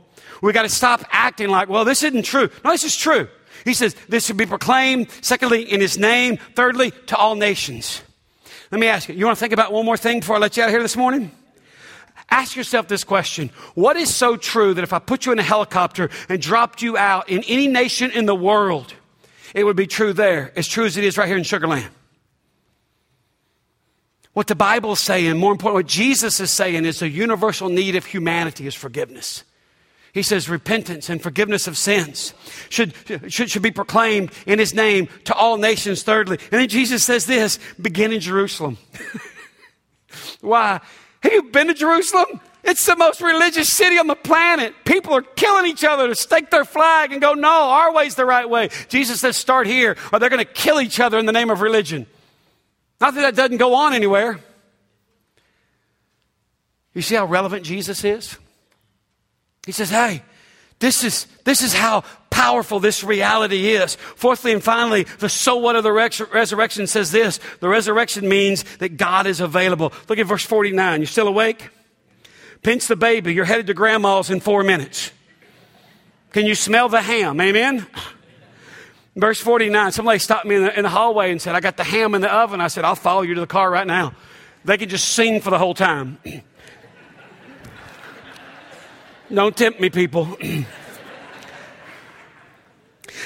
We 0.42 0.52
got 0.52 0.62
to 0.62 0.68
stop 0.68 1.04
acting 1.10 1.48
like, 1.48 1.68
well, 1.68 1.84
this 1.84 2.02
isn't 2.02 2.24
true. 2.24 2.50
No, 2.64 2.72
this 2.72 2.84
is 2.84 2.96
true. 2.96 3.28
He 3.64 3.74
says 3.74 3.94
this 4.08 4.26
should 4.26 4.36
be 4.36 4.46
proclaimed, 4.46 5.08
secondly, 5.22 5.62
in 5.62 5.80
his 5.80 5.96
name, 5.96 6.38
thirdly, 6.54 6.90
to 7.06 7.16
all 7.16 7.34
nations. 7.36 8.02
Let 8.70 8.80
me 8.80 8.88
ask 8.88 9.08
you, 9.08 9.14
you 9.14 9.24
want 9.24 9.38
to 9.38 9.40
think 9.40 9.52
about 9.52 9.72
one 9.72 9.86
more 9.86 9.96
thing 9.96 10.20
before 10.20 10.36
I 10.36 10.40
let 10.40 10.56
you 10.56 10.64
out 10.64 10.68
of 10.68 10.72
here 10.72 10.82
this 10.82 10.96
morning? 10.96 11.30
Ask 12.30 12.56
yourself 12.56 12.88
this 12.88 13.04
question 13.04 13.50
What 13.74 13.96
is 13.96 14.14
so 14.14 14.36
true 14.36 14.74
that 14.74 14.82
if 14.82 14.92
I 14.92 14.98
put 14.98 15.26
you 15.26 15.32
in 15.32 15.38
a 15.38 15.42
helicopter 15.42 16.10
and 16.28 16.40
dropped 16.40 16.82
you 16.82 16.96
out 16.96 17.28
in 17.28 17.42
any 17.44 17.68
nation 17.68 18.10
in 18.10 18.26
the 18.26 18.34
world, 18.34 18.94
it 19.54 19.64
would 19.64 19.76
be 19.76 19.86
true 19.86 20.12
there, 20.12 20.52
as 20.56 20.66
true 20.66 20.84
as 20.84 20.96
it 20.96 21.04
is 21.04 21.16
right 21.16 21.28
here 21.28 21.36
in 21.36 21.44
Sugar 21.44 21.68
Land? 21.68 21.90
What 24.32 24.48
the 24.48 24.56
Bible 24.56 24.92
is 24.92 25.00
saying, 25.00 25.36
more 25.38 25.52
important, 25.52 25.76
what 25.76 25.86
Jesus 25.86 26.40
is 26.40 26.50
saying, 26.50 26.84
is 26.84 26.98
the 26.98 27.08
universal 27.08 27.68
need 27.68 27.94
of 27.94 28.04
humanity 28.04 28.66
is 28.66 28.74
forgiveness. 28.74 29.44
He 30.12 30.22
says 30.22 30.48
repentance 30.48 31.08
and 31.08 31.22
forgiveness 31.22 31.66
of 31.66 31.76
sins 31.76 32.34
should, 32.68 32.94
should, 33.28 33.50
should 33.50 33.62
be 33.62 33.70
proclaimed 33.70 34.32
in 34.46 34.58
his 34.58 34.74
name 34.74 35.08
to 35.24 35.34
all 35.34 35.56
nations, 35.56 36.02
thirdly. 36.02 36.38
And 36.52 36.60
then 36.60 36.68
Jesus 36.68 37.04
says 37.04 37.26
this 37.26 37.58
begin 37.80 38.12
in 38.12 38.20
Jerusalem. 38.20 38.76
Why? 40.40 40.80
Have 41.24 41.32
you 41.32 41.42
been 41.44 41.68
to 41.68 41.74
Jerusalem? 41.74 42.40
It's 42.62 42.84
the 42.84 42.96
most 42.96 43.20
religious 43.20 43.70
city 43.70 43.98
on 43.98 44.06
the 44.06 44.14
planet. 44.14 44.74
People 44.84 45.14
are 45.14 45.22
killing 45.22 45.66
each 45.66 45.82
other 45.82 46.06
to 46.06 46.14
stake 46.14 46.50
their 46.50 46.64
flag 46.64 47.12
and 47.12 47.20
go, 47.20 47.32
no, 47.32 47.48
our 47.48 47.92
way's 47.92 48.14
the 48.14 48.26
right 48.26 48.48
way. 48.48 48.68
Jesus 48.88 49.20
says, 49.20 49.36
start 49.36 49.66
here, 49.66 49.96
or 50.12 50.18
they're 50.18 50.28
going 50.28 50.44
to 50.44 50.50
kill 50.50 50.80
each 50.80 51.00
other 51.00 51.18
in 51.18 51.26
the 51.26 51.32
name 51.32 51.50
of 51.50 51.62
religion. 51.62 52.06
Not 53.00 53.14
that 53.14 53.22
that 53.22 53.36
doesn't 53.36 53.56
go 53.56 53.74
on 53.74 53.94
anywhere. 53.94 54.38
You 56.92 57.02
see 57.02 57.14
how 57.14 57.24
relevant 57.24 57.64
Jesus 57.64 58.04
is? 58.04 58.36
He 59.66 59.72
says, 59.72 59.90
hey, 59.90 60.22
this 60.78 61.04
is, 61.04 61.26
this 61.44 61.62
is 61.62 61.72
how 61.72 62.04
powerful 62.34 62.80
this 62.80 63.04
reality 63.04 63.74
is. 63.74 63.94
Fourthly 63.94 64.52
and 64.52 64.62
finally, 64.62 65.04
the 65.20 65.28
so 65.28 65.56
what 65.56 65.76
of 65.76 65.84
the 65.84 65.92
resurrection 65.92 66.88
says 66.88 67.12
this. 67.12 67.38
The 67.60 67.68
resurrection 67.68 68.28
means 68.28 68.64
that 68.78 68.96
God 68.96 69.28
is 69.28 69.40
available. 69.40 69.92
Look 70.08 70.18
at 70.18 70.26
verse 70.26 70.44
49. 70.44 71.00
You 71.00 71.06
still 71.06 71.28
awake? 71.28 71.70
Pinch 72.62 72.88
the 72.88 72.96
baby. 72.96 73.32
You're 73.32 73.44
headed 73.44 73.68
to 73.68 73.74
grandma's 73.74 74.30
in 74.30 74.40
four 74.40 74.64
minutes. 74.64 75.12
Can 76.32 76.44
you 76.44 76.56
smell 76.56 76.88
the 76.88 77.00
ham? 77.00 77.40
Amen? 77.40 77.86
Verse 79.14 79.40
49, 79.40 79.92
somebody 79.92 80.18
stopped 80.18 80.44
me 80.44 80.56
in 80.56 80.62
the, 80.64 80.76
in 80.76 80.82
the, 80.82 80.88
hallway 80.88 81.30
and 81.30 81.40
said, 81.40 81.54
I 81.54 81.60
got 81.60 81.76
the 81.76 81.84
ham 81.84 82.16
in 82.16 82.20
the 82.20 82.32
oven. 82.32 82.60
I 82.60 82.66
said, 82.66 82.84
I'll 82.84 82.96
follow 82.96 83.22
you 83.22 83.34
to 83.34 83.40
the 83.42 83.46
car 83.46 83.70
right 83.70 83.86
now. 83.86 84.12
They 84.64 84.76
could 84.76 84.90
just 84.90 85.10
sing 85.10 85.40
for 85.40 85.50
the 85.50 85.58
whole 85.58 85.74
time. 85.74 86.18
Don't 89.32 89.56
tempt 89.56 89.78
me, 89.78 89.88
people. 89.88 90.36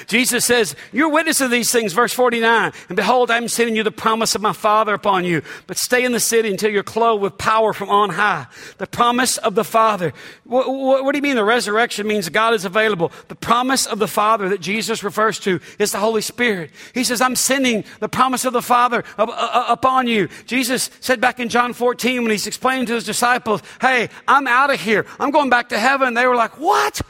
Jesus 0.06 0.44
says, 0.44 0.76
You're 0.92 1.08
witness 1.08 1.40
of 1.40 1.50
these 1.50 1.70
things, 1.70 1.92
verse 1.92 2.12
49. 2.12 2.72
And 2.88 2.96
behold, 2.96 3.30
I'm 3.30 3.48
sending 3.48 3.76
you 3.76 3.82
the 3.82 3.90
promise 3.90 4.34
of 4.34 4.42
my 4.42 4.52
Father 4.52 4.94
upon 4.94 5.24
you. 5.24 5.42
But 5.66 5.78
stay 5.78 6.04
in 6.04 6.12
the 6.12 6.20
city 6.20 6.50
until 6.50 6.70
you're 6.70 6.82
clothed 6.82 7.22
with 7.22 7.38
power 7.38 7.72
from 7.72 7.88
on 7.90 8.10
high. 8.10 8.46
The 8.78 8.86
promise 8.86 9.38
of 9.38 9.54
the 9.54 9.64
Father. 9.64 10.12
What, 10.44 10.68
what, 10.68 11.04
what 11.04 11.12
do 11.12 11.18
you 11.18 11.22
mean 11.22 11.36
the 11.36 11.44
resurrection 11.44 12.06
means 12.06 12.28
God 12.28 12.54
is 12.54 12.64
available? 12.64 13.12
The 13.28 13.34
promise 13.34 13.86
of 13.86 13.98
the 13.98 14.08
Father 14.08 14.48
that 14.48 14.60
Jesus 14.60 15.02
refers 15.02 15.38
to 15.40 15.60
is 15.78 15.92
the 15.92 15.98
Holy 15.98 16.22
Spirit. 16.22 16.70
He 16.94 17.04
says, 17.04 17.20
I'm 17.20 17.36
sending 17.36 17.84
the 18.00 18.08
promise 18.08 18.44
of 18.44 18.52
the 18.52 18.62
Father 18.62 19.04
uh, 19.16 19.26
uh, 19.28 19.66
upon 19.68 20.06
you. 20.06 20.28
Jesus 20.46 20.90
said 21.00 21.20
back 21.20 21.40
in 21.40 21.48
John 21.48 21.72
14 21.72 22.22
when 22.22 22.30
he's 22.30 22.46
explaining 22.46 22.86
to 22.86 22.94
his 22.94 23.04
disciples, 23.04 23.62
Hey, 23.80 24.08
I'm 24.26 24.46
out 24.46 24.72
of 24.72 24.80
here. 24.80 25.06
I'm 25.18 25.30
going 25.30 25.50
back 25.50 25.70
to 25.70 25.78
heaven. 25.78 26.14
They 26.14 26.26
were 26.26 26.36
like, 26.36 26.58
What? 26.58 27.00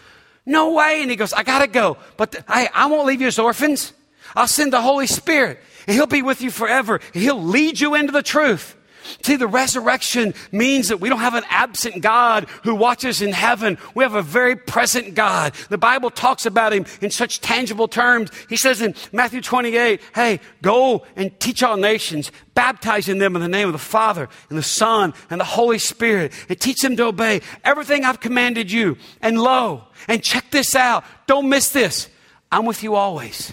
No 0.49 0.72
way. 0.72 1.03
And 1.03 1.11
he 1.11 1.16
goes, 1.16 1.32
I 1.32 1.44
got 1.44 1.61
to 1.61 1.68
go. 1.68 1.96
But 2.16 2.32
the, 2.32 2.44
I, 2.49 2.68
I 2.74 2.86
won't 2.86 3.07
leave 3.07 3.20
you 3.20 3.28
as 3.28 3.38
orphans. 3.38 3.92
I'll 4.34 4.49
send 4.49 4.72
the 4.72 4.82
Holy 4.82 5.07
Spirit 5.07 5.61
he'll 5.92 6.07
be 6.07 6.22
with 6.22 6.40
you 6.40 6.51
forever. 6.51 7.01
He'll 7.12 7.42
lead 7.42 7.80
you 7.80 7.94
into 7.94 8.12
the 8.12 8.22
truth. 8.22 8.76
See, 9.23 9.37
the 9.37 9.47
resurrection 9.47 10.35
means 10.53 10.89
that 10.89 11.01
we 11.01 11.09
don't 11.09 11.19
have 11.19 11.35
an 11.35 11.45
absent 11.49 12.03
God 12.03 12.49
who 12.65 12.75
watches 12.75 13.23
in 13.23 13.33
heaven. 13.33 13.79
We 13.95 14.05
have 14.05 14.15
a 14.15 14.23
very 14.23 14.57
present 14.57 15.15
God. 15.15 15.55
The 15.69 15.79
Bible 15.79 16.11
talks 16.11 16.47
about 16.47 16.73
him 16.73 16.87
in 17.01 17.11
such 17.11 17.41
tangible 17.41 17.89
terms. 17.89 18.31
He 18.49 18.57
says 18.57 18.83
in 18.83 18.95
Matthew 19.13 19.41
28, 19.41 20.01
hey, 20.15 20.41
go 20.63 21.05
and 21.17 21.39
teach 21.41 21.63
all 21.63 21.77
nations, 21.77 22.31
baptizing 22.55 23.19
them 23.19 23.37
in 23.37 23.43
the 23.43 23.49
name 23.49 23.69
of 23.69 23.73
the 23.73 23.79
Father 23.79 24.29
and 24.49 24.59
the 24.59 24.63
Son 24.63 25.15
and 25.31 25.41
the 25.41 25.45
Holy 25.45 25.79
Spirit, 25.79 26.33
and 26.49 26.61
teach 26.61 26.81
them 26.81 26.97
to 26.97 27.07
obey 27.07 27.41
everything 27.65 28.05
I've 28.05 28.21
commanded 28.21 28.71
you. 28.71 28.97
And 29.21 29.41
lo, 29.41 29.85
and 30.07 30.23
check 30.23 30.51
this 30.51 30.75
out. 30.75 31.05
Don't 31.27 31.49
miss 31.49 31.71
this. 31.71 32.09
I'm 32.51 32.65
with 32.65 32.83
you 32.83 32.95
always, 32.95 33.53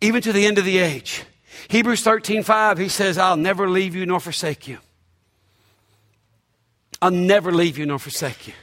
even 0.00 0.22
to 0.22 0.32
the 0.32 0.46
end 0.46 0.58
of 0.58 0.64
the 0.64 0.78
age. 0.78 1.24
Hebrews 1.68 2.02
13, 2.02 2.42
5, 2.42 2.78
he 2.78 2.88
says, 2.88 3.18
I'll 3.18 3.36
never 3.36 3.68
leave 3.68 3.94
you 3.94 4.06
nor 4.06 4.20
forsake 4.20 4.68
you. 4.68 4.78
I'll 7.00 7.10
never 7.10 7.52
leave 7.52 7.78
you 7.78 7.86
nor 7.86 7.98
forsake 7.98 8.46
you. 8.46 8.54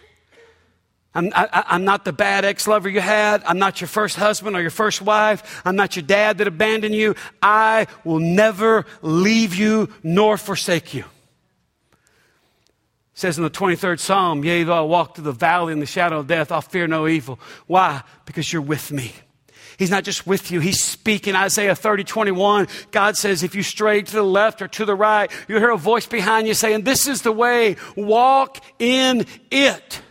I'm, 1.16 1.32
I, 1.36 1.76
am 1.76 1.86
not 1.86 2.06
the 2.06 2.14
bad 2.14 2.44
ex 2.44 2.68
lover 2.68 2.89
you 2.89 3.00
had. 3.00 3.44
I'm 3.46 3.60
not 3.60 3.80
your 3.80 3.88
first 3.88 4.16
husband 4.16 4.56
or 4.56 4.62
your 4.62 4.72
first 4.72 5.02
wife. 5.02 5.62
I'm 5.64 5.76
not 5.76 5.96
your 5.96 6.04
dad 6.04 6.39
that 6.39 6.48
abandoned 6.48 6.96
you. 6.96 7.16
I 7.41 7.86
will 8.04 8.20
never 8.20 8.86
leave 9.04 9.54
you 9.54 9.89
nor 10.02 10.38
forsake 10.38 10.96
you 10.96 11.06
says 13.14 13.38
in 13.38 13.44
the 13.44 13.50
23rd 13.50 14.00
Psalm, 14.00 14.44
Yea, 14.44 14.64
though 14.64 14.74
I 14.74 14.82
walk 14.82 15.16
through 15.16 15.26
the 15.26 15.32
valley 15.32 15.72
in 15.72 15.80
the 15.80 15.86
shadow 15.86 16.20
of 16.20 16.28
death, 16.28 16.52
I'll 16.52 16.62
fear 16.62 16.88
no 16.88 17.08
evil. 17.08 17.39
Why? 17.68 18.04
Because 18.26 18.52
you're 18.52 18.62
with 18.62 18.91
me. 18.91 19.14
He's 19.78 19.89
not 19.89 20.03
just 20.03 20.26
with 20.28 20.51
you, 20.51 20.59
He's 20.59 20.84
speaking. 20.84 21.36
Isaiah 21.36 21.76
30, 21.76 22.03
21, 22.03 22.67
God 22.91 23.17
says, 23.17 23.43
if 23.43 23.55
you 23.55 23.63
stray 23.63 24.01
to 24.01 24.11
the 24.11 24.24
left 24.24 24.61
or 24.61 24.67
to 24.69 24.86
the 24.86 24.95
right, 24.95 25.32
you 25.47 25.57
hear 25.57 25.71
a 25.71 25.78
voice 25.78 26.05
behind 26.05 26.47
you 26.47 26.53
saying, 26.53 26.84
This 26.84 27.07
is 27.07 27.21
the 27.21 27.32
way, 27.32 27.78
walk 27.95 28.63
in 28.80 29.26
it. 29.51 30.01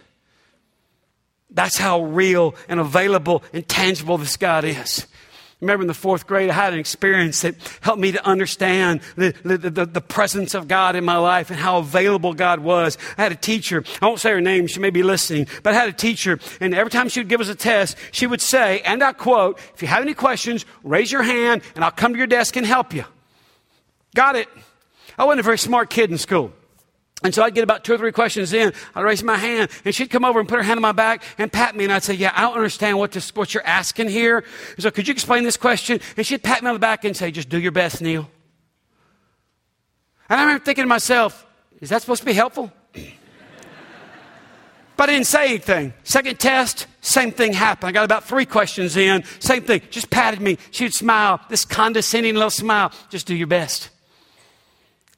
That's 1.51 1.77
how 1.77 2.03
real 2.03 2.55
and 2.69 2.81
available 2.81 3.43
and 3.53 3.69
tangible 3.69 4.17
this 4.19 4.37
God 4.37 4.65
is 4.65 5.07
remember 5.63 5.83
in 5.83 5.89
the 5.89 5.95
fourth 5.95 6.27
grade, 6.27 6.51
I 6.51 6.55
had 6.55 6.73
an 6.73 6.79
experience 6.79 7.41
that 7.43 7.55
helped 7.81 8.01
me 8.01 8.13
to 8.13 8.27
understand 8.27 9.01
the, 9.17 9.33
the, 9.45 9.57
the, 9.57 9.87
the, 9.87 10.01
presence 10.01 10.55
of 10.55 10.69
God 10.69 10.97
in 10.97 11.05
my 11.05 11.17
life 11.17 11.51
and 11.51 11.59
how 11.59 11.79
available 11.79 12.35
God 12.35 12.61
was. 12.61 12.99
I 13.17 13.23
had 13.23 13.33
a 13.33 13.37
teacher, 13.37 13.85
I 14.03 14.07
won't 14.07 14.19
say 14.21 14.33
her 14.33 14.41
name, 14.41 14.67
she 14.67 14.81
may 14.81 14.91
be 14.91 15.03
listening, 15.03 15.47
but 15.63 15.73
I 15.73 15.79
had 15.79 15.89
a 15.89 15.93
teacher, 15.93 16.39
and 16.61 16.75
every 16.75 16.91
time 16.91 17.09
she 17.09 17.21
would 17.21 17.29
give 17.29 17.41
us 17.41 17.49
a 17.49 17.55
test, 17.55 17.97
she 18.11 18.27
would 18.27 18.41
say, 18.41 18.81
and 18.81 19.03
I 19.03 19.13
quote, 19.13 19.59
if 19.75 19.81
you 19.81 19.89
have 19.89 20.03
any 20.03 20.15
questions, 20.15 20.67
raise 20.83 21.11
your 21.13 21.23
hand 21.23 21.63
and 21.77 21.85
I'll 21.85 21.93
come 21.93 22.13
to 22.13 22.19
your 22.19 22.27
desk 22.27 22.57
and 22.57 22.67
help 22.67 22.93
you. 22.93 23.05
Got 24.15 24.37
it. 24.37 24.49
I 25.17 25.25
wasn't 25.25 25.41
a 25.41 25.45
very 25.45 25.59
smart 25.59 25.89
kid 25.89 26.11
in 26.11 26.19
school. 26.19 26.53
And 27.25 27.35
so 27.35 27.43
I'd 27.43 27.55
get 27.55 27.63
about 27.63 27.85
two 27.85 27.95
or 27.95 27.99
three 27.99 28.13
questions 28.13 28.53
in. 28.53 28.73
I'd 28.95 29.03
raise 29.03 29.23
my 29.23 29.37
hand, 29.37 29.71
and 29.85 29.95
she'd 29.95 30.11
come 30.11 30.25
over 30.25 30.41
and 30.41 30.49
put 30.49 30.57
her 30.57 30.63
hand 30.63 30.79
on 30.79 30.83
my 30.83 30.93
back 30.93 31.23
and 31.39 31.53
pat 31.53 31.77
me. 31.77 31.85
And 31.85 31.93
I'd 31.93 32.03
say, 32.03 32.15
"Yeah, 32.15 32.33
I 32.35 32.43
don't 32.43 32.55
understand 32.55 32.99
what 32.99 33.13
this, 33.13 33.35
what 33.35 33.55
you're 33.55 33.67
asking 33.67 34.09
here. 34.09 34.45
So 34.79 34.91
could 34.91 35.07
you 35.07 35.13
explain 35.13 35.45
this 35.45 35.57
question?" 35.57 36.01
And 36.17 36.27
she'd 36.27 36.43
pat 36.43 36.63
me 36.63 36.69
on 36.69 36.75
the 36.75 36.81
back 36.81 37.05
and 37.05 37.17
say, 37.17 37.31
"Just 37.31 37.49
do 37.49 37.61
your 37.61 37.73
best, 37.73 38.03
Neil." 38.03 38.29
And 40.29 40.41
I 40.41 40.43
remember 40.43 40.65
thinking 40.65 40.85
to 40.85 40.89
myself, 40.89 41.47
"Is 41.81 41.91
that 41.91 42.01
supposed 42.01 42.23
to 42.23 42.27
be 42.27 42.33
helpful?" 42.33 42.73
but 44.97 45.09
I 45.09 45.13
didn't 45.13 45.27
say 45.27 45.47
anything. 45.51 45.95
Second 46.03 46.41
test, 46.41 46.87
same 47.01 47.31
thing 47.31 47.53
happened. 47.53 47.89
I 47.89 47.93
got 47.93 48.05
about 48.05 48.25
three 48.25 48.47
questions 48.47 48.97
in, 48.97 49.23
same 49.39 49.63
thing. 49.63 49.83
Just 49.91 50.11
patted 50.11 50.41
me. 50.41 50.59
She'd 50.73 50.95
smile, 50.95 51.41
this 51.49 51.65
condescending 51.65 52.35
little 52.35 52.51
smile. 52.51 52.91
Just 53.11 53.27
do 53.27 53.35
your 53.35 53.47
best. 53.47 53.91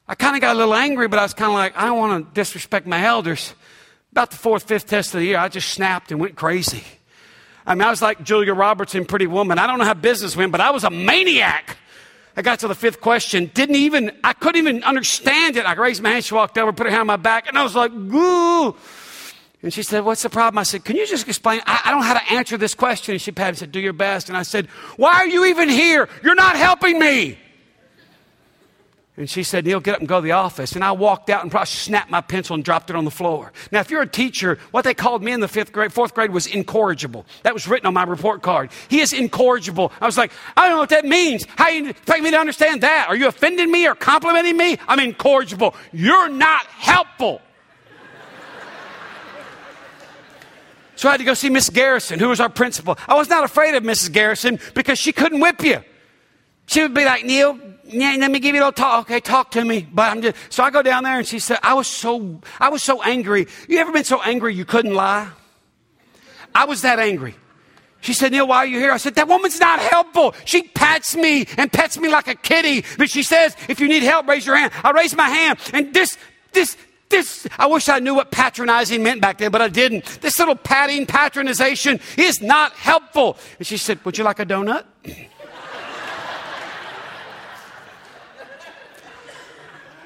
I 0.07 0.15
kind 0.15 0.37
of 0.37 0.43
got 0.43 0.55
a 0.55 0.59
little 0.59 0.75
angry, 0.75 1.09
but 1.09 1.19
I 1.19 1.23
was 1.23 1.33
kind 1.33 1.51
of 1.51 1.55
like, 1.55 1.77
I 1.77 1.87
don't 1.87 1.99
want 1.99 2.27
to 2.27 2.35
disrespect 2.35 2.87
my 2.87 3.05
elders. 3.05 3.55
About 4.13 4.31
the 4.31 4.37
fourth, 4.37 4.65
fifth 4.65 4.87
test 4.87 5.15
of 5.15 5.21
the 5.21 5.27
year, 5.27 5.39
I 5.39 5.49
just 5.49 5.71
snapped 5.71 6.11
and 6.11 6.21
went 6.21 6.37
crazy. 6.37 6.85
I 7.67 7.75
mean, 7.75 7.83
I 7.83 7.91
was 7.91 8.03
like 8.03 8.23
Julia 8.23 8.53
Roberts 8.53 8.95
in 8.95 9.07
Pretty 9.07 9.27
Woman. 9.27 9.59
I 9.59 9.67
don't 9.67 9.79
know 9.79 9.85
how 9.85 9.95
business 9.95 10.37
went, 10.37 10.53
but 10.53 10.61
I 10.61 10.71
was 10.71 10.85
a 10.85 10.91
maniac. 10.91 11.79
I 12.37 12.43
got 12.43 12.59
to 12.61 12.69
the 12.69 12.75
fifth 12.75 13.01
question, 13.01 13.51
didn't 13.55 13.77
even, 13.77 14.11
I 14.23 14.33
couldn't 14.35 14.59
even 14.59 14.85
understand 14.85 15.57
it. 15.57 15.67
I 15.67 15.73
raised 15.73 16.03
my 16.03 16.11
hand, 16.11 16.25
she 16.25 16.35
walked 16.35 16.59
over, 16.59 16.73
put 16.73 16.87
her 16.87 16.91
hand 16.91 17.03
on 17.03 17.07
my 17.07 17.17
back, 17.17 17.49
and 17.49 17.57
I 17.57 17.63
was 17.63 17.75
like, 17.75 17.93
"Ooh!" 17.93 18.77
And 19.65 19.73
she 19.73 19.83
said, 19.83 20.05
What's 20.05 20.23
the 20.23 20.29
problem? 20.29 20.59
I 20.59 20.63
said, 20.65 20.85
Can 20.85 20.95
you 20.95 21.07
just 21.07 21.27
explain? 21.27 21.63
I, 21.65 21.81
I 21.87 21.91
don't 21.91 22.01
know 22.01 22.07
how 22.07 22.19
to 22.19 22.33
answer 22.33 22.59
this 22.59 22.75
question. 22.75 23.13
And 23.13 23.23
she 23.23 23.33
patted 23.33 23.49
and 23.49 23.59
said, 23.59 23.73
Do 23.73 23.81
your 23.81 23.95
best. 23.95 24.29
And 24.29 24.37
I 24.37 24.43
said, 24.43 24.67
Why 24.99 25.15
are 25.15 25.27
you 25.27 25.47
even 25.47 25.71
here? 25.71 26.07
You're 26.23 26.35
not 26.35 26.57
helping 26.57 26.99
me. 26.99 27.39
And 29.17 29.31
she 29.31 29.45
said, 29.45 29.65
Neil, 29.65 29.79
get 29.79 29.95
up 29.95 30.01
and 30.01 30.09
go 30.09 30.21
to 30.21 30.25
the 30.25 30.33
office. 30.33 30.73
And 30.73 30.83
I 30.83 30.91
walked 30.91 31.31
out 31.31 31.43
and 31.43 31.51
probably 31.51 31.67
snapped 31.67 32.11
my 32.11 32.21
pencil 32.21 32.55
and 32.55 32.65
dropped 32.65 32.91
it 32.91 32.97
on 32.97 33.05
the 33.05 33.13
floor. 33.13 33.53
Now, 33.71 33.79
if 33.79 33.89
you're 33.89 34.03
a 34.03 34.09
teacher, 34.09 34.59
what 34.73 34.83
they 34.83 34.93
called 34.93 35.23
me 35.23 35.31
in 35.31 35.39
the 35.39 35.47
fifth 35.47 35.73
grade, 35.73 35.93
fourth 35.93 36.15
grade 36.15 36.33
was 36.33 36.49
incorrigible. 36.49 37.25
That 37.45 37.55
was 37.55 37.69
written 37.69 37.87
on 37.87 37.95
my 37.95 38.03
report 38.03 38.43
card. 38.43 38.71
He 38.89 39.01
is 39.01 39.13
incorrigible. 39.13 39.93
I 40.01 40.07
was 40.07 40.19
like, 40.19 40.33
I 40.57 40.63
don't 40.63 40.73
know 40.73 40.81
what 40.81 40.89
that 40.89 41.05
means. 41.05 41.47
How 41.57 41.69
you 41.69 41.91
expect 41.91 42.25
me 42.25 42.33
to 42.33 42.39
understand 42.39 42.83
that? 42.83 43.07
Are 43.09 43.15
you 43.15 43.29
offending 43.29 43.71
me 43.71 43.87
or 43.87 43.95
complimenting 43.95 44.57
me? 44.57 44.79
I'm 44.89 44.99
incorrigible. 44.99 45.77
You're 45.93 46.29
not 46.29 46.67
helpful. 46.67 47.41
so 50.97 51.09
I 51.09 51.13
had 51.13 51.19
to 51.19 51.25
go 51.25 51.35
see 51.35 51.51
Miss 51.51 51.71
Garrison, 51.71 52.19
who 52.19 52.31
was 52.31 52.41
our 52.41 52.49
principal. 52.49 52.99
I 53.07 53.15
was 53.15 53.29
not 53.29 53.45
afraid 53.45 53.77
of 53.77 53.85
Mrs. 53.85 54.11
Garrison 54.11 54.59
because 54.75 54.99
she 54.99 55.13
couldn't 55.13 55.39
whip 55.39 55.63
you. 55.63 55.85
She 56.67 56.83
would 56.83 56.95
be 56.95 57.05
like, 57.05 57.25
Neil, 57.25 57.61
yeah, 57.87 58.17
let 58.19 58.31
me 58.31 58.39
give 58.39 58.55
you 58.55 58.61
a 58.61 58.65
little 58.65 58.73
talk. 58.73 59.07
Okay, 59.07 59.21
talk 59.21 59.51
to 59.53 59.65
me. 59.65 59.87
But 59.93 60.11
I'm 60.11 60.23
just, 60.23 60.37
so 60.51 60.63
I 60.65 60.71
go 60.71 60.83
down 60.83 61.05
there 61.05 61.19
and 61.19 61.27
she 61.27 61.39
said, 61.39 61.59
I 61.63 61.75
was 61.75 61.87
so, 61.87 62.41
I 62.59 62.69
was 62.69 62.83
so 62.83 63.03
angry. 63.03 63.47
You 63.69 63.79
ever 63.79 63.93
been 63.93 64.05
so 64.05 64.23
angry 64.23 64.55
you 64.55 64.65
couldn't 64.65 64.95
lie? 64.95 65.29
I 66.55 66.65
was 66.65 66.83
that 66.83 66.99
angry. 66.99 67.35
She 68.01 68.13
said, 68.13 68.33
Neil, 68.33 68.47
why 68.47 68.59
are 68.59 68.67
you 68.67 68.79
here? 68.79 68.93
I 68.93 68.99
said, 68.99 69.15
that 69.15 69.29
woman's 69.29 69.59
not 69.59 69.79
helpful. 69.81 70.35
She 70.45 70.63
pats 70.63 71.17
me 71.17 71.47
and 71.57 71.73
pets 71.73 71.99
me 71.99 72.11
like 72.11 72.29
a 72.29 72.35
kitty. 72.35 72.85
But 72.99 73.11
she 73.11 73.23
says, 73.23 73.57
if 73.69 73.81
you 73.81 73.89
need 73.89 74.03
help, 74.03 74.29
raise 74.29 74.45
your 74.45 74.57
hand. 74.57 74.73
I 74.83 74.91
raised 74.91 75.17
my 75.17 75.29
hand 75.29 75.59
and 75.73 75.93
this, 75.95 76.19
this, 76.53 76.77
this, 77.09 77.47
I 77.59 77.67
wish 77.67 77.89
I 77.89 78.01
knew 78.01 78.15
what 78.15 78.31
patronizing 78.31 79.03
meant 79.03 79.21
back 79.21 79.39
then, 79.39 79.51
but 79.51 79.63
I 79.63 79.69
didn't. 79.69 80.05
This 80.21 80.39
little 80.39 80.55
patting, 80.55 81.07
patronization 81.07 82.01
is 82.19 82.43
not 82.43 82.73
helpful. 82.73 83.39
And 83.59 83.67
she 83.67 83.77
said, 83.77 84.05
would 84.05 84.19
you 84.19 84.25
like 84.25 84.39
a 84.39 84.47
donut? 84.47 84.85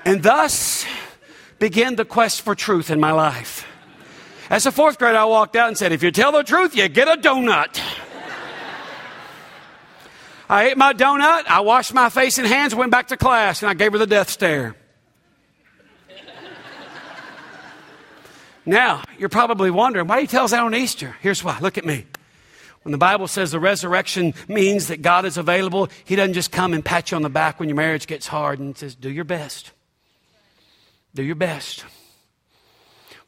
And 0.09 0.23
thus 0.23 0.87
began 1.59 1.97
the 1.97 2.05
quest 2.07 2.41
for 2.41 2.55
truth 2.55 2.89
in 2.89 2.99
my 2.99 3.13
life. 3.13 3.67
As 4.49 4.65
a 4.65 4.73
fourth 4.73 4.99
grader, 4.99 5.19
I 5.19 5.27
walked 5.27 5.55
out 5.55 5.69
and 5.69 5.77
said, 5.77 5.93
If 5.93 6.03
you 6.03 6.11
tell 6.11 6.33
the 6.33 6.43
truth, 6.43 6.75
you 6.75 6.89
get 6.89 7.09
a 7.09 7.21
donut. 7.21 7.79
I 10.49 10.69
ate 10.71 10.79
my 10.79 10.95
donut, 10.95 11.47
I 11.47 11.61
washed 11.61 11.93
my 11.93 12.09
face 12.09 12.39
and 12.39 12.47
hands, 12.47 12.75
went 12.75 12.91
back 12.91 13.09
to 13.09 13.19
class, 13.19 13.61
and 13.63 13.69
I 13.69 13.75
gave 13.75 13.93
her 13.93 13.99
the 13.99 14.07
death 14.07 14.31
stare. 14.31 14.77
now, 18.65 19.03
you're 19.19 19.29
probably 19.29 19.71
wondering, 19.71 20.07
why 20.07 20.17
do 20.17 20.23
you 20.23 20.27
tell 20.27 20.45
us 20.45 20.53
that 20.53 20.63
on 20.63 20.75
Easter? 20.75 21.17
Here's 21.21 21.45
why. 21.45 21.59
Look 21.61 21.77
at 21.77 21.85
me. 21.85 22.07
When 22.81 22.93
the 22.93 22.99
Bible 22.99 23.29
says 23.29 23.51
the 23.51 23.61
resurrection 23.61 24.33
means 24.49 24.89
that 24.89 25.03
God 25.03 25.27
is 25.27 25.37
available, 25.37 25.91
He 26.07 26.17
doesn't 26.17 26.33
just 26.33 26.51
come 26.51 26.73
and 26.73 26.83
pat 26.83 27.11
you 27.11 27.17
on 27.17 27.23
the 27.23 27.29
back 27.29 27.61
when 27.61 27.69
your 27.69 27.77
marriage 27.77 28.07
gets 28.07 28.27
hard 28.27 28.59
and 28.59 28.75
says, 28.75 28.95
Do 28.95 29.11
your 29.11 29.25
best. 29.25 29.73
Do 31.15 31.23
your 31.23 31.37
best. 31.37 31.85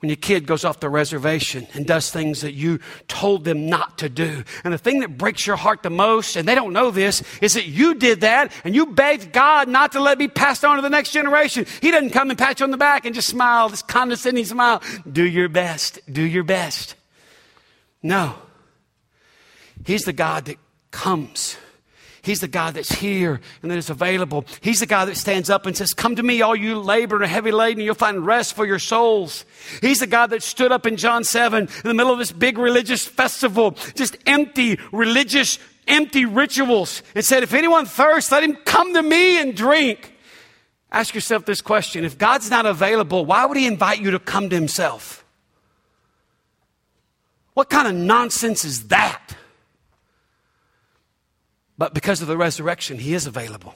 When 0.01 0.09
your 0.09 0.17
kid 0.17 0.47
goes 0.47 0.65
off 0.65 0.81
the 0.81 0.89
reservation 0.89 1.67
and 1.75 1.87
does 1.87 2.11
things 2.11 2.41
that 2.41 2.55
you 2.55 2.81
told 3.07 3.45
them 3.45 3.69
not 3.69 3.99
to 3.99 4.09
do. 4.09 4.45
And 4.65 4.73
the 4.73 4.79
thing 4.79 5.01
that 5.01 5.19
breaks 5.19 5.47
your 5.47 5.57
heart 5.57 5.83
the 5.83 5.91
most, 5.91 6.37
and 6.37 6.49
they 6.49 6.55
don't 6.55 6.73
know 6.73 6.91
this, 6.91 7.23
is 7.43 7.53
that 7.53 7.67
you 7.67 7.95
did 7.95 8.23
that 8.23 8.51
and 8.65 8.75
you 8.75 8.87
begged 8.87 9.31
God 9.31 9.69
not 9.69 9.93
to 9.93 10.01
let 10.01 10.17
me 10.17 10.27
pass 10.27 10.65
on 10.65 10.77
to 10.77 10.83
the 10.83 10.89
next 10.89 11.11
generation. 11.11 11.67
He 11.83 11.91
doesn't 11.91 12.11
come 12.11 12.31
and 12.31 12.39
pat 12.39 12.61
you 12.61 12.65
on 12.65 12.71
the 12.71 12.79
back 12.79 13.05
and 13.05 13.15
just 13.15 13.29
smile, 13.29 13.69
this 13.69 13.83
condescending 13.83 14.47
smile. 14.47 14.83
Do 15.11 15.25
your 15.25 15.51
best. 15.51 16.01
Do 16.11 16.23
your 16.23 16.45
best. 16.45 16.95
No. 18.03 18.37
He's 19.85 20.03
the 20.03 20.15
God 20.15 20.47
that 20.47 20.57
comes 20.91 21.59
He's 22.23 22.41
the 22.41 22.49
God 22.49 22.75
that's 22.75 22.93
here 22.93 23.41
and 23.63 23.71
that 23.71 23.79
is 23.79 23.91
available. 23.91 24.45
He's 24.61 24.81
the 24.81 24.87
God 24.87 25.07
that 25.07 25.17
stands 25.17 25.49
up 25.49 25.67
and 25.67 25.77
says, 25.77 25.95
Come 25.95 26.17
to 26.17 26.23
me, 26.23 26.43
all 26.43 26.55
you 26.55 26.79
labor 26.79 27.17
and 27.17 27.31
heavy 27.31 27.51
laden, 27.51 27.83
you'll 27.83 27.95
find 27.95 28.25
rest 28.25 28.55
for 28.55 28.67
your 28.67 28.79
souls. 28.79 29.45
He's 29.81 30.01
the 30.01 30.07
God 30.07 30.29
that 30.31 30.43
stood 30.43 30.73
up 30.73 30.87
in 30.87 30.97
John 30.97 31.25
7 31.25 31.63
in 31.63 31.69
the 31.85 31.95
middle 31.95 32.13
of 32.13 32.19
this 32.19 32.33
big 32.33 32.59
religious 32.59 33.07
festival, 33.07 33.73
just 33.95 34.17
empty 34.27 34.79
religious, 34.93 35.59
empty 35.89 36.27
rituals, 36.27 37.03
and 37.15 37.25
said, 37.25 37.43
If 37.43 37.55
anyone 37.55 37.87
thirsts, 37.87 38.31
let 38.31 38.43
him 38.43 38.57
come 38.65 38.95
to 38.95 39.03
me 39.03 39.41
and 39.41 39.57
drink. 39.57 40.15
Ask 40.93 41.15
yourself 41.15 41.45
this 41.45 41.61
question 41.61 42.05
If 42.05 42.19
God's 42.19 42.51
not 42.51 42.67
available, 42.67 43.25
why 43.25 43.47
would 43.47 43.57
he 43.57 43.67
invite 43.67 44.01
you 44.01 44.11
to 44.11 44.19
come 44.19 44.51
to 44.51 44.57
himself? 44.57 45.25
What 47.55 47.71
kind 47.71 47.89
of 47.89 47.95
nonsense 47.95 48.65
is 48.65 48.89
that? 48.89 49.37
But 51.81 51.95
because 51.95 52.21
of 52.21 52.29
the 52.29 52.37
resurrection, 52.37 52.99
he 52.99 53.15
is 53.15 53.27
available. 53.27 53.75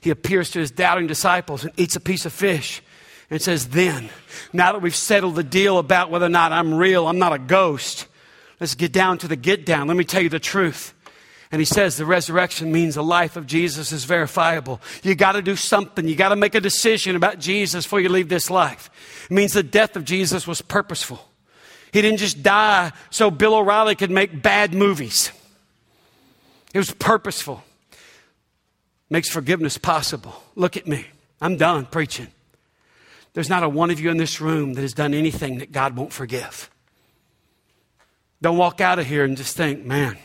He 0.00 0.08
appears 0.08 0.50
to 0.52 0.60
his 0.60 0.70
doubting 0.70 1.06
disciples 1.06 1.62
and 1.62 1.74
eats 1.76 1.94
a 1.94 2.00
piece 2.00 2.24
of 2.24 2.32
fish 2.32 2.80
and 3.28 3.42
says, 3.42 3.68
Then, 3.68 4.08
now 4.54 4.72
that 4.72 4.80
we've 4.80 4.96
settled 4.96 5.34
the 5.34 5.44
deal 5.44 5.76
about 5.76 6.10
whether 6.10 6.24
or 6.24 6.30
not 6.30 6.52
I'm 6.52 6.72
real, 6.72 7.06
I'm 7.06 7.18
not 7.18 7.34
a 7.34 7.38
ghost, 7.38 8.06
let's 8.60 8.74
get 8.74 8.94
down 8.94 9.18
to 9.18 9.28
the 9.28 9.36
get 9.36 9.66
down. 9.66 9.88
Let 9.88 9.98
me 9.98 10.04
tell 10.04 10.22
you 10.22 10.30
the 10.30 10.40
truth. 10.40 10.94
And 11.52 11.60
he 11.60 11.66
says 11.66 11.98
the 11.98 12.06
resurrection 12.06 12.72
means 12.72 12.94
the 12.94 13.04
life 13.04 13.36
of 13.36 13.46
Jesus 13.46 13.92
is 13.92 14.04
verifiable. 14.04 14.80
You 15.02 15.14
got 15.14 15.32
to 15.32 15.42
do 15.42 15.56
something. 15.56 16.08
You 16.08 16.16
got 16.16 16.30
to 16.30 16.36
make 16.36 16.54
a 16.54 16.62
decision 16.62 17.14
about 17.14 17.40
Jesus 17.40 17.84
before 17.84 18.00
you 18.00 18.08
leave 18.08 18.30
this 18.30 18.48
life. 18.48 18.88
It 19.30 19.34
means 19.34 19.52
the 19.52 19.62
death 19.62 19.96
of 19.96 20.06
Jesus 20.06 20.46
was 20.46 20.62
purposeful. 20.62 21.28
He 21.92 22.00
didn't 22.00 22.20
just 22.20 22.42
die 22.42 22.92
so 23.10 23.30
Bill 23.30 23.54
O'Reilly 23.54 23.96
could 23.96 24.10
make 24.10 24.40
bad 24.40 24.72
movies. 24.72 25.30
It 26.72 26.78
was 26.78 26.92
purposeful. 26.92 27.64
Makes 29.08 29.28
forgiveness 29.28 29.76
possible. 29.76 30.42
Look 30.54 30.76
at 30.76 30.86
me. 30.86 31.06
I'm 31.40 31.56
done 31.56 31.86
preaching. 31.86 32.28
There's 33.32 33.48
not 33.48 33.62
a 33.62 33.68
one 33.68 33.90
of 33.90 34.00
you 34.00 34.10
in 34.10 34.16
this 34.16 34.40
room 34.40 34.74
that 34.74 34.82
has 34.82 34.92
done 34.92 35.14
anything 35.14 35.58
that 35.58 35.72
God 35.72 35.96
won't 35.96 36.12
forgive. 36.12 36.70
Don't 38.42 38.56
walk 38.56 38.80
out 38.80 38.98
of 38.98 39.06
here 39.06 39.24
and 39.24 39.36
just 39.36 39.56
think, 39.56 39.84
man, 39.84 40.16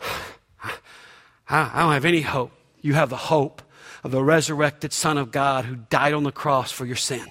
I 1.48 1.80
don't 1.82 1.92
have 1.92 2.04
any 2.04 2.22
hope. 2.22 2.52
You 2.80 2.94
have 2.94 3.10
the 3.10 3.16
hope 3.16 3.62
of 4.02 4.10
the 4.10 4.22
resurrected 4.22 4.92
Son 4.92 5.18
of 5.18 5.30
God 5.30 5.64
who 5.64 5.76
died 5.76 6.14
on 6.14 6.22
the 6.22 6.32
cross 6.32 6.72
for 6.72 6.86
your 6.86 6.96
sin. 6.96 7.26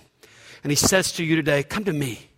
And 0.64 0.72
He 0.72 0.76
says 0.76 1.12
to 1.14 1.24
you 1.24 1.36
today, 1.36 1.64
Come 1.64 1.86
to 1.86 1.94
me. 1.94 2.29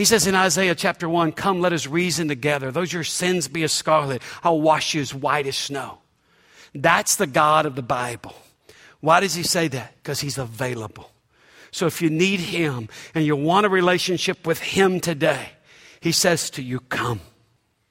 He 0.00 0.06
says 0.06 0.26
in 0.26 0.34
Isaiah 0.34 0.74
chapter 0.74 1.10
1, 1.10 1.32
Come, 1.32 1.60
let 1.60 1.74
us 1.74 1.86
reason 1.86 2.26
together. 2.26 2.70
Those 2.72 2.90
your 2.90 3.04
sins 3.04 3.48
be 3.48 3.64
as 3.64 3.70
scarlet, 3.70 4.22
I'll 4.42 4.62
wash 4.62 4.94
you 4.94 5.02
as 5.02 5.14
white 5.14 5.46
as 5.46 5.58
snow. 5.58 5.98
That's 6.74 7.16
the 7.16 7.26
God 7.26 7.66
of 7.66 7.76
the 7.76 7.82
Bible. 7.82 8.34
Why 9.00 9.20
does 9.20 9.34
he 9.34 9.42
say 9.42 9.68
that? 9.68 9.92
Because 9.96 10.20
he's 10.20 10.38
available. 10.38 11.10
So 11.70 11.84
if 11.84 12.00
you 12.00 12.08
need 12.08 12.40
him 12.40 12.88
and 13.14 13.26
you 13.26 13.36
want 13.36 13.66
a 13.66 13.68
relationship 13.68 14.46
with 14.46 14.60
him 14.60 15.00
today, 15.00 15.50
he 16.00 16.12
says 16.12 16.48
to 16.52 16.62
you, 16.62 16.80
Come. 16.80 17.20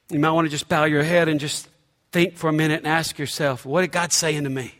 You 0.09 0.17
might 0.17 0.31
want 0.31 0.47
to 0.47 0.51
just 0.51 0.67
bow 0.67 0.85
your 0.85 1.03
head 1.03 1.27
and 1.27 1.39
just 1.39 1.69
think 2.11 2.37
for 2.37 2.49
a 2.49 2.53
minute 2.53 2.79
and 2.79 2.87
ask 2.87 3.19
yourself, 3.19 3.67
What 3.67 3.81
did 3.81 3.91
God 3.91 4.13
saying 4.13 4.45
to 4.45 4.49
me? 4.49 4.73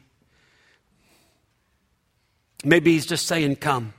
Maybe 2.64 2.94
he's 2.94 3.06
just 3.06 3.28
saying, 3.28 3.58
Come. 3.58 3.94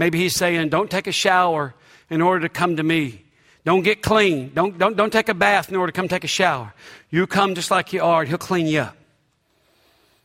Maybe 0.00 0.16
he's 0.16 0.34
saying, 0.34 0.70
don't 0.70 0.90
take 0.90 1.06
a 1.06 1.12
shower 1.12 1.74
in 2.08 2.22
order 2.22 2.40
to 2.40 2.48
come 2.48 2.76
to 2.76 2.82
me. 2.82 3.22
Don't 3.66 3.82
get 3.82 4.00
clean. 4.00 4.50
Don't, 4.54 4.78
don't, 4.78 4.96
don't 4.96 5.12
take 5.12 5.28
a 5.28 5.34
bath 5.34 5.68
in 5.68 5.76
order 5.76 5.92
to 5.92 5.94
come 5.94 6.08
take 6.08 6.24
a 6.24 6.26
shower. 6.26 6.72
You 7.10 7.26
come 7.26 7.54
just 7.54 7.70
like 7.70 7.92
you 7.92 8.02
are, 8.02 8.20
and 8.20 8.28
he'll 8.30 8.38
clean 8.38 8.66
you 8.66 8.80
up. 8.80 8.96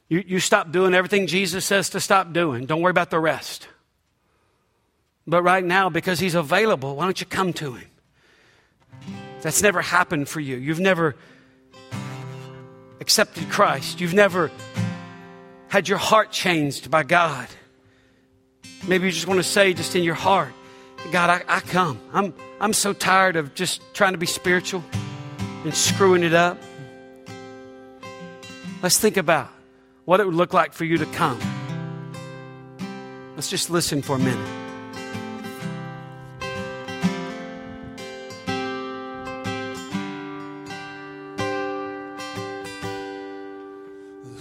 You, 0.07 0.23
you 0.25 0.39
stop 0.39 0.71
doing 0.71 0.93
everything 0.93 1.27
Jesus 1.27 1.65
says 1.65 1.89
to 1.89 1.99
stop 1.99 2.31
doing. 2.31 2.65
Don't 2.67 2.81
worry 2.81 2.91
about 2.91 3.09
the 3.09 3.19
rest. 3.19 3.67
But 5.27 5.43
right 5.43 5.65
now, 5.65 5.89
because 5.89 6.21
he's 6.21 6.35
available, 6.35 6.95
why 6.95 7.03
don't 7.03 7.19
you 7.19 7.27
come 7.27 7.51
to 7.51 7.73
him? 7.73 7.89
That's 9.41 9.61
never 9.61 9.81
happened 9.81 10.29
for 10.29 10.39
you. 10.39 10.55
You've 10.55 10.79
never 10.79 11.17
accepted 13.01 13.49
Christ. 13.49 13.99
You've 13.99 14.13
never 14.13 14.51
had 15.67 15.89
your 15.89 15.97
heart 15.97 16.31
changed 16.31 16.89
by 16.89 17.03
God. 17.03 17.49
Maybe 18.87 19.05
you 19.07 19.11
just 19.11 19.27
want 19.27 19.39
to 19.39 19.43
say, 19.43 19.73
just 19.73 19.95
in 19.95 20.03
your 20.03 20.15
heart, 20.15 20.53
God, 21.11 21.29
I, 21.29 21.43
I 21.47 21.59
come. 21.59 21.99
I'm, 22.13 22.33
I'm 22.59 22.73
so 22.73 22.93
tired 22.93 23.35
of 23.35 23.53
just 23.55 23.81
trying 23.93 24.13
to 24.13 24.17
be 24.17 24.25
spiritual 24.25 24.83
and 25.63 25.73
screwing 25.73 26.23
it 26.23 26.33
up. 26.33 26.61
Let's 28.81 28.99
think 28.99 29.17
about 29.17 29.49
what 30.05 30.19
it 30.19 30.25
would 30.25 30.35
look 30.35 30.53
like 30.53 30.73
for 30.73 30.85
you 30.85 30.97
to 30.97 31.05
come. 31.07 31.39
Let's 33.35 33.49
just 33.49 33.69
listen 33.69 34.01
for 34.01 34.15
a 34.15 34.19
minute. 34.19 34.47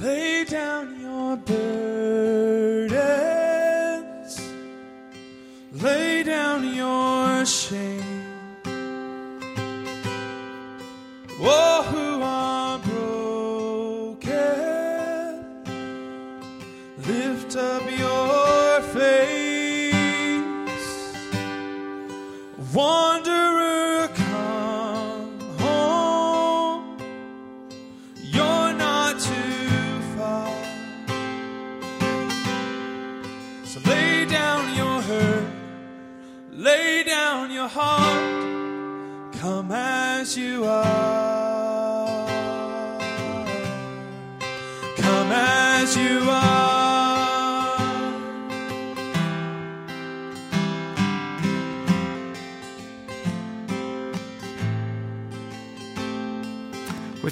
Lay 0.01 0.45
down 0.45 1.01
your 1.01 1.37
burden. 1.37 1.84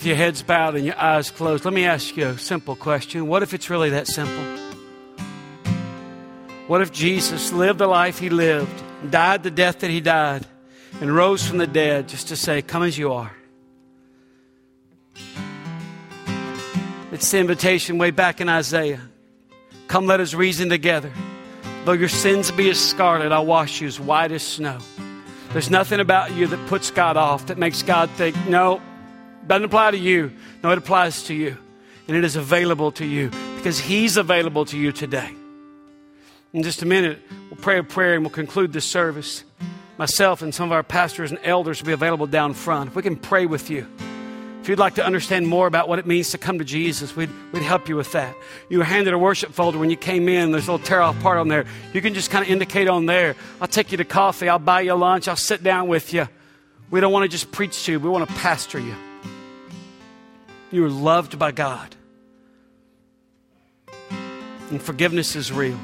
With 0.03 0.09
your 0.09 0.17
heads 0.17 0.43
bowed 0.43 0.75
and 0.75 0.85
your 0.85 0.99
eyes 0.99 1.31
closed, 1.31 1.65
let 1.65 1.73
me 1.73 1.85
ask 1.85 2.17
you 2.17 2.27
a 2.27 2.37
simple 2.37 2.75
question. 2.75 3.29
What 3.29 3.45
if 3.45 3.55
it's 3.55 3.71
really 3.71 3.91
that 3.91 4.09
simple? 4.09 4.43
What 6.67 6.83
if 6.83 6.91
Jesus 6.91 7.53
lived 7.53 7.79
the 7.79 7.87
life 7.87 8.19
he 8.19 8.29
lived, 8.29 8.83
died 9.13 9.45
the 9.45 9.51
death 9.53 9.79
that 9.79 9.91
he 9.91 10.01
died, 10.01 10.45
and 11.01 11.15
rose 11.15 11.47
from 11.47 11.59
the 11.59 11.69
dead 11.69 12.09
just 12.09 12.27
to 12.31 12.37
say, 12.37 12.63
Come 12.63 12.83
as 12.83 12.99
you 12.99 13.13
are? 13.13 13.31
It's 17.13 17.31
the 17.31 17.39
invitation 17.39 17.97
way 17.97 18.11
back 18.11 18.41
in 18.41 18.49
Isaiah. 18.49 19.03
Come, 19.87 20.07
let 20.07 20.19
us 20.19 20.35
reason 20.35 20.69
together. 20.69 21.13
Though 21.85 21.93
your 21.93 22.09
sins 22.09 22.51
be 22.51 22.69
as 22.71 22.81
scarlet, 22.81 23.31
I'll 23.31 23.47
wash 23.47 23.81
you 23.81 23.87
as 23.87 24.01
white 24.01 24.33
as 24.33 24.43
snow. 24.43 24.79
There's 25.53 25.71
nothing 25.71 26.01
about 26.01 26.35
you 26.35 26.49
that 26.49 26.67
puts 26.67 26.91
God 26.91 27.17
off, 27.17 27.47
that 27.47 27.57
makes 27.57 27.85
God 27.85 28.11
think, 28.11 28.35
no, 28.49 28.83
doesn't 29.47 29.65
apply 29.65 29.93
to 29.93 29.99
you. 29.99 30.33
No, 30.63 30.71
it 30.71 30.79
applies 30.79 31.25
to 31.25 31.35
you. 31.35 31.57
And 32.09 32.17
it 32.17 32.25
is 32.25 32.37
available 32.37 32.93
to 32.93 33.05
you 33.05 33.31
because 33.57 33.79
He's 33.79 34.17
available 34.17 34.65
to 34.67 34.77
you 34.77 34.93
today. 34.93 35.31
In 36.53 36.63
just 36.63 36.83
a 36.83 36.87
minute, 36.87 37.19
we'll 37.51 37.61
pray 37.61 37.79
a 37.79 37.83
prayer 37.83 38.15
and 38.15 38.23
we'll 38.23 38.31
conclude 38.31 38.73
this 38.73 38.85
service. 38.85 39.45
Myself 39.99 40.43
and 40.43 40.55
some 40.55 40.69
of 40.69 40.73
our 40.73 40.83
pastors 40.83 41.31
and 41.31 41.41
elders 41.45 41.81
will 41.81 41.87
be 41.87 41.93
available 41.93 42.27
down 42.27 42.55
front. 42.55 42.95
We 42.95 43.03
can 43.03 43.17
pray 43.17 43.47
with 43.47 43.71
you. 43.71 43.87
If 44.61 44.69
you'd 44.69 44.79
like 44.79 44.95
to 44.95 45.05
understand 45.05 45.49
more 45.49 45.67
about 45.67 45.89
what 45.89 45.99
it 45.99 46.07
means 46.07 46.31
to 46.31 46.39
come 46.39 46.59
to 46.59 46.65
Jesus, 46.65 47.17
we'd, 47.17 47.31
we'd 47.53 47.63
help 47.63 47.89
you 47.89 47.97
with 47.97 48.13
that. 48.13 48.35
You 48.69 48.79
were 48.79 48.85
handed 48.85 49.13
a 49.13 49.19
worship 49.19 49.53
folder 49.53 49.79
when 49.79 49.91
you 49.91 49.97
came 49.97 50.29
in. 50.29 50.53
There's 50.53 50.69
a 50.69 50.73
little 50.73 50.87
tear 50.87 51.01
off 51.01 51.19
part 51.21 51.39
on 51.39 51.49
there. 51.49 51.65
You 51.93 52.01
can 52.01 52.15
just 52.15 52.31
kind 52.31 52.45
of 52.45 52.51
indicate 52.51 52.87
on 52.87 53.07
there. 53.07 53.35
I'll 53.61 53.67
take 53.67 53.91
you 53.91 53.99
to 53.99 54.05
coffee. 54.05 54.49
I'll 54.49 54.61
buy 54.61 54.83
you 54.83 54.95
lunch. 54.95 55.27
I'll 55.27 55.35
sit 55.35 55.65
down 55.65 55.89
with 55.89 56.13
you. 56.13 56.29
We 56.91 57.01
don't 57.01 57.13
want 57.13 57.25
to 57.25 57.29
just 57.29 57.51
preach 57.51 57.87
to 57.87 57.93
you, 57.93 58.01
we 58.01 58.09
want 58.09 58.29
to 58.29 58.35
pastor 58.37 58.79
you. 58.79 58.95
You 60.73 60.87
are 60.87 60.91
loved 60.91 61.39
by 61.39 61.53
God. 61.53 61.95
And 64.71 64.83
forgiveness 64.83 65.37
is 65.37 65.53
real. 65.53 65.79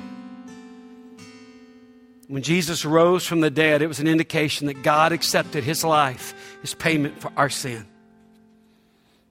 When 2.26 2.42
Jesus 2.42 2.84
rose 2.84 3.26
from 3.26 3.40
the 3.40 3.50
dead, 3.50 3.82
it 3.82 3.86
was 3.86 4.00
an 4.00 4.08
indication 4.08 4.66
that 4.66 4.82
God 4.82 5.12
accepted 5.12 5.62
his 5.62 5.84
life, 5.84 6.58
his 6.62 6.74
payment 6.74 7.20
for 7.20 7.30
our 7.36 7.50
sin. 7.50 7.86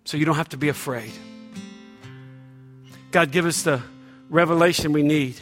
So 0.05 0.15
you 0.15 0.25
don't 0.25 0.35
have 0.35 0.49
to 0.49 0.57
be 0.57 0.69
afraid. 0.69 1.11
God, 3.11 3.31
give 3.31 3.45
us 3.45 3.63
the 3.63 3.81
revelation 4.29 4.93
we 4.93 5.03
need 5.03 5.39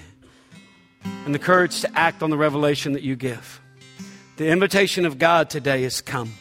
and 1.25 1.35
the 1.35 1.39
courage 1.39 1.81
to 1.81 1.97
act 1.97 2.23
on 2.23 2.29
the 2.29 2.37
revelation 2.37 2.93
that 2.93 3.03
you 3.03 3.15
give. 3.15 3.61
The 4.37 4.47
invitation 4.47 5.05
of 5.05 5.19
God 5.19 5.49
today 5.49 5.83
is 5.83 6.01
come. 6.01 6.33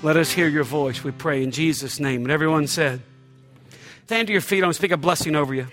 Let 0.00 0.16
us 0.16 0.30
hear 0.30 0.46
your 0.46 0.62
voice, 0.62 1.02
we 1.02 1.10
pray 1.10 1.42
in 1.42 1.50
Jesus' 1.50 1.98
name. 1.98 2.22
And 2.22 2.30
everyone 2.30 2.68
said, 2.68 3.02
Stand 4.06 4.28
to 4.28 4.32
your 4.32 4.40
feet. 4.40 4.58
I'm 4.58 4.62
going 4.62 4.70
to 4.70 4.74
speak 4.74 4.92
a 4.92 4.96
blessing 4.96 5.34
over 5.34 5.52
you. 5.52 5.66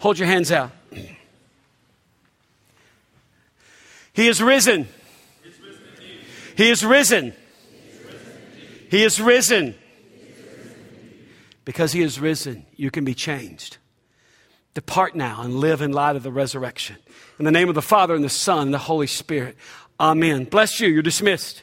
Hold 0.00 0.18
your 0.18 0.26
hands 0.26 0.50
out. 0.50 0.72
He 4.12 4.26
is 4.26 4.42
risen. 4.42 4.88
He 6.56 6.68
is 6.68 6.84
risen. 6.84 7.32
He 8.90 9.04
is 9.04 9.20
risen. 9.20 9.76
Because 11.64 11.92
he 11.92 12.02
is 12.02 12.18
risen, 12.18 12.66
you 12.74 12.90
can 12.90 13.04
be 13.04 13.14
changed. 13.14 13.76
Depart 14.74 15.14
now 15.14 15.42
and 15.42 15.54
live 15.54 15.80
in 15.80 15.92
light 15.92 16.16
of 16.16 16.24
the 16.24 16.32
resurrection. 16.32 16.96
In 17.38 17.44
the 17.44 17.52
name 17.52 17.68
of 17.68 17.76
the 17.76 17.82
Father, 17.82 18.16
and 18.16 18.24
the 18.24 18.28
Son, 18.28 18.62
and 18.62 18.74
the 18.74 18.78
Holy 18.78 19.06
Spirit. 19.06 19.56
Amen. 20.00 20.44
Bless 20.44 20.80
you. 20.80 20.88
You're 20.88 21.02
dismissed. 21.02 21.62